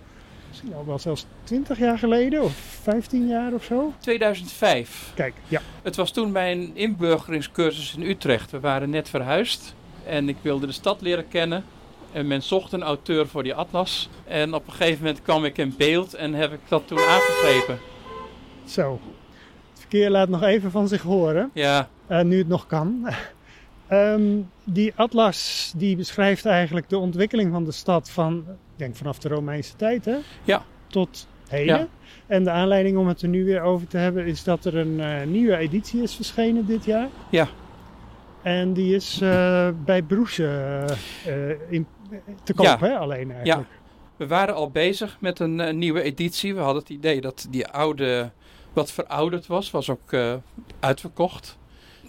misschien 0.47 0.73
al 0.73 0.85
wel 0.85 0.99
zelfs 0.99 1.25
20 1.43 1.79
jaar 1.79 1.97
geleden 1.97 2.43
of 2.43 2.53
15 2.81 3.27
jaar 3.27 3.53
of 3.53 3.63
zo. 3.63 3.93
2005. 3.99 5.11
Kijk, 5.15 5.33
ja. 5.47 5.61
Het 5.81 5.95
was 5.95 6.11
toen 6.11 6.31
mijn 6.31 6.75
inburgeringscursus 6.75 7.95
in 7.95 8.01
Utrecht. 8.01 8.51
We 8.51 8.59
waren 8.59 8.89
net 8.89 9.09
verhuisd 9.09 9.75
en 10.05 10.29
ik 10.29 10.37
wilde 10.41 10.65
de 10.65 10.71
stad 10.71 11.01
leren 11.01 11.27
kennen. 11.27 11.63
En 12.11 12.27
men 12.27 12.43
zocht 12.43 12.71
een 12.71 12.83
auteur 12.83 13.27
voor 13.27 13.43
die 13.43 13.53
atlas. 13.53 14.09
En 14.27 14.53
op 14.53 14.67
een 14.67 14.73
gegeven 14.73 15.03
moment 15.03 15.21
kwam 15.21 15.45
ik 15.45 15.57
in 15.57 15.73
beeld 15.77 16.13
en 16.13 16.33
heb 16.33 16.53
ik 16.53 16.59
dat 16.67 16.87
toen 16.87 16.99
aangegrepen. 16.99 17.79
Zo. 18.65 18.99
Het 19.69 19.79
verkeer 19.79 20.09
laat 20.09 20.29
nog 20.29 20.43
even 20.43 20.71
van 20.71 20.87
zich 20.87 21.01
horen, 21.01 21.49
Ja, 21.53 21.89
eh, 22.07 22.21
nu 22.21 22.37
het 22.37 22.47
nog 22.47 22.67
kan. 22.67 22.93
Ehm, 23.87 24.39
die 24.63 24.93
atlas 24.95 25.73
die 25.75 25.95
beschrijft 25.95 26.45
eigenlijk 26.45 26.89
de 26.89 26.97
ontwikkeling 26.97 27.51
van 27.51 27.63
de 27.63 27.71
stad 27.71 28.09
van, 28.09 28.37
ik 28.47 28.55
denk 28.75 28.95
vanaf 28.95 29.19
de 29.19 29.29
Romeinse 29.29 29.75
tijd, 29.75 30.05
hè? 30.05 30.15
Ja. 30.43 30.63
Tot 30.87 31.27
heden. 31.47 31.77
Ja. 31.77 31.87
En 32.27 32.43
de 32.43 32.49
aanleiding 32.49 32.97
om 32.97 33.07
het 33.07 33.21
er 33.21 33.27
nu 33.27 33.45
weer 33.45 33.61
over 33.61 33.87
te 33.87 33.97
hebben 33.97 34.25
is 34.25 34.43
dat 34.43 34.65
er 34.65 34.77
een 34.77 34.99
eh, 34.99 35.27
nieuwe 35.27 35.57
editie 35.57 36.01
is 36.01 36.15
verschenen 36.15 36.65
dit 36.65 36.85
jaar. 36.85 37.07
Ja. 37.29 37.47
En 38.45 38.73
die 38.73 38.95
is 38.95 39.19
eh, 39.21 39.69
bij 39.85 40.01
Broese 40.01 40.47
eh, 41.25 41.49
in, 41.71 41.87
te 42.43 42.53
koop, 42.53 42.65
Ja. 42.65 42.77
hè? 42.79 42.97
Alleen 42.97 43.31
eigenlijk. 43.31 43.69
we 44.15 44.27
waren 44.27 44.55
al 44.55 44.69
bezig 44.69 45.17
met 45.19 45.39
een 45.39 45.59
eh, 45.59 45.73
nieuwe 45.73 46.01
editie. 46.01 46.53
We 46.55 46.59
hadden 46.61 46.81
het 46.81 46.89
idee 46.91 47.21
dat 47.21 47.47
die 47.49 47.67
oude 47.67 48.31
wat 48.73 48.91
verouderd 48.91 49.47
was, 49.47 49.71
was 49.71 49.89
ook 49.89 50.11
eh, 50.13 50.33
uitverkocht. 50.79 51.57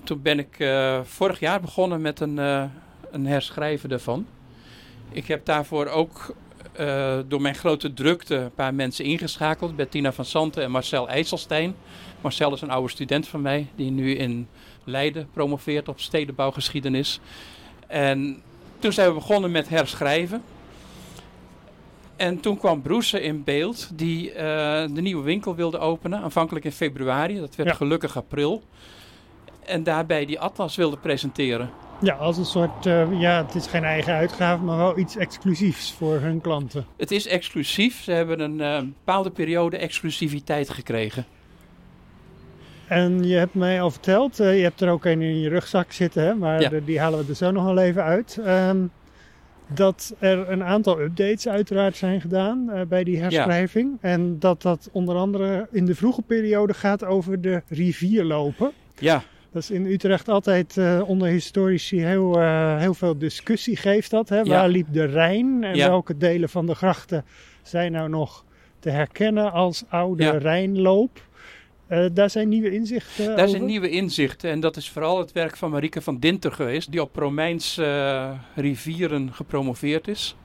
Toen 0.05 0.23
ben 0.23 0.39
ik 0.39 0.59
eh, 0.59 1.01
vorig 1.03 1.41
jaar 1.41 1.61
begonnen 1.61 2.01
met 2.01 2.21
een, 2.21 2.39
eh, 2.39 2.65
een 3.11 3.27
herschrijven 3.27 3.89
daarvan. 3.89 4.27
Ik 5.11 5.27
heb 5.27 5.45
daarvoor 5.45 5.87
ook 5.87 6.35
eh, 6.73 7.19
door 7.29 7.41
mijn 7.41 7.55
grote 7.55 7.93
drukte 7.95 8.35
een 8.35 8.55
paar 8.55 8.75
mensen 8.75 9.05
ingeschakeld. 9.05 9.77
Bettina 9.77 10.13
van 10.13 10.25
Santen 10.25 10.63
en 10.63 10.71
Marcel 10.71 11.09
IJsselstein. 11.09 11.75
Marcel 12.21 12.53
is 12.55 12.61
een 12.61 12.71
oude 12.71 12.91
student 12.91 13.29
van 13.29 13.43
mij 13.43 13.67
die 13.75 13.91
nu 13.91 14.15
in 14.15 14.49
Leiden 14.87 15.29
promoveert 15.33 15.89
op 15.89 16.01
stedenbouwgeschiedenis. 16.01 17.21
En 17.87 18.43
toen 18.79 18.93
zijn 18.93 19.09
we 19.09 19.15
begonnen 19.15 19.51
met 19.51 19.69
herschrijven. 19.69 20.43
En 22.17 22.41
toen 22.41 22.59
kwam 22.59 22.83
Broese 22.83 23.21
in 23.21 23.45
beeld, 23.45 23.91
die 23.95 24.33
eh, 24.33 24.45
de 24.95 25.01
nieuwe 25.01 25.23
winkel 25.25 25.55
wilde 25.55 25.79
openen. 25.79 26.21
Aanvankelijk 26.23 26.65
in 26.65 26.73
februari, 26.73 27.39
dat 27.41 27.57
werd 27.57 27.69
Ja. 27.69 27.75
gelukkig 27.75 28.17
april. 28.17 28.63
En 29.65 29.83
daarbij 29.83 30.25
die 30.27 30.41
atlas 30.41 30.77
wilde 30.77 30.97
presenteren. 30.97 31.71
Ja, 32.01 32.15
als 32.15 32.37
een 32.37 32.45
soort, 32.45 32.87
eh, 32.87 33.21
ja, 33.21 33.45
het 33.45 33.55
is 33.55 33.67
geen 33.67 33.85
eigen 33.85 34.13
uitgave, 34.15 34.63
maar 34.63 34.77
wel 34.77 34.99
iets 34.99 35.17
exclusiefs 35.17 35.93
voor 35.93 36.19
hun 36.21 36.41
klanten. 36.41 36.87
Het 36.97 37.11
is 37.11 37.27
exclusief. 37.27 38.03
Ze 38.03 38.13
hebben 38.13 38.41
een 38.41 38.61
eh, 38.61 38.79
bepaalde 38.79 39.31
periode 39.31 39.77
exclusiviteit 39.77 40.71
gekregen. 40.71 41.25
En 42.89 43.25
je 43.25 43.37
hebt 43.37 43.55
mij 43.55 43.81
al 43.83 43.91
verteld, 43.91 44.41
eh, 44.41 44.57
je 44.57 44.63
hebt 44.63 44.81
er 44.81 44.89
ook 44.91 45.05
een 45.05 45.23
in 45.23 45.41
je 45.41 45.49
rugzak 45.49 45.93
zitten, 45.93 46.23
hè, 46.25 46.35
maar 46.35 46.61
Ja. 46.61 46.69
de- 46.69 46.85
die 46.85 47.01
halen 47.01 47.19
we 47.19 47.25
er 47.29 47.35
zo 47.37 47.51
nog 47.51 47.65
wel 47.65 47.79
even 47.79 48.03
uit. 48.03 48.39
Ehm, 48.45 48.77
dat 49.75 50.15
er 50.19 50.51
een 50.51 50.65
aantal 50.65 51.01
updates 51.01 51.49
uiteraard 51.49 51.97
zijn 51.97 52.21
gedaan 52.21 52.71
eh, 52.71 52.81
bij 52.89 53.05
die 53.05 53.19
herschrijving. 53.21 53.99
En 54.01 54.39
dat 54.39 54.63
dat 54.63 54.89
onder 54.93 55.17
andere 55.17 55.69
in 55.73 55.85
de 55.85 55.95
vroege 55.95 56.23
periode 56.23 56.75
gaat 56.75 57.05
over 57.05 57.41
de 57.41 57.63
rivierlopen. 57.69 58.71
Ja, 58.99 59.23
Dat 59.53 59.63
is 59.65 59.71
in 59.71 59.87
Utrecht 59.87 60.29
altijd 60.29 60.77
eh, 60.77 61.03
onder 61.07 61.29
historici 61.29 62.05
heel, 62.05 62.41
eh, 62.41 62.79
heel 62.79 62.95
veel 62.95 63.19
discussie 63.19 63.77
geeft 63.77 64.11
dat. 64.11 64.29
Hè? 64.29 64.37
Ja. 64.37 64.45
Waar 64.45 64.69
liep 64.69 64.87
de 64.93 65.05
Rijn 65.05 65.65
en 65.65 65.77
Ja. 65.77 65.89
welke 65.89 66.17
delen 66.17 66.49
van 66.49 66.67
de 66.67 66.75
grachten 66.75 67.25
zijn 67.63 67.93
nou 67.93 68.09
nog 68.09 68.45
te 68.79 68.91
herkennen 68.91 69.53
als 69.53 69.85
oude 69.89 70.23
Ja. 70.25 70.31
Rijnloop? 70.31 71.26
Eh, 71.87 72.07
daar 72.13 72.31
zijn 72.31 72.49
nieuwe 72.49 72.71
inzichten 72.71 73.25
daar 73.25 73.35
over. 73.35 73.49
zijn 73.49 73.65
nieuwe 73.65 73.91
inzichten. 73.91 74.51
En 74.51 74.61
dat 74.61 74.77
is 74.77 74.91
vooral 74.91 75.19
het 75.19 75.33
werk 75.33 75.57
van 75.57 75.71
Marieke 75.71 76.01
van 76.01 76.19
Dinter 76.19 76.53
geweest, 76.53 76.91
die 76.91 77.03
op 77.03 77.17
Romeins 77.17 77.79
eh, 77.79 78.31
rivieren 78.55 79.33
gepromoveerd 79.33 80.09
is. 80.09 80.37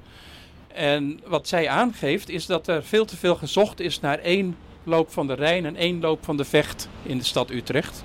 En 0.67 1.19
wat 1.25 1.47
zij 1.47 1.69
aangeeft 1.69 2.29
is 2.29 2.45
dat 2.45 2.67
er 2.67 2.83
veel 2.83 3.05
te 3.05 3.17
veel 3.17 3.35
gezocht 3.35 3.79
is 3.79 3.99
naar 3.99 4.19
één 4.19 4.55
loop 4.83 5.11
van 5.11 5.27
de 5.27 5.33
Rijn 5.33 5.65
en 5.65 5.75
één 5.75 5.99
loop 5.99 6.23
van 6.23 6.37
de 6.37 6.45
Vecht 6.45 6.89
in 7.03 7.17
de 7.17 7.23
stad 7.23 7.49
Utrecht. 7.49 8.03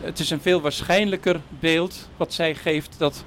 Het 0.00 0.18
is 0.18 0.30
een 0.30 0.40
veel 0.40 0.60
waarschijnlijker 0.60 1.40
beeld 1.48 2.08
wat 2.16 2.32
zij 2.32 2.54
geeft 2.54 2.98
dat 2.98 3.24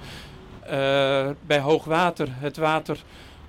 eh, 0.66 1.30
bij 1.46 1.60
hoogwater 1.60 2.28
het 2.32 2.58
water 2.58 3.04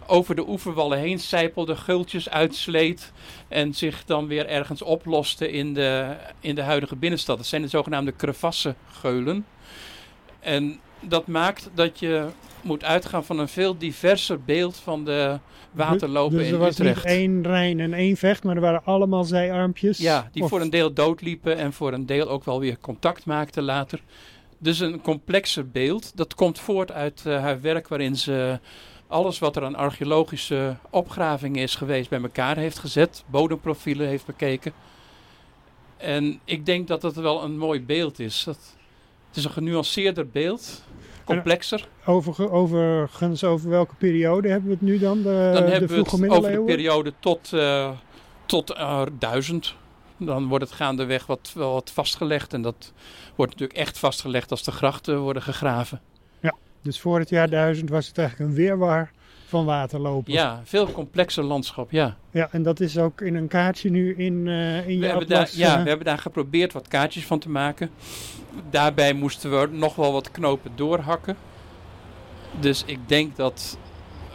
over 0.06 0.34
de 0.34 0.48
oeverwallen 0.48 0.98
heen 0.98 1.18
sijpelde, 1.18 1.76
gultjes 1.76 2.28
uitsleet 2.30 3.12
en 3.54 3.74
zich 3.74 4.04
dan 4.04 4.26
weer 4.26 4.46
ergens 4.48 4.82
oploste 4.82 5.50
in 5.50 5.74
de, 5.74 6.16
in 6.40 6.54
de 6.54 6.62
huidige 6.62 6.96
binnenstad. 6.96 7.36
Dat 7.36 7.46
zijn 7.46 7.62
de 7.62 7.68
zogenaamde 7.68 8.16
crevassengeulen. 8.16 9.46
En 10.40 10.80
dat 11.00 11.26
maakt 11.26 11.70
dat 11.74 11.98
je 11.98 12.26
moet 12.62 12.84
uitgaan 12.84 13.24
van 13.24 13.38
een 13.38 13.48
veel 13.48 13.78
diverser 13.78 14.40
beeld 14.42 14.76
van 14.76 15.04
de 15.04 15.38
waterlopen 15.72 16.38
dus 16.38 16.46
er 16.46 16.52
in 16.52 16.58
was 16.58 16.68
Utrecht. 16.78 16.96
niet 16.96 17.04
één 17.04 17.42
Rijn 17.42 17.80
en 17.80 17.92
één 17.92 18.16
Vecht, 18.16 18.44
maar 18.44 18.54
er 18.54 18.60
waren 18.60 18.84
allemaal 18.84 19.24
zijarmpjes. 19.24 19.98
Ja, 19.98 20.28
die 20.32 20.42
Of- 20.42 20.48
voor 20.48 20.60
een 20.60 20.70
deel 20.70 20.92
doodliepen 20.92 21.56
en 21.56 21.72
voor 21.72 21.92
een 21.92 22.06
deel 22.06 22.28
ook 22.28 22.44
wel 22.44 22.60
weer 22.60 22.78
contact 22.80 23.24
maakten 23.24 23.62
later. 23.62 24.00
Dus 24.58 24.78
een 24.80 25.00
complexer 25.00 25.70
beeld. 25.70 26.16
Dat 26.16 26.34
komt 26.34 26.58
voort 26.58 26.92
uit 26.92 27.22
eh, 27.26 27.40
haar 27.40 27.60
werk 27.60 27.88
waarin 27.88 28.16
ze 28.16 28.58
alles 29.14 29.38
wat 29.38 29.56
er 29.56 29.64
aan 29.64 29.74
archeologische 29.74 30.76
opgravingen 30.90 31.62
is 31.62 31.74
geweest 31.74 32.10
bij 32.10 32.22
elkaar 32.22 32.56
heeft 32.56 32.78
gezet. 32.78 33.24
Bodemprofielen 33.26 34.08
heeft 34.08 34.26
bekeken. 34.26 34.72
En 35.96 36.40
ik 36.44 36.66
denk 36.66 36.88
dat 36.88 37.02
het 37.02 37.14
wel 37.14 37.44
een 37.44 37.58
mooi 37.58 37.82
beeld 37.82 38.18
is. 38.18 38.42
Dat, 38.44 38.58
het 39.28 39.36
is 39.36 39.44
een 39.44 39.50
genuanceerder 39.50 40.28
beeld. 40.28 40.84
Complexer. 41.24 41.88
Over, 42.04 42.50
overigens, 42.50 43.44
over 43.44 43.70
welke 43.70 43.94
periode 43.94 44.48
hebben 44.48 44.68
we 44.68 44.74
het 44.74 44.84
nu 44.84 44.98
dan? 44.98 45.16
De, 45.16 45.50
Dan 45.54 45.64
de 45.64 45.70
hebben 45.70 45.88
we 45.88 45.96
het 45.96 46.30
over 46.30 46.50
de 46.50 46.60
periode 46.60 47.12
tot, 47.20 47.52
eh 47.52 47.90
tot 48.46 48.70
eh, 48.70 49.02
1000. 49.18 49.74
Dan 50.16 50.46
wordt 50.46 50.64
het 50.64 50.74
gaandeweg 50.74 51.26
wat, 51.26 51.52
wat 51.54 51.90
vastgelegd. 51.90 52.52
En 52.52 52.62
dat 52.62 52.92
wordt 53.34 53.52
natuurlijk 53.52 53.78
echt 53.78 53.98
vastgelegd 53.98 54.50
als 54.50 54.62
de 54.62 54.72
grachten 54.72 55.18
worden 55.18 55.42
gegraven. 55.42 56.00
Dus 56.84 57.00
voor 57.00 57.18
het 57.18 57.28
jaar 57.28 57.50
1000 57.50 57.90
was 57.90 58.06
het 58.06 58.18
eigenlijk 58.18 58.50
een 58.50 58.56
weerwar 58.56 59.10
van 59.46 59.64
waterlopen. 59.64 60.32
Ja, 60.32 60.60
veel 60.64 60.92
complexer 60.92 61.44
landschap, 61.44 61.90
ja. 61.90 62.16
Ja, 62.30 62.48
en 62.50 62.62
dat 62.62 62.80
is 62.80 62.98
ook 62.98 63.20
in 63.20 63.34
een 63.34 63.48
kaartje 63.48 63.90
nu 63.90 64.14
in, 64.16 64.48
eh 64.48 64.88
in 64.88 64.94
je 64.94 65.00
We 65.00 65.06
hebben, 65.06 65.28
daar, 65.28 65.38
atlas. 65.40 65.56
ja, 65.56 65.76
eh, 65.76 65.82
we 65.82 65.88
hebben 65.88 66.06
daar 66.06 66.18
geprobeerd 66.18 66.72
wat 66.72 66.88
kaartjes 66.88 67.24
van 67.26 67.38
te 67.38 67.50
maken. 67.50 67.90
Daarbij 68.70 69.12
moesten 69.12 69.60
we 69.60 69.68
nog 69.70 69.94
wel 69.94 70.12
wat 70.12 70.30
knopen 70.30 70.70
doorhakken. 70.74 71.36
Dus 72.60 72.82
ik 72.86 72.98
denk 73.06 73.36
dat 73.36 73.78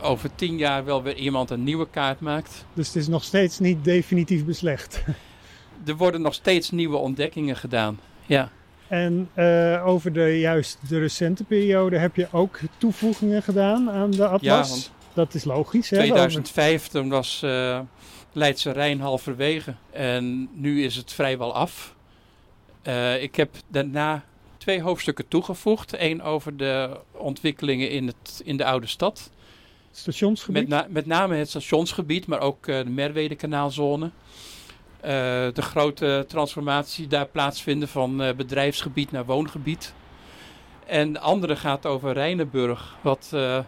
over 0.01 0.35
tien 0.35 0.57
jaar 0.57 0.85
wel 0.85 1.03
weer 1.03 1.15
iemand 1.15 1.49
een 1.49 1.63
nieuwe 1.63 1.89
kaart 1.89 2.19
maakt. 2.19 2.65
Dus 2.73 2.87
het 2.87 2.95
is 2.95 3.07
nog 3.07 3.23
steeds 3.23 3.59
niet 3.59 3.83
definitief 3.83 4.45
beslecht. 4.45 5.03
Er 5.85 5.95
worden 5.97 6.21
nog 6.21 6.33
steeds 6.33 6.71
nieuwe 6.71 6.97
ontdekkingen 6.97 7.55
gedaan. 7.55 7.99
Ja, 8.25 8.51
En 8.89 9.29
eh, 9.33 9.83
over 9.87 10.13
de 10.13 10.39
juist 10.39 10.77
de 10.89 10.99
recente 10.99 11.43
periode 11.43 11.97
heb 11.97 12.15
je 12.15 12.27
ook 12.31 12.59
toevoegingen 12.77 13.43
gedaan 13.43 13.89
aan 13.89 14.11
de 14.11 14.27
atlas. 14.27 14.41
Ja, 14.67 14.69
want 14.69 14.91
dat 15.13 15.33
is 15.33 15.43
logisch. 15.43 15.89
Hè? 15.89 15.97
2005 15.97 16.87
toen 16.87 17.09
was 17.09 17.41
eh 17.43 17.79
Leidse 18.33 18.71
Rijn 18.71 18.99
halverwege. 18.99 19.73
En 19.91 20.49
nu 20.53 20.83
is 20.83 20.95
het 20.95 21.13
vrijwel 21.13 21.53
af. 21.53 21.95
Eh, 22.81 23.23
ik 23.23 23.35
heb 23.35 23.55
daarna 23.67 24.23
twee 24.57 24.81
hoofdstukken 24.81 25.27
toegevoegd. 25.27 25.93
Eén 25.97 26.21
over 26.21 26.57
de 26.57 26.99
ontwikkelingen 27.11 27.89
in, 27.89 28.07
het, 28.07 28.41
in 28.43 28.57
de 28.57 28.65
oude 28.65 28.87
stad. 28.87 29.29
Stationsgebied. 29.91 30.67
Met, 30.67 30.69
na- 30.69 30.87
met 30.89 31.05
name 31.05 31.35
het 31.35 31.49
stationsgebied, 31.49 32.27
maar 32.27 32.39
ook 32.39 32.65
de 32.65 32.83
Merwede-kanaalzone. 32.87 34.09
Eh, 35.01 35.11
de 35.53 35.61
grote 35.61 36.25
transformatie 36.27 37.07
daar 37.07 37.25
plaatsvinden 37.27 37.87
van 37.87 38.21
eh, 38.21 38.35
bedrijfsgebied 38.35 39.11
naar 39.11 39.25
woongebied. 39.25 39.93
En 40.85 41.13
de 41.13 41.19
andere 41.19 41.55
gaat 41.55 41.85
over 41.85 42.13
Rijnenburg, 42.13 42.95
wat 43.01 43.29
eh, 43.33 43.59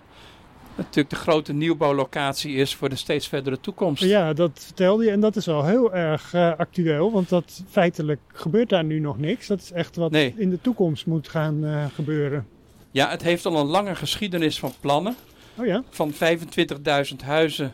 natuurlijk 0.76 1.10
de 1.10 1.16
grote 1.16 1.54
nieuwbouwlocatie 1.54 2.56
is 2.56 2.76
voor 2.76 2.90
de 2.90 2.96
steeds 2.96 3.28
verdere 3.28 3.60
toekomst. 3.60 4.04
Ja, 4.04 4.34
dat 4.34 4.52
vertelde 4.66 5.04
je. 5.04 5.12
En 5.12 5.20
dat 5.20 5.36
is 5.36 5.46
wel 5.46 5.66
heel 5.66 5.94
erg 5.94 6.34
actueel. 6.36 7.12
Want 7.12 7.30
dat 7.30 7.64
feitelijk 7.70 8.20
gebeurt 8.34 8.70
daar 8.70 8.84
nu 8.84 9.00
nog 9.00 9.18
niks. 9.18 9.48
Dat 9.48 9.62
is 9.62 9.72
echt 9.72 9.96
wat 9.96 10.12
Nee. 10.12 10.34
in 10.38 10.50
de 10.50 10.62
toekomst 10.62 11.06
moet 11.06 11.30
gaan 11.30 11.90
gebeuren. 11.94 12.48
Ja, 12.92 13.10
het 13.10 13.22
heeft 13.22 13.46
al 13.46 13.58
een 13.58 13.66
lange 13.68 13.96
geschiedenis 13.96 14.60
van 14.60 14.74
plannen. 14.80 15.16
Oh 15.56 15.66
ja, 15.66 15.84
Van 15.90 16.14
25.000 16.14 17.22
huizen 17.24 17.74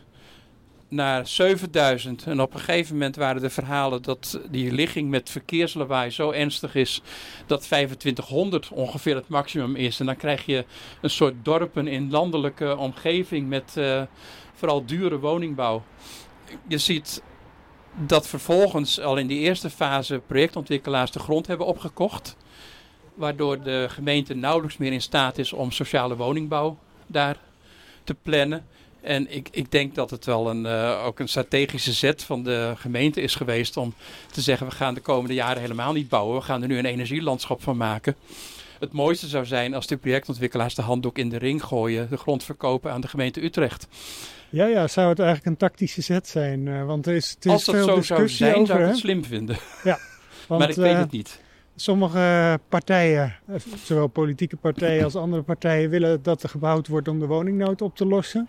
naar 0.88 1.30
7.000. 1.42 2.10
En 2.24 2.40
op 2.40 2.54
een 2.54 2.60
gegeven 2.60 2.92
moment 2.92 3.16
waren 3.16 3.40
de 3.40 3.50
verhalen 3.50 4.02
dat 4.02 4.40
die 4.50 4.72
ligging 4.72 5.10
met 5.10 5.30
verkeerslawaai 5.30 6.10
zo 6.10 6.30
ernstig 6.30 6.74
is 6.74 7.02
dat 7.46 7.62
2500 7.62 8.68
ongeveer 8.68 9.14
het 9.14 9.28
maximum 9.28 9.76
is. 9.76 10.00
En 10.00 10.06
dan 10.06 10.16
krijg 10.16 10.46
je 10.46 10.64
een 11.00 11.10
soort 11.10 11.34
dorpen 11.42 11.86
in 11.86 12.10
landelijke 12.10 12.76
omgeving 12.76 13.48
met 13.48 13.76
eh, 13.76 14.02
vooral 14.54 14.84
dure 14.84 15.18
woningbouw. 15.18 15.82
Je 16.68 16.78
ziet 16.78 17.22
dat 18.06 18.28
vervolgens 18.28 19.00
al 19.00 19.16
in 19.16 19.26
die 19.26 19.38
eerste 19.38 19.70
fase 19.70 20.20
projectontwikkelaars 20.26 21.10
de 21.10 21.18
grond 21.18 21.46
hebben 21.46 21.66
opgekocht. 21.66 22.36
Waardoor 23.14 23.62
de 23.62 23.86
gemeente 23.88 24.34
nauwelijks 24.34 24.76
meer 24.76 24.92
in 24.92 25.02
staat 25.02 25.38
is 25.38 25.52
om 25.52 25.70
sociale 25.70 26.16
woningbouw 26.16 26.78
daar 27.06 27.36
te 28.04 28.14
plannen. 28.14 28.66
En 29.00 29.34
ik, 29.34 29.48
ik 29.50 29.70
denk 29.70 29.94
dat 29.94 30.10
het 30.10 30.24
wel 30.24 30.50
een, 30.50 30.64
uh, 30.64 31.04
ook 31.04 31.18
een 31.18 31.28
strategische 31.28 31.92
zet 31.92 32.22
van 32.22 32.42
de 32.42 32.72
gemeente 32.76 33.20
is 33.20 33.34
geweest 33.34 33.76
om 33.76 33.94
te 34.30 34.40
zeggen: 34.40 34.66
we 34.66 34.72
gaan 34.72 34.94
de 34.94 35.00
komende 35.00 35.34
jaren 35.34 35.60
helemaal 35.60 35.92
niet 35.92 36.08
bouwen. 36.08 36.36
We 36.36 36.44
gaan 36.44 36.62
er 36.62 36.68
nu 36.68 36.78
een 36.78 36.84
energielandschap 36.84 37.62
van 37.62 37.76
maken. 37.76 38.16
Het 38.78 38.92
mooiste 38.92 39.26
zou 39.26 39.46
zijn 39.46 39.74
als 39.74 39.86
de 39.86 39.96
projectontwikkelaars 39.96 40.74
de 40.74 40.82
handdoek 40.82 41.18
in 41.18 41.28
de 41.28 41.38
ring 41.38 41.64
gooien, 41.64 42.08
de 42.10 42.16
grond 42.16 42.44
verkopen 42.44 42.92
aan 42.92 43.00
de 43.00 43.08
gemeente 43.08 43.44
Utrecht. 43.44 43.88
Ja, 44.50 44.66
ja, 44.66 44.88
zou 44.88 45.08
het 45.08 45.18
eigenlijk 45.18 45.48
een 45.48 45.56
tactische 45.56 46.00
zet 46.00 46.28
zijn? 46.28 46.66
Uh, 46.66 46.84
want 46.84 47.06
er 47.06 47.14
is, 47.14 47.36
er 47.40 47.50
als 47.50 47.64
dat 47.64 47.74
veel 47.74 47.84
zo 47.84 48.02
zou 48.02 48.28
zijn, 48.28 48.54
over, 48.54 48.66
zou 48.66 48.78
ik 48.78 48.84
hè? 48.84 48.90
het 48.90 49.00
slim 49.00 49.24
vinden. 49.24 49.56
Ja, 49.84 49.98
want, 50.48 50.60
maar 50.60 50.70
ik 50.70 50.76
weet 50.76 50.92
uh, 50.92 50.98
het 50.98 51.10
niet. 51.10 51.40
Sommige 51.76 52.60
partijen, 52.68 53.34
zowel 53.84 54.06
politieke 54.06 54.56
partijen 54.56 55.04
als 55.04 55.16
andere 55.16 55.42
partijen, 55.42 55.90
willen 55.90 56.22
dat 56.22 56.42
er 56.42 56.48
gebouwd 56.48 56.88
wordt 56.88 57.08
om 57.08 57.18
de 57.18 57.26
woningnood 57.26 57.82
op 57.82 57.96
te 57.96 58.06
lossen. 58.06 58.48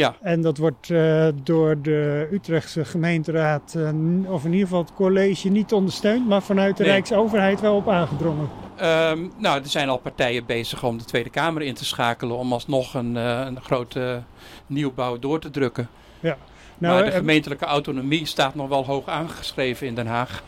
Ja. 0.00 0.16
En 0.20 0.40
dat 0.40 0.58
wordt 0.58 0.88
uh, 0.88 1.28
door 1.42 1.82
de 1.82 2.28
Utrechtse 2.32 2.84
gemeenteraad, 2.84 3.74
uh, 3.76 3.88
of 4.32 4.44
in 4.44 4.52
ieder 4.52 4.66
geval 4.66 4.82
het 4.82 4.94
college, 4.94 5.48
niet 5.48 5.72
ondersteund, 5.72 6.28
maar 6.28 6.42
vanuit 6.42 6.76
de 6.76 6.82
Nee. 6.82 6.92
Rijksoverheid 6.92 7.60
wel 7.60 7.76
op 7.76 7.88
aangedrongen. 7.88 8.48
Um, 8.82 9.32
nou, 9.38 9.60
er 9.62 9.68
zijn 9.68 9.88
al 9.88 9.98
partijen 9.98 10.46
bezig 10.46 10.84
om 10.84 10.98
de 10.98 11.04
Tweede 11.04 11.30
Kamer 11.30 11.62
in 11.62 11.74
te 11.74 11.84
schakelen 11.84 12.36
om 12.36 12.52
alsnog 12.52 12.94
een, 12.94 13.16
uh, 13.16 13.42
een 13.46 13.60
grote 13.60 14.22
nieuwbouw 14.66 15.18
door 15.18 15.40
te 15.40 15.50
drukken. 15.50 15.88
Ja. 16.20 16.36
Nou, 16.78 16.94
maar 16.94 17.04
de 17.04 17.10
eh, 17.10 17.16
gemeentelijke 17.16 17.64
autonomie 17.64 18.26
staat 18.26 18.54
nog 18.54 18.68
wel 18.68 18.84
hoog 18.84 19.08
aangeschreven 19.08 19.86
in 19.86 19.94
Den 19.94 20.06
Haag. 20.06 20.42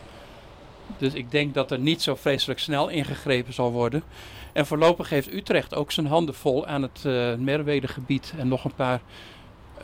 Dus 0.97 1.13
ik 1.13 1.31
denk 1.31 1.53
dat 1.53 1.71
er 1.71 1.79
niet 1.79 2.01
zo 2.01 2.15
vreselijk 2.15 2.59
snel 2.59 2.89
ingegrepen 2.89 3.53
zal 3.53 3.71
worden. 3.71 4.03
En 4.53 4.65
voorlopig 4.65 5.09
heeft 5.09 5.33
Utrecht 5.33 5.75
ook 5.75 5.91
zijn 5.91 6.07
handen 6.07 6.35
vol 6.35 6.67
aan 6.67 6.81
het 6.81 7.03
uh, 7.05 7.35
Merwedegebied 7.35 8.33
en 8.37 8.47
nog 8.47 8.63
een 8.63 8.75
paar 8.75 9.01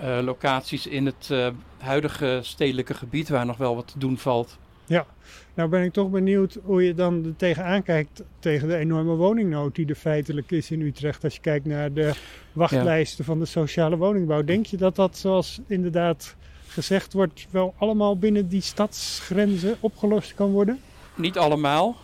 uh, 0.04 0.20
locaties 0.22 0.88
in 0.88 1.06
het 1.06 1.30
uh, 1.32 1.48
huidige 1.78 2.40
stedelijke 2.44 2.94
gebied 2.94 3.30
waar 3.30 3.46
nog 3.46 3.58
wel 3.58 3.76
wat 3.76 3.88
te 3.88 4.00
doen 4.00 4.18
valt. 4.18 4.58
Ja, 4.86 5.06
nou 5.54 5.70
ben 5.70 5.84
ik 5.84 5.94
toch 5.94 6.10
benieuwd 6.10 6.58
hoe 6.64 6.84
je 6.84 6.94
dan 6.94 7.26
er 7.26 7.36
tegenaan 7.36 7.84
kijkt 7.84 8.24
tegen 8.40 8.68
de 8.68 8.76
enorme 8.76 9.14
woningnood 9.14 9.76
die 9.76 9.88
er 9.88 9.96
feitelijk 9.96 10.52
is 10.52 10.72
in 10.72 10.82
Utrecht. 10.82 11.24
Als 11.24 11.34
je 11.34 11.42
kijkt 11.42 11.66
naar 11.66 11.94
de 11.94 12.14
wachtlijsten 12.52 13.18
ja. 13.18 13.32
van 13.32 13.40
de 13.40 13.46
sociale 13.46 13.98
woningbouw. 13.98 14.44
Denk 14.44 14.66
je 14.66 14.78
dat 14.78 14.96
dat 14.96 15.18
zoals 15.18 15.60
inderdaad 15.68 16.36
gezegd 16.68 17.14
wordt 17.14 17.48
wel 17.50 17.74
allemaal 17.78 18.18
binnen 18.18 18.48
die 18.48 18.62
stadsgrenzen 18.62 19.78
opgelost 19.80 20.34
kan 20.34 20.52
worden? 20.52 20.80
Niet 21.16 21.38
allemaal. 21.38 21.96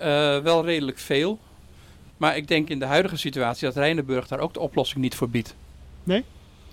Uh, 0.00 0.38
wel 0.38 0.64
redelijk 0.64 0.98
veel. 0.98 1.38
Maar 2.16 2.36
ik 2.36 2.48
denk 2.48 2.68
in 2.68 2.78
de 2.78 2.84
huidige 2.84 3.16
situatie 3.16 3.66
dat 3.66 3.76
Rijnenburg 3.76 4.28
daar 4.28 4.40
ook 4.40 4.54
de 4.54 4.60
oplossing 4.60 5.00
niet 5.00 5.14
voor 5.14 5.30
biedt. 5.30 5.54
Nee? 6.04 6.24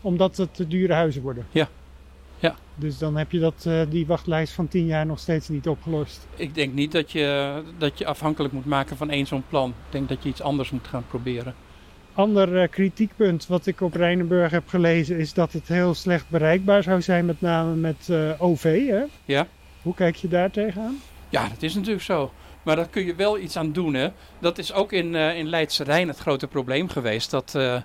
Omdat 0.05 0.37
het 0.37 0.55
te 0.55 0.67
dure 0.67 0.93
huizen 0.93 1.21
worden? 1.21 1.45
Ja. 1.51 1.67
ja. 2.39 2.55
Dus 2.75 2.97
dan 2.97 3.17
heb 3.17 3.31
je 3.31 3.39
dat, 3.39 3.65
uh, 3.67 3.81
die 3.89 4.05
wachtlijst 4.05 4.53
van 4.53 4.67
10 4.67 4.85
jaar 4.85 5.05
nog 5.05 5.19
steeds 5.19 5.49
niet 5.49 5.67
opgelost? 5.67 6.27
Ik 6.35 6.55
denk 6.55 6.73
niet 6.73 6.91
dat 6.91 7.11
je, 7.11 7.61
dat 7.77 7.97
je 7.97 8.05
afhankelijk 8.05 8.53
moet 8.53 8.65
maken 8.65 8.97
van 8.97 9.09
één 9.09 9.27
zo'n 9.27 9.43
plan. 9.49 9.69
Ik 9.69 9.91
denk 9.91 10.09
dat 10.09 10.23
je 10.23 10.29
iets 10.29 10.41
anders 10.41 10.69
moet 10.69 10.87
gaan 10.87 11.05
proberen. 11.07 11.55
Ander 12.13 12.61
uh, 12.61 12.67
kritiekpunt 12.69 13.47
wat 13.47 13.65
ik 13.65 13.81
op 13.81 13.95
Rijnenburg 13.95 14.51
heb 14.51 14.67
gelezen 14.67 15.17
is 15.17 15.33
dat 15.33 15.53
het 15.53 15.67
heel 15.67 15.93
slecht 15.93 16.29
bereikbaar 16.29 16.83
zou 16.83 17.01
zijn, 17.01 17.25
met 17.25 17.41
name 17.41 17.75
met 17.75 18.09
OV. 18.37 18.87
Hè? 18.87 19.03
Ja. 19.25 19.47
Hoe 19.81 19.93
kijk 19.93 20.15
je 20.15 20.27
daar 20.27 20.51
tegenaan? 20.51 20.99
Ja, 21.29 21.49
dat 21.49 21.63
is 21.63 21.75
natuurlijk 21.75 22.03
zo. 22.03 22.31
Maar 22.65 22.75
daar 22.75 22.89
kun 22.89 23.05
je 23.05 23.15
wel 23.15 23.39
iets 23.39 23.57
aan 23.57 23.71
doen. 23.71 23.93
Hè? 23.93 24.09
Dat 24.39 24.57
is 24.57 24.73
ook 24.73 24.91
in, 24.91 25.13
uh, 25.13 25.37
in 25.37 25.47
Leidse 25.47 25.83
Rijn 25.83 26.07
het 26.07 26.17
grote 26.17 26.47
probleem 26.47 26.89
geweest. 26.89 27.31
Dat 27.31 27.53
uh, 27.57 27.81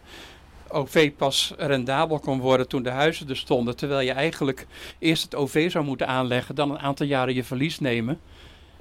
OV 0.73 1.13
pas 1.17 1.55
rendabel 1.57 2.19
kon 2.19 2.41
worden 2.41 2.69
toen 2.69 2.83
de 2.83 2.91
huizen 2.91 3.29
er 3.29 3.37
stonden. 3.37 3.77
Terwijl 3.77 4.01
je 4.01 4.13
eigenlijk 4.13 4.67
eerst 4.99 5.23
het 5.23 5.35
OV 5.35 5.71
zou 5.71 5.85
moeten 5.85 6.07
aanleggen. 6.07 6.55
Dan 6.55 6.71
een 6.71 6.79
aantal 6.79 7.07
jaren 7.07 7.35
je 7.35 7.45
verlies 7.45 7.81
nemen. 7.81 8.21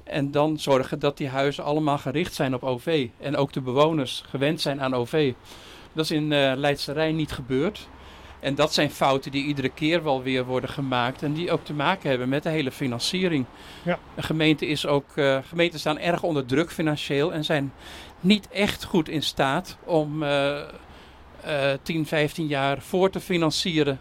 En 0.04 0.32
dan 0.32 0.60
zorgen 0.60 1.00
dat 1.00 1.18
die 1.18 1.30
huizen 1.30 1.64
allemaal 1.64 1.98
gericht 1.98 2.34
zijn 2.34 2.54
op 2.54 2.64
OV. 2.64 3.08
En 3.20 3.36
ook 3.36 3.54
de 3.54 3.62
bewoners 3.62 4.24
gewend 4.30 4.62
zijn 4.62 4.82
aan 4.82 4.94
OV. 4.94 5.34
Dat 5.94 6.04
is 6.04 6.12
in 6.12 6.32
uh, 6.32 6.52
Leidse 6.56 6.92
Rijn 6.92 7.16
niet 7.16 7.32
gebeurd. 7.32 7.88
En 8.40 8.56
dat 8.56 8.74
zijn 8.74 8.92
fouten 8.92 9.32
die 9.32 9.46
iedere 9.46 9.70
keer 9.70 10.04
wel 10.04 10.24
weer 10.24 10.46
worden 10.46 10.70
gemaakt. 10.70 11.24
En 11.24 11.34
die 11.34 11.52
ook 11.52 11.64
te 11.64 11.74
maken 11.74 12.10
hebben 12.10 12.30
met 12.30 12.44
de 12.44 12.50
hele 12.50 12.72
financiering. 12.72 13.46
Ja. 13.84 14.00
De 14.16 14.24
gemeente 14.24 14.68
is 14.68 14.86
ook, 14.86 15.06
uh, 15.16 15.38
gemeenten 15.48 15.80
staan 15.80 16.00
erg 16.00 16.24
onder 16.24 16.46
druk 16.46 16.72
financieel. 16.72 17.34
En 17.34 17.46
zijn 17.46 17.74
niet 18.20 18.48
echt 18.50 18.84
goed 18.84 19.10
in 19.10 19.24
staat 19.24 19.78
om 19.86 20.24
uh, 20.24 20.60
uh, 21.46 21.72
10, 21.82 22.06
15 22.06 22.48
jaar 22.48 22.82
voor 22.82 23.10
te 23.10 23.20
financieren 23.20 24.00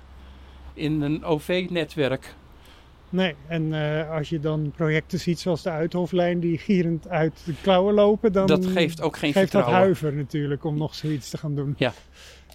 in 0.74 1.01
een 1.03 1.24
OV-netwerk. 1.24 2.34
Nee, 3.11 3.34
en 3.47 3.62
uh, 3.72 4.11
als 4.11 4.28
je 4.28 4.41
dan 4.41 4.72
projecten 4.76 5.20
ziet 5.20 5.39
zoals 5.39 5.62
de 5.62 5.70
Uithoflijn 5.70 6.41
die 6.41 6.59
gierend 6.59 7.09
uit 7.09 7.43
de 7.45 7.55
klauwen 7.62 7.95
lopen, 7.95 8.32
dan 8.32 8.47
dat 8.47 8.66
geeft 8.66 9.01
ook 9.01 9.16
geen 9.16 9.32
geeft 9.32 9.51
vertrouwen. 9.51 9.74
dat 9.74 9.82
huiver 9.82 10.14
natuurlijk 10.14 10.64
om 10.64 10.78
nog 10.78 10.95
zoiets 10.95 11.30
te 11.30 11.39
gaan 11.39 11.55
doen. 11.55 11.74
Ja. 11.76 11.93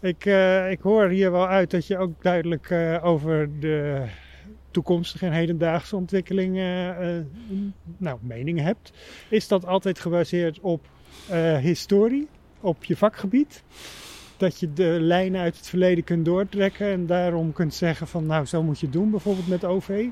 Ik, 0.01 0.25
uh, 0.25 0.71
ik 0.71 0.81
hoor 0.81 1.07
hier 1.07 1.31
wel 1.31 1.47
uit 1.47 1.71
dat 1.71 1.87
je 1.87 1.97
ook 1.97 2.23
duidelijk 2.23 2.69
uh, 2.69 3.05
over 3.05 3.49
de 3.59 4.05
toekomstige 4.71 5.25
en 5.25 5.31
hedendaagse 5.31 5.95
ontwikkelingen 5.95 7.29
nou, 7.97 8.17
meningen 8.21 8.63
hebt. 8.63 8.91
Is 9.29 9.47
dat 9.47 9.65
altijd 9.65 9.99
gebaseerd 9.99 10.59
op 10.59 10.85
historie, 11.61 12.27
op 12.59 12.83
je 12.83 12.97
vakgebied? 12.97 13.63
Dat 14.43 14.59
je 14.59 14.73
de 14.73 14.97
lijnen 14.99 15.41
uit 15.41 15.57
het 15.57 15.67
verleden 15.67 16.03
kunt 16.03 16.25
doortrekken 16.25 16.91
en 16.91 17.05
daarom 17.05 17.53
kunt 17.53 17.73
zeggen 17.73 18.07
van 18.07 18.25
nou 18.25 18.45
zo 18.45 18.63
moet 18.63 18.79
je 18.79 18.89
doen, 18.89 19.11
bijvoorbeeld 19.11 19.47
met 19.47 19.65
OV? 19.65 20.05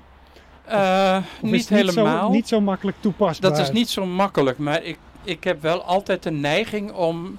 Uh, 0.69 1.17
niet, 1.41 1.51
niet 1.51 1.69
helemaal. 1.69 2.27
Zo, 2.27 2.33
niet 2.33 2.47
zo 2.47 2.61
makkelijk 2.61 2.97
toepasbaar. 2.99 3.49
Dat 3.49 3.59
is 3.59 3.71
niet 3.71 3.89
zo 3.89 4.05
makkelijk, 4.05 4.57
maar 4.57 4.83
ik, 4.83 4.97
ik 5.23 5.43
heb 5.43 5.61
wel 5.61 5.83
altijd 5.83 6.23
de 6.23 6.31
neiging 6.31 6.91
om 6.91 7.37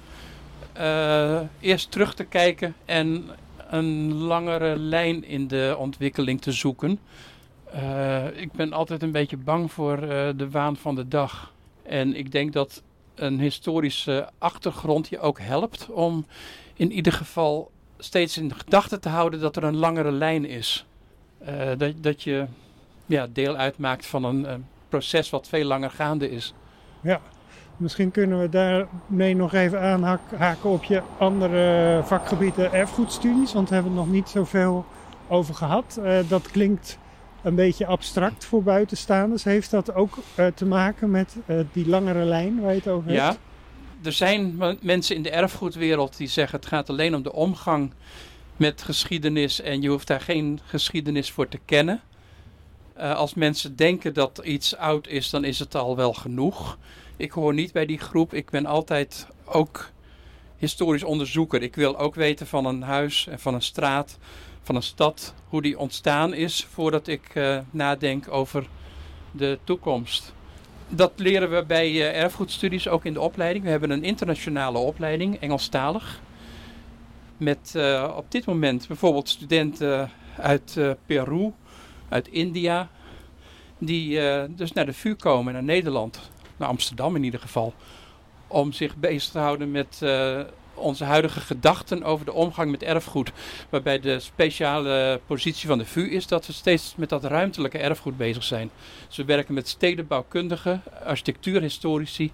uh, 0.77 1.39
eerst 1.59 1.91
terug 1.91 2.13
te 2.13 2.23
kijken 2.23 2.75
en 2.85 3.29
een 3.69 4.13
langere 4.13 4.77
lijn 4.77 5.25
in 5.25 5.47
de 5.47 5.75
ontwikkeling 5.79 6.41
te 6.41 6.51
zoeken. 6.51 6.99
Uh, 7.75 8.25
ik 8.35 8.51
ben 8.51 8.73
altijd 8.73 9.03
een 9.03 9.11
beetje 9.11 9.37
bang 9.37 9.71
voor 9.71 9.99
de 10.35 10.47
waan 10.51 10.75
van 10.75 10.95
de 10.95 11.07
dag. 11.07 11.53
En 11.83 12.15
ik 12.15 12.31
denk 12.31 12.53
dat 12.53 12.83
een 13.15 13.39
historische 13.39 14.29
achtergrond 14.37 15.09
je 15.09 15.19
ook 15.19 15.39
helpt 15.39 15.89
om 15.89 16.25
in 16.73 16.91
ieder 16.91 17.13
geval 17.13 17.71
steeds 17.97 18.37
in 18.37 18.55
gedachten 18.55 19.01
te 19.01 19.09
houden 19.09 19.39
dat 19.39 19.55
er 19.55 19.63
een 19.63 19.75
langere 19.75 20.11
lijn 20.11 20.45
is. 20.45 20.85
Uh, 21.49 21.71
dat, 21.77 21.93
dat 22.03 22.23
je 22.23 22.45
ja, 23.05 23.27
deel 23.33 23.55
uitmaakt 23.55 24.05
van 24.05 24.23
een, 24.23 24.65
proces 24.89 25.29
wat 25.29 25.47
veel 25.47 25.65
langer 25.65 25.91
gaande 25.91 26.31
is. 26.31 26.53
Ja, 27.01 27.21
Misschien 27.77 28.11
kunnen 28.11 28.39
we 28.39 28.49
daarmee 28.49 29.35
nog 29.35 29.53
even 29.53 29.81
aanhaken 29.81 30.69
op 30.69 30.83
je 30.83 31.01
andere 31.17 32.01
vakgebieden 32.03 32.73
erfgoedstudies, 32.73 33.53
want 33.53 33.69
we 33.69 33.73
hebben 33.75 33.93
het 33.93 34.01
nog 34.01 34.11
niet 34.11 34.29
zoveel 34.29 34.85
over 35.27 35.55
gehad. 35.55 35.99
Uh, 35.99 36.19
dat 36.27 36.51
klinkt 36.51 36.97
een 37.43 37.55
beetje 37.55 37.85
abstract 37.85 38.45
voor 38.45 38.63
buitenstaanders. 38.63 39.43
Heeft 39.43 39.71
dat 39.71 39.93
ook 39.93 40.17
uh, 40.39 40.47
te 40.47 40.65
maken 40.65 41.11
met 41.11 41.35
uh, 41.47 41.59
die 41.71 41.87
langere 41.87 42.23
lijn 42.23 42.61
waar 42.61 42.71
je 42.71 42.77
het 42.77 42.87
over 42.87 43.11
ja, 43.11 43.25
hebt? 43.25 43.39
er 44.03 44.11
zijn 44.11 44.61
mensen 44.81 45.15
in 45.15 45.23
de 45.23 45.29
erfgoedwereld 45.29 46.17
die 46.17 46.27
zeggen 46.27 46.59
het 46.59 46.67
gaat 46.67 46.89
alleen 46.89 47.15
om 47.15 47.23
de 47.23 47.33
omgang 47.33 47.93
met 48.57 48.81
geschiedenis 48.81 49.61
en 49.61 49.81
je 49.81 49.89
hoeft 49.89 50.07
daar 50.07 50.21
geen 50.21 50.59
geschiedenis 50.65 51.31
voor 51.31 51.47
te 51.47 51.59
kennen. 51.65 52.01
Uh, 52.97 53.15
als 53.15 53.33
mensen 53.33 53.75
denken 53.75 54.13
dat 54.13 54.41
iets 54.43 54.75
oud 54.75 55.07
is, 55.07 55.29
dan 55.29 55.43
is 55.43 55.59
het 55.59 55.75
al 55.75 55.95
wel 55.95 56.13
genoeg. 56.13 56.77
Ik 57.17 57.31
hoor 57.31 57.53
niet 57.53 57.71
bij 57.71 57.85
die 57.85 57.99
groep. 57.99 58.33
Ik 58.33 58.49
ben 58.49 58.65
altijd 58.65 59.27
ook 59.45 59.91
historisch 60.57 61.03
onderzoeker. 61.03 61.61
Ik 61.61 61.75
wil 61.75 61.97
ook 61.97 62.15
weten 62.15 62.47
van 62.47 62.65
een 62.65 62.81
huis 62.81 63.27
en 63.27 63.39
van 63.39 63.53
een 63.53 63.61
straat, 63.61 64.17
van 64.63 64.75
een 64.75 64.83
stad, 64.83 65.33
hoe 65.47 65.61
die 65.61 65.79
ontstaan 65.79 66.33
is 66.33 66.67
voordat 66.71 67.07
ik 67.07 67.35
uh, 67.35 67.59
nadenk 67.71 68.31
over 68.31 68.67
de 69.31 69.59
toekomst. 69.63 70.33
Dat 70.89 71.11
leren 71.15 71.49
we 71.49 71.63
bij 71.67 71.91
uh, 71.91 72.21
erfgoedstudies 72.21 72.87
ook 72.87 73.05
in 73.05 73.13
de 73.13 73.21
opleiding. 73.21 73.63
We 73.63 73.69
hebben 73.69 73.89
een 73.89 74.03
internationale 74.03 74.77
opleiding, 74.77 75.39
Engelstalig. 75.39 76.21
Met 77.37 77.73
uh, 77.75 78.13
op 78.15 78.31
dit 78.31 78.45
moment 78.45 78.87
bijvoorbeeld 78.87 79.29
studenten 79.29 80.11
uit 80.37 80.79
Peru, 81.05 81.51
uit 82.09 82.27
India, 82.27 82.89
die 83.77 84.19
dus 84.49 84.71
naar 84.71 84.85
de 84.85 84.93
VU 84.93 85.15
komen, 85.15 85.53
naar 85.53 85.63
Nederland 85.63 86.31
naar 86.57 86.67
Amsterdam 86.67 87.15
in 87.15 87.23
ieder 87.23 87.39
geval, 87.39 87.73
om 88.47 88.71
zich 88.71 88.95
bezig 88.95 89.31
te 89.31 89.39
houden 89.39 89.71
met 89.71 90.01
onze 90.83 91.03
huidige 91.03 91.39
gedachten 91.39 92.03
over 92.03 92.25
de 92.25 92.33
omgang 92.33 92.71
met 92.71 92.83
erfgoed. 92.83 93.31
Waarbij 93.69 93.99
de 93.99 94.19
speciale 94.19 95.19
positie 95.25 95.67
van 95.67 95.77
de 95.77 95.85
VU 95.85 96.09
is 96.09 96.27
dat 96.27 96.47
we 96.47 96.53
steeds 96.53 96.93
met 96.97 97.09
dat 97.09 97.23
ruimtelijke 97.23 97.77
erfgoed 97.77 98.17
bezig 98.17 98.43
zijn. 98.43 98.69
Dus 99.07 99.17
we 99.17 99.25
werken 99.25 99.53
met 99.53 99.67
stedenbouwkundigen, 99.67 100.81
architectuurhistorici 101.05 102.31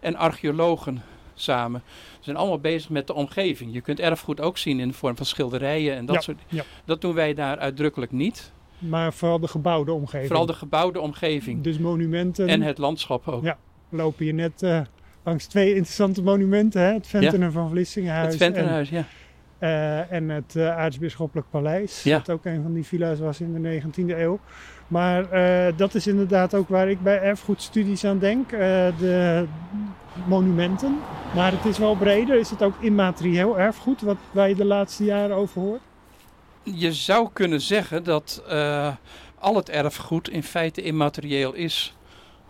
en 0.00 0.16
archeologen. 0.16 1.02
samen. 1.36 1.82
Ze 1.86 2.18
zijn 2.20 2.36
allemaal 2.36 2.58
bezig 2.58 2.90
met 2.90 3.06
de 3.06 3.14
omgeving. 3.14 3.72
Je 3.72 3.80
kunt 3.80 4.00
erfgoed 4.00 4.40
ook 4.40 4.58
zien 4.58 4.80
in 4.80 4.88
de 4.88 4.94
vorm 4.94 5.16
van 5.16 5.26
schilderijen 5.26 5.96
en 5.96 6.06
dat 6.06 6.14
Ja, 6.14 6.20
soort 6.20 6.40
ja. 6.48 6.64
Dat 6.84 7.00
doen 7.00 7.14
wij 7.14 7.34
daar 7.34 7.58
uitdrukkelijk 7.58 8.12
niet. 8.12 8.52
Maar 8.78 9.12
vooral 9.12 9.38
de 9.40 9.48
gebouwde 9.48 9.92
omgeving. 9.92 10.26
Vooral 10.26 10.46
de 10.46 10.52
gebouwde 10.52 11.00
omgeving. 11.00 11.62
Dus 11.62 11.78
monumenten. 11.78 12.48
En 12.48 12.62
het 12.62 12.78
landschap 12.78 13.28
ook. 13.28 13.42
Ja. 13.42 13.58
We 13.88 13.96
lopen 13.96 14.24
hier 14.24 14.34
net 14.34 14.62
eh, 14.62 14.80
langs 15.24 15.46
twee 15.46 15.68
interessante 15.68 16.22
monumenten. 16.22 16.80
Hè? 16.80 16.92
Het 16.92 17.06
Ventenen 17.06 17.52
van 17.52 17.70
Vlissingenhuis. 17.70 18.28
het 18.28 18.36
Ventenhuis, 18.36 18.88
ja. 18.88 19.04
En, 19.58 19.70
eh, 19.70 20.12
en 20.12 20.28
het 20.28 20.56
eh, 20.56 20.76
Aartsbisschoppelijk 20.76 21.50
Paleis. 21.50 22.02
Ja. 22.02 22.18
Dat 22.18 22.30
ook 22.30 22.44
een 22.44 22.62
van 22.62 22.72
die 22.72 22.84
villa's 22.84 23.18
was 23.18 23.40
in 23.40 23.62
de 23.62 23.82
19e 23.82 24.18
eeuw. 24.18 24.38
Maar 24.88 25.30
eh, 25.30 25.72
dat 25.76 25.94
is 25.94 26.06
inderdaad 26.06 26.54
ook 26.54 26.68
waar 26.68 26.88
ik 26.88 27.02
bij 27.02 27.20
erfgoedstudies 27.20 28.04
aan 28.04 28.18
denk. 28.18 28.50
de 28.50 29.46
monumenten. 30.26 30.98
Maar 31.34 31.52
het 31.52 31.64
is 31.64 31.78
wel 31.78 31.96
breder. 31.96 32.38
Is 32.38 32.50
het 32.50 32.62
ook 32.62 32.74
immaterieel 32.80 33.58
erfgoed? 33.58 34.00
Wat 34.00 34.16
waar 34.30 34.48
je 34.48 34.54
de 34.54 34.64
laatste 34.64 35.04
jaren 35.04 35.36
over 35.36 35.60
hoort? 35.60 35.80
Je 36.62 36.92
zou 36.92 37.28
kunnen 37.32 37.60
zeggen 37.60 38.04
dat 38.04 38.44
al 39.38 39.56
het 39.56 39.70
erfgoed 39.70 40.28
in 40.28 40.42
feite 40.42 40.82
immaterieel 40.82 41.52
is. 41.52 41.96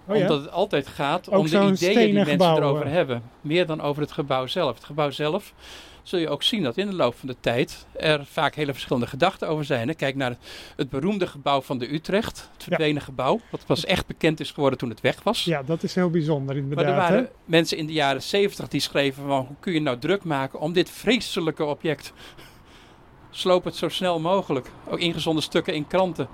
Oh 0.06 0.16
ja? 0.16 0.22
Omdat 0.22 0.40
het 0.40 0.50
altijd 0.50 0.86
gaat 0.86 1.30
Ook 1.30 1.38
om 1.38 1.50
de 1.50 1.56
ideeën 1.56 2.04
die 2.04 2.12
mensen 2.12 2.32
gebouw, 2.32 2.56
erover 2.56 2.86
eh. 2.86 2.92
hebben. 2.92 3.22
Meer 3.40 3.66
dan 3.66 3.80
over 3.80 4.02
het 4.02 4.12
gebouw 4.12 4.46
zelf. 4.46 4.74
Het 4.74 4.84
gebouw 4.84 5.10
zelf 5.10 5.52
zul 6.04 6.18
je 6.18 6.28
ook 6.28 6.42
zien 6.42 6.62
dat 6.62 6.76
in 6.76 6.86
de 6.86 6.94
loop 6.94 7.14
van 7.14 7.28
de 7.28 7.36
tijd 7.40 7.86
er 7.92 8.24
vaak 8.24 8.54
hele 8.54 8.72
verschillende 8.72 9.06
gedachten 9.06 9.48
over 9.48 9.64
zijn. 9.64 9.88
hè. 9.88 9.94
Kijk 9.94 10.16
naar 10.16 10.30
het, 10.30 10.38
het 10.76 10.90
beroemde 10.90 11.26
gebouw 11.26 11.60
van 11.60 11.78
de 11.78 11.94
Utrecht. 11.94 12.48
Het 12.52 12.62
verdwenen 12.62 13.02
gebouw. 13.02 13.40
Wat 13.50 13.66
pas 13.66 13.84
echt 13.84 14.06
bekend 14.06 14.40
is 14.40 14.50
geworden 14.50 14.78
toen 14.78 14.88
het 14.88 15.00
weg 15.00 15.22
was. 15.22 15.44
Ja, 15.44 15.62
dat 15.62 15.82
is 15.82 15.94
heel 15.94 16.10
bijzonder 16.10 16.54
Maar 16.54 16.62
inderdaad. 16.64 16.86
er 16.86 16.94
waren 16.94 17.24
hè? 17.24 17.30
mensen 17.44 17.76
in 17.76 17.86
de 17.86 17.92
jaren 17.92 18.22
70 18.22 18.68
die 18.68 18.80
schreven 18.80 19.26
van 19.26 19.46
hoe 19.46 19.56
kun 19.60 19.72
je 19.72 19.80
nou 19.80 19.98
druk 19.98 20.24
maken 20.24 20.60
om 20.60 20.72
dit 20.72 20.90
vreselijke 20.90 21.64
object. 21.64 22.12
Sloop 23.30 23.64
het 23.64 23.76
zo 23.76 23.88
snel 23.88 24.20
mogelijk. 24.20 24.70
Ook 24.88 24.98
ingezonden 24.98 25.42
stukken 25.42 25.74
in 25.74 25.86
kranten. 25.86 26.28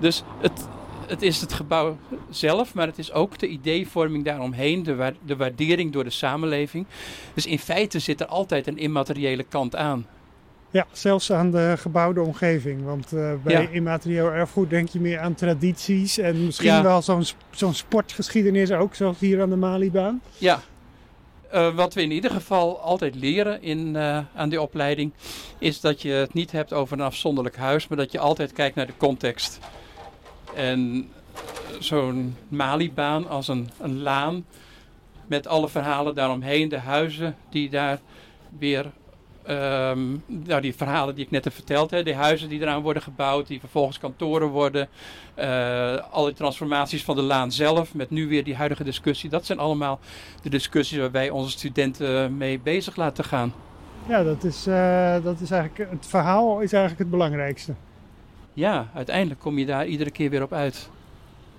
Dus 0.00 0.22
het, 0.40 0.68
het 1.08 1.22
is 1.22 1.40
het 1.40 1.52
gebouw 1.52 1.96
zelf, 2.30 2.74
maar 2.74 2.86
het 2.86 2.98
is 2.98 3.12
ook 3.12 3.38
de 3.38 3.48
ideevorming 3.48 4.24
daaromheen, 4.24 4.82
de, 4.82 4.94
wa- 4.94 5.12
de 5.26 5.36
waardering 5.36 5.92
door 5.92 6.04
de 6.04 6.10
samenleving. 6.10 6.86
Dus 7.34 7.46
in 7.46 7.58
feite 7.58 7.98
zit 7.98 8.20
er 8.20 8.26
altijd 8.26 8.66
een 8.66 8.78
immateriële 8.78 9.42
kant 9.42 9.76
aan. 9.76 10.06
Ja, 10.70 10.86
zelfs 10.92 11.32
aan 11.32 11.50
de 11.50 11.74
gebouwde 11.78 12.20
omgeving. 12.20 12.84
Want 12.84 13.12
eh, 13.12 13.32
bij 13.42 13.62
Ja. 13.62 13.68
immaterieel 13.68 14.30
erfgoed 14.32 14.70
denk 14.70 14.88
je 14.88 15.00
meer 15.00 15.18
aan 15.18 15.34
tradities. 15.34 16.18
En 16.18 16.44
misschien 16.44 16.68
Ja. 16.72 16.82
wel 16.82 17.02
zo'n 17.02 17.24
zo'n 17.50 17.74
sportgeschiedenis 17.74 18.70
ook, 18.72 18.94
zoals 18.94 19.18
hier 19.18 19.42
aan 19.42 19.50
de 19.50 19.56
Malibaan. 19.56 20.20
Ja, 20.38 20.60
Eh, 21.50 21.74
wat 21.74 21.94
we 21.94 22.02
in 22.02 22.10
ieder 22.10 22.30
geval 22.30 22.80
altijd 22.80 23.14
leren 23.14 23.62
in, 23.62 23.96
eh, 23.96 24.18
aan 24.34 24.48
die 24.48 24.60
opleiding, 24.60 25.12
is 25.58 25.80
dat 25.80 26.02
je 26.02 26.10
het 26.10 26.34
niet 26.34 26.52
hebt 26.52 26.72
over 26.72 26.98
een 26.98 27.04
afzonderlijk 27.04 27.56
huis, 27.56 27.88
maar 27.88 27.98
dat 27.98 28.12
je 28.12 28.18
altijd 28.18 28.52
kijkt 28.52 28.76
naar 28.76 28.86
de 28.86 28.96
context. 28.96 29.58
En 30.58 31.08
zo'n 31.78 32.36
Malibaan 32.48 33.28
als 33.28 33.48
een, 33.48 33.70
een 33.80 34.02
laan 34.02 34.44
met 35.26 35.46
alle 35.46 35.68
verhalen 35.68 36.14
daaromheen, 36.14 36.68
de 36.68 36.78
huizen 36.78 37.36
die 37.50 37.70
daar 37.70 37.98
weer, 38.58 38.86
ehm, 39.42 40.06
nou 40.26 40.60
die 40.60 40.74
verhalen 40.74 41.14
die 41.14 41.24
ik 41.24 41.30
net 41.30 41.44
heb 41.44 41.52
verteld, 41.52 41.90
hè, 41.90 42.02
die 42.02 42.14
huizen 42.14 42.48
die 42.48 42.60
eraan 42.60 42.82
worden 42.82 43.02
gebouwd, 43.02 43.46
die 43.46 43.60
vervolgens 43.60 43.98
kantoren 43.98 44.48
worden, 44.48 44.88
eh 45.34 45.96
alle 46.10 46.32
transformaties 46.32 47.04
van 47.04 47.16
de 47.16 47.22
laan 47.22 47.52
zelf, 47.52 47.94
met 47.94 48.10
nu 48.10 48.28
weer 48.28 48.44
die 48.44 48.56
huidige 48.56 48.84
discussie, 48.84 49.30
dat 49.30 49.46
zijn 49.46 49.58
allemaal 49.58 50.00
de 50.42 50.50
discussies 50.50 50.98
waar 50.98 51.10
wij 51.10 51.30
onze 51.30 51.50
studenten 51.50 52.36
mee 52.36 52.60
bezig 52.60 52.96
laten 52.96 53.24
gaan. 53.24 53.52
Ja, 54.08 54.22
dat 54.22 54.44
is, 54.44 54.66
eh, 54.66 55.16
dat 55.22 55.40
is 55.40 55.50
eigenlijk, 55.50 55.90
het 55.90 56.06
verhaal 56.06 56.60
is 56.60 56.72
eigenlijk 56.72 57.02
het 57.02 57.10
belangrijkste. 57.10 57.74
Ja, 58.58 58.90
uiteindelijk 58.94 59.40
kom 59.40 59.58
je 59.58 59.66
daar 59.66 59.86
iedere 59.86 60.10
keer 60.10 60.30
weer 60.30 60.42
op 60.42 60.52
uit. 60.52 60.90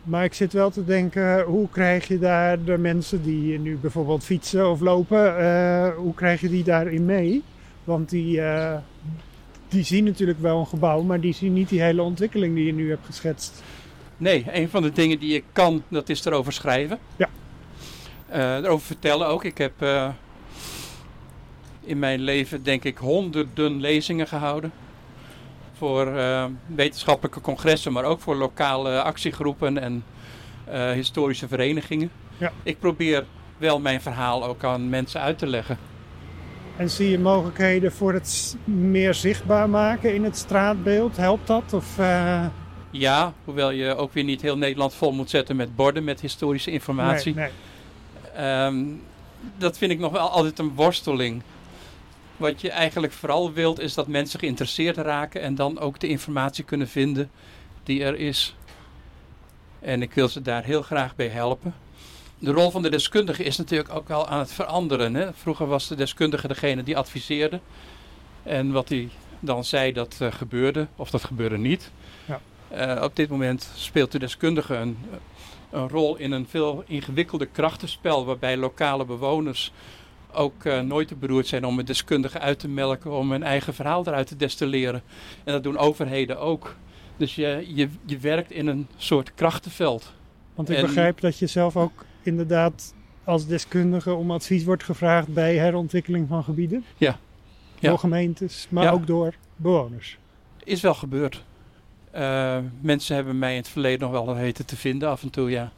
Maar 0.04 0.24
ik 0.24 0.34
zit 0.34 0.54
wel 0.54 0.70
te 0.70 0.86
denken, 0.86 1.42
hoe 1.42 1.70
krijg 1.70 2.08
je 2.08 2.20
daar 2.20 2.64
de 2.64 2.78
mensen 2.78 3.24
die 3.24 3.60
nu 3.60 3.78
bijvoorbeeld 3.78 4.24
fietsen 4.24 4.70
of 4.70 4.80
lopen, 4.80 5.38
eh, 5.38 5.96
hoe 5.96 6.14
krijg 6.14 6.42
je 6.42 6.50
die 6.50 6.64
daarin 6.64 7.06
mee? 7.06 7.44
Want 7.84 8.10
die, 8.10 8.42
eh, 8.42 8.78
die 9.68 9.84
zien 9.84 10.04
natuurlijk 10.04 10.40
wel 10.40 10.60
een 10.60 10.68
gebouw, 10.68 11.02
maar 11.02 11.20
die 11.20 11.34
zien 11.34 11.54
niet 11.54 11.70
die 11.70 11.82
hele 11.82 12.02
ontwikkeling 12.02 12.56
die 12.56 12.66
je 12.66 12.74
nu 12.74 12.90
hebt 12.90 13.06
geschetst. 13.06 13.64
Nee, 14.18 14.46
een 14.52 14.70
van 14.70 14.82
de 14.82 14.92
dingen 14.92 15.20
die 15.20 15.34
ik 15.34 15.44
kan, 15.52 15.84
dat 15.88 16.10
is 16.10 16.26
erover 16.26 16.54
schrijven. 16.54 17.00
Ja. 17.16 17.30
Eh, 18.28 18.56
erover 18.56 18.86
vertellen 18.86 19.28
ook. 19.28 19.44
Ik 19.44 19.58
heb 19.58 19.74
in 21.84 22.00
mijn 22.00 22.20
leven 22.20 22.64
denk 22.64 22.84
ik 22.84 22.98
honderden 22.98 23.80
lezingen 23.80 24.28
gehouden. 24.28 24.72
Voor 25.80 26.08
eh, 26.08 26.46
wetenschappelijke 26.66 27.42
congressen, 27.42 27.92
maar 27.94 28.04
ook 28.04 28.22
voor 28.22 28.36
lokale 28.36 29.02
actiegroepen 29.02 29.78
en 29.78 30.04
eh, 30.66 30.92
historische 30.92 31.48
verenigingen. 31.48 32.12
Ja. 32.38 32.52
Ik 32.64 32.80
probeer 32.80 33.26
wel 33.58 33.80
mijn 33.80 34.02
verhaal 34.02 34.46
ook 34.46 34.64
aan 34.64 34.90
mensen 34.90 35.22
uit 35.22 35.38
te 35.38 35.48
leggen. 35.48 35.78
En 36.78 36.90
zie 36.90 37.10
je 37.10 37.20
mogelijkheden 37.20 37.92
voor 37.92 38.14
het 38.14 38.58
meer 38.64 39.14
zichtbaar 39.14 39.70
maken 39.70 40.14
in 40.14 40.24
het 40.24 40.38
straatbeeld? 40.38 41.18
Helpt 41.18 41.48
dat? 41.48 41.74
Of, 41.74 42.00
eh, 42.00 42.46
Ja, 42.90 43.34
hoewel 43.46 43.72
je 43.72 43.96
ook 43.96 44.14
weer 44.14 44.24
niet 44.24 44.42
heel 44.42 44.58
Nederland 44.58 44.94
vol 44.94 45.12
moet 45.12 45.30
zetten 45.30 45.56
met 45.56 45.76
borden 45.76 46.04
met 46.04 46.22
historische 46.22 46.72
informatie. 46.72 47.34
Nee, 47.34 47.50
nee. 48.34 48.46
Ehm, 48.46 48.86
dat 49.58 49.78
vind 49.78 49.92
ik 49.92 50.00
nog 50.00 50.12
wel 50.12 50.30
altijd 50.30 50.60
een 50.60 50.76
worsteling. 50.76 51.42
Wat 52.40 52.62
je 52.62 52.72
eigenlijk 52.72 53.14
vooral 53.14 53.52
wilt 53.52 53.80
is 53.80 53.94
dat 53.94 54.08
mensen 54.08 54.40
geïnteresseerd 54.40 54.98
raken 54.98 55.42
en 55.42 55.56
dan 55.56 55.80
ook 55.80 56.00
de 56.00 56.08
informatie 56.08 56.64
kunnen 56.64 56.88
vinden 56.88 57.32
die 57.84 58.04
er 58.04 58.16
is. 58.16 58.56
En 59.80 60.02
ik 60.02 60.14
wil 60.14 60.28
ze 60.28 60.42
daar 60.42 60.64
heel 60.64 60.82
graag 60.82 61.16
bij 61.16 61.28
helpen. 61.28 61.74
De 62.40 62.52
rol 62.52 62.72
van 62.72 62.82
de 62.82 62.90
deskundige 62.90 63.44
is 63.44 63.58
natuurlijk 63.58 63.94
ook 63.94 64.08
wel 64.08 64.28
aan 64.28 64.40
het 64.40 64.52
veranderen. 64.52 65.14
Hè? 65.14 65.34
Vroeger 65.34 65.68
was 65.68 65.88
de 65.88 65.96
deskundige 65.96 66.48
degene 66.48 66.84
die 66.84 66.98
adviseerde. 66.98 67.60
En 68.44 68.72
wat 68.72 68.90
hij 68.90 69.10
dan 69.40 69.64
zei, 69.64 69.94
dat 69.94 70.16
eh, 70.20 70.32
gebeurde 70.32 70.88
of 70.96 71.10
dat 71.10 71.24
gebeurde 71.24 71.58
niet. 71.58 71.92
Ja. 72.26 72.40
Eh, 72.68 73.04
op 73.04 73.16
dit 73.16 73.30
moment 73.30 73.72
speelt 73.76 74.12
de 74.12 74.20
deskundige 74.20 74.76
een, 74.76 74.98
een 75.70 75.90
rol 75.90 76.16
in 76.16 76.32
een 76.32 76.48
veel 76.48 76.84
ingewikkelder 76.88 77.48
krachtenspel. 77.48 78.26
Waarbij 78.26 78.58
lokale 78.58 79.06
bewoners 79.06 79.72
ook 80.34 80.66
eh, 80.66 80.80
nooit 80.82 81.08
te 81.08 81.16
beroerd 81.16 81.48
zijn 81.48 81.66
om 81.66 81.80
een 81.80 81.86
deskundige 81.86 82.40
uit 82.40 82.60
te 82.60 82.68
melken. 82.68 83.12
Om 83.12 83.32
hun 83.32 83.44
eigen 83.44 83.74
verhaal 83.74 84.06
eruit 84.08 84.28
te 84.28 84.36
destilleren. 84.36 85.02
En 85.44 85.54
dat 85.54 85.64
doen 85.64 85.78
overheden 85.78 86.40
ook. 86.40 86.76
Dus 87.18 87.36
je, 87.36 87.64
je, 87.76 87.90
je 88.06 88.18
werkt 88.18 88.52
in 88.52 88.68
een 88.68 88.88
soort 88.98 89.34
krachtenveld. 89.36 90.14
Want 90.56 90.70
ik 90.70 90.78
En- 90.78 90.86
begrijp 90.86 91.20
dat 91.20 91.40
je 91.40 91.48
zelf 91.48 91.78
ook 91.78 92.06
inderdaad 92.24 92.94
als 93.24 93.48
deskundige 93.48 94.14
om 94.14 94.32
advies 94.32 94.64
wordt 94.64 94.84
gevraagd 94.84 95.34
bij 95.34 95.56
herontwikkeling 95.56 96.28
van 96.28 96.44
gebieden. 96.44 96.84
Ja. 96.98 97.18
Ja. 97.80 97.90
Door 97.90 98.00
gemeentes, 98.00 98.68
maar 98.70 98.84
Ja. 98.84 98.92
ook 98.92 99.08
door 99.08 99.34
bewoners. 99.56 100.18
Is 100.64 100.82
wel 100.82 100.94
gebeurd. 100.94 101.44
Eh, 102.12 102.58
mensen 102.82 103.16
hebben 103.16 103.40
mij 103.40 103.52
in 103.52 103.58
het 103.58 103.68
verleden 103.68 104.00
nog 104.00 104.26
wel 104.26 104.36
weten 104.36 104.66
te 104.66 104.76
vinden 104.76 105.10
af 105.10 105.22
en 105.24 105.30
toe, 105.30 105.50
ja. 105.50 105.72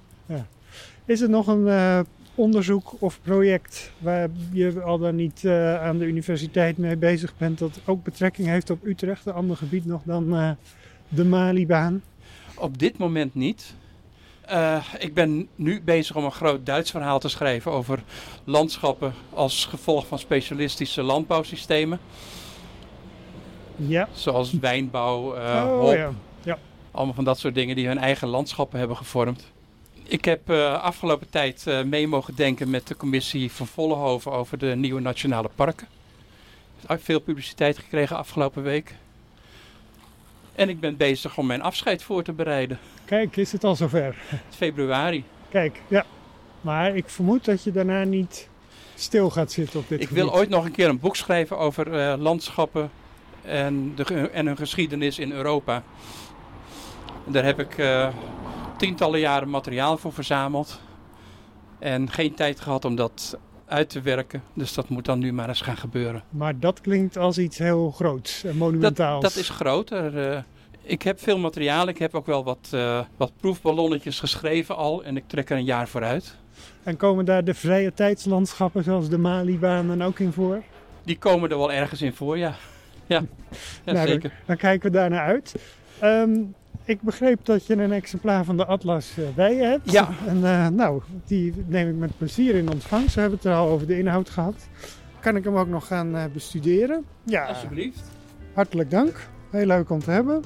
Is 1.05 1.21
er 1.21 1.29
nog 1.29 1.47
een 1.47 1.67
eh, 1.67 1.99
onderzoek 2.35 2.93
of 2.99 3.19
project 3.21 3.91
waar 3.97 4.29
je 4.51 4.81
al 4.81 4.97
dan 4.97 5.15
niet 5.15 5.45
eh, 5.45 5.83
aan 5.83 5.97
de 5.97 6.05
universiteit 6.05 6.77
mee 6.77 6.97
bezig 6.97 7.33
bent 7.37 7.57
dat 7.57 7.79
ook 7.85 8.03
betrekking 8.03 8.47
heeft 8.47 8.69
op 8.69 8.85
Utrecht, 8.85 9.25
een 9.25 9.33
ander 9.33 9.57
gebied 9.57 9.85
nog 9.85 10.01
dan 10.03 10.35
eh, 10.35 10.51
de 11.07 11.25
Malibaan? 11.25 12.03
Op 12.55 12.77
dit 12.77 12.97
moment 12.97 13.35
niet. 13.35 13.75
Eh, 14.41 14.85
ik 14.99 15.13
ben 15.13 15.47
nu 15.55 15.81
bezig 15.81 16.15
om 16.15 16.23
een 16.23 16.31
groot 16.31 16.65
Duits 16.65 16.91
verhaal 16.91 17.19
te 17.19 17.29
schrijven 17.29 17.71
over 17.71 18.03
landschappen 18.43 19.13
als 19.33 19.65
gevolg 19.65 20.07
van 20.07 20.19
specialistische 20.19 21.01
landbouwsystemen. 21.01 21.99
Ja. 23.75 24.07
Zoals 24.11 24.51
wijnbouw, 24.51 25.19
oh 25.19 25.79
hop, 25.79 26.13
ja. 26.43 26.57
allemaal 26.91 27.15
van 27.15 27.23
dat 27.23 27.39
soort 27.39 27.55
dingen 27.55 27.75
die 27.75 27.87
hun 27.87 27.97
eigen 27.97 28.27
landschappen 28.27 28.79
hebben 28.79 28.97
gevormd. 28.97 29.51
Ik 30.11 30.25
heb 30.25 30.49
eh, 30.49 30.81
afgelopen 30.81 31.29
tijd 31.29 31.67
eh, 31.67 31.83
mee 31.83 32.07
mogen 32.07 32.35
denken 32.35 32.69
met 32.69 32.87
de 32.87 32.95
commissie 32.95 33.51
van 33.51 33.67
Vollenhoven 33.67 34.31
over 34.31 34.57
de 34.57 34.75
nieuwe 34.75 35.01
nationale 35.01 35.49
parken. 35.55 35.87
Veel 36.87 37.19
publiciteit 37.19 37.77
gekregen 37.77 38.17
afgelopen 38.17 38.63
week. 38.63 38.95
En 40.55 40.69
ik 40.69 40.79
ben 40.79 40.97
bezig 40.97 41.37
om 41.37 41.45
mijn 41.45 41.61
afscheid 41.61 42.03
voor 42.03 42.23
te 42.23 42.31
bereiden. 42.33 42.79
Kijk, 43.05 43.35
is 43.35 43.51
het 43.51 43.63
al 43.63 43.75
zover? 43.75 44.15
Februari. 44.49 45.23
Kijk, 45.49 45.81
ja. 45.87 46.05
Maar 46.61 46.95
ik 46.95 47.09
vermoed 47.09 47.45
dat 47.45 47.63
je 47.63 47.71
daarna 47.71 48.03
niet 48.03 48.49
stil 48.95 49.29
gaat 49.29 49.51
zitten 49.51 49.79
op 49.79 49.87
dit 49.87 50.01
Ik 50.01 50.07
gebied. 50.07 50.23
wil 50.23 50.33
ooit 50.33 50.49
nog 50.49 50.65
een 50.65 50.71
keer 50.71 50.89
een 50.89 50.99
boek 50.99 51.15
schrijven 51.15 51.57
over 51.57 51.93
eh, 51.93 52.19
landschappen 52.19 52.91
en, 53.41 53.95
de, 53.95 54.29
en 54.29 54.45
hun 54.45 54.57
geschiedenis 54.57 55.19
in 55.19 55.31
Europa. 55.31 55.83
Daar 57.25 57.43
heb 57.43 57.59
ik 57.59 57.75
tientallen 58.81 59.19
jaren 59.19 59.49
materiaal 59.49 59.97
voor 59.97 60.13
verzameld. 60.13 60.79
En 61.79 62.11
geen 62.11 62.33
tijd 62.33 62.59
gehad 62.59 62.85
om 62.85 62.95
dat 62.95 63.37
uit 63.65 63.89
te 63.89 64.01
werken. 64.01 64.43
Dus 64.53 64.73
dat 64.73 64.89
moet 64.89 65.05
dan 65.05 65.19
nu 65.19 65.33
maar 65.33 65.47
eens 65.47 65.61
gaan 65.61 65.77
gebeuren. 65.77 66.23
Maar 66.29 66.59
dat 66.59 66.81
klinkt 66.81 67.17
als 67.17 67.37
iets 67.37 67.57
heel 67.57 67.91
groots 67.91 68.43
en 68.43 68.57
monumentaals. 68.57 69.21
Dat, 69.21 69.33
dat 69.33 69.41
is 69.41 69.49
groter. 69.49 70.31
Uh, 70.31 70.39
ik 70.81 71.01
heb 71.01 71.19
veel 71.19 71.37
materiaal. 71.37 71.87
Ik 71.87 71.97
heb 71.97 72.15
ook 72.15 72.25
wel 72.25 72.43
wat, 72.43 72.69
uh, 72.73 72.99
wat 73.17 73.31
proefballonnetjes 73.37 74.19
geschreven 74.19 74.75
al. 74.75 75.03
En 75.03 75.17
ik 75.17 75.23
trek 75.27 75.49
er 75.49 75.57
een 75.57 75.63
jaar 75.63 75.87
vooruit. 75.87 76.35
En 76.83 76.97
komen 76.97 77.25
daar 77.25 77.43
de 77.43 77.53
vrije 77.53 77.93
tijdslandschappen 77.93 78.83
zoals 78.83 79.09
de 79.09 79.17
Malibaan 79.17 79.87
dan 79.87 80.03
ook 80.03 80.19
in 80.19 80.31
voor? 80.31 80.63
Die 81.03 81.17
komen 81.17 81.49
er 81.49 81.57
wel 81.57 81.71
ergens 81.71 82.01
in 82.01 82.13
voor, 82.13 82.37
ja. 82.37 82.55
Ja, 83.05 83.23
ja 83.85 83.93
nou, 83.93 84.07
zeker. 84.07 84.29
Dan, 84.29 84.39
dan, 84.45 84.57
kijken 84.57 84.91
we 84.91 84.97
daar 84.97 85.09
naar 85.09 85.25
uit. 85.25 85.55
Um, 86.03 86.55
ik 86.85 87.01
begreep 87.01 87.45
dat 87.45 87.65
je 87.65 87.75
een 87.75 87.91
exemplaar 87.91 88.43
van 88.43 88.57
de 88.57 88.65
Atlas 88.65 89.17
uh, 89.17 89.25
bij 89.35 89.55
je 89.55 89.63
hebt. 89.63 89.91
Ja. 89.91 90.09
En 90.27 90.37
uh, 90.37 90.67
nou, 90.67 91.01
die 91.25 91.53
neem 91.67 91.89
ik 91.89 91.95
met 91.95 92.17
plezier 92.17 92.55
in 92.55 92.69
ontvangst. 92.69 93.15
We 93.15 93.21
hebben 93.21 93.39
het 93.39 93.47
er 93.47 93.55
al 93.55 93.67
over 93.67 93.87
de 93.87 93.97
inhoud 93.97 94.29
gehad. 94.29 94.67
Kan 95.19 95.35
ik 95.35 95.43
hem 95.43 95.55
ook 95.55 95.67
nog 95.67 95.87
gaan 95.87 96.15
uh, 96.15 96.23
bestuderen? 96.33 97.05
Ja. 97.23 97.45
Alsjeblieft. 97.45 98.01
Hartelijk 98.53 98.91
dank. 98.91 99.29
Heel 99.49 99.65
leuk 99.65 99.89
om 99.89 99.99
te 99.99 100.11
hebben. 100.11 100.43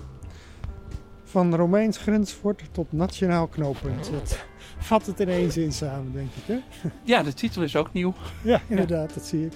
Van 1.24 1.56
Romeins 1.56 1.98
grensfort 1.98 2.64
tot 2.72 2.92
nationaal 2.92 3.48
knooppunt. 3.48 4.12
Dat 4.12 4.46
vat 4.78 5.06
het 5.06 5.20
in 5.20 5.30
één 5.30 5.52
zin 5.52 5.72
samen, 5.72 6.12
denk 6.14 6.30
ik. 6.36 6.44
Hè? 6.46 6.90
Ja, 7.14 7.24
de 7.24 7.34
titel 7.34 7.64
is 7.64 7.76
ook 7.76 7.94
nieuw. 7.94 8.14
Ja, 8.42 8.62
inderdaad, 8.68 9.14
dat 9.14 9.26
zie 9.26 9.46
ik. 9.46 9.54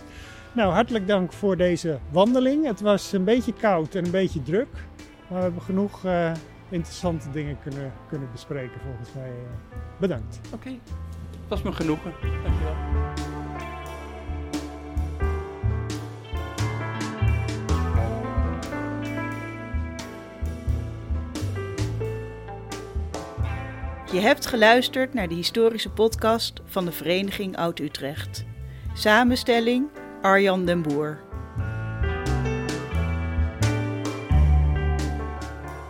Nou, 0.54 0.74
hartelijk 0.74 1.08
dank 1.08 1.34
voor 1.34 1.58
deze 1.58 2.00
wandeling. 2.12 2.66
Het 2.66 2.82
was 2.82 3.12
een 3.12 3.24
beetje 3.24 3.54
koud 3.54 3.96
en 3.96 4.06
een 4.06 4.12
beetje 4.12 4.42
druk. 4.42 4.68
Maar 5.28 5.38
we 5.38 5.44
hebben 5.44 5.62
genoeg 5.62 6.06
uh, 6.06 6.32
interessante 6.70 7.30
dingen 7.30 7.59
kunnen, 7.59 7.93
kunnen 8.07 8.30
bespreken 8.32 8.82
volgens 8.82 9.13
mij. 9.13 9.30
Uh, 9.30 9.78
bedankt. 9.99 10.39
Oké, 10.45 10.55
okay. 10.55 10.80
was 11.47 11.61
me 11.61 11.72
genoegen. 11.72 12.13
Dankjewel. 12.43 12.76
Je 24.11 24.20
hebt 24.20 24.45
geluisterd 24.45 25.13
naar 25.13 25.28
de 25.28 25.36
historische 25.36 25.89
podcast 25.89 26.61
van 26.65 26.86
de 26.86 26.91
Vereniging 26.91 27.57
Oud-Utrecht. 27.57 28.45
Samenstelling 28.93 29.89
Arjan 30.22 30.65
den 30.65 30.82
Boer. 30.82 31.29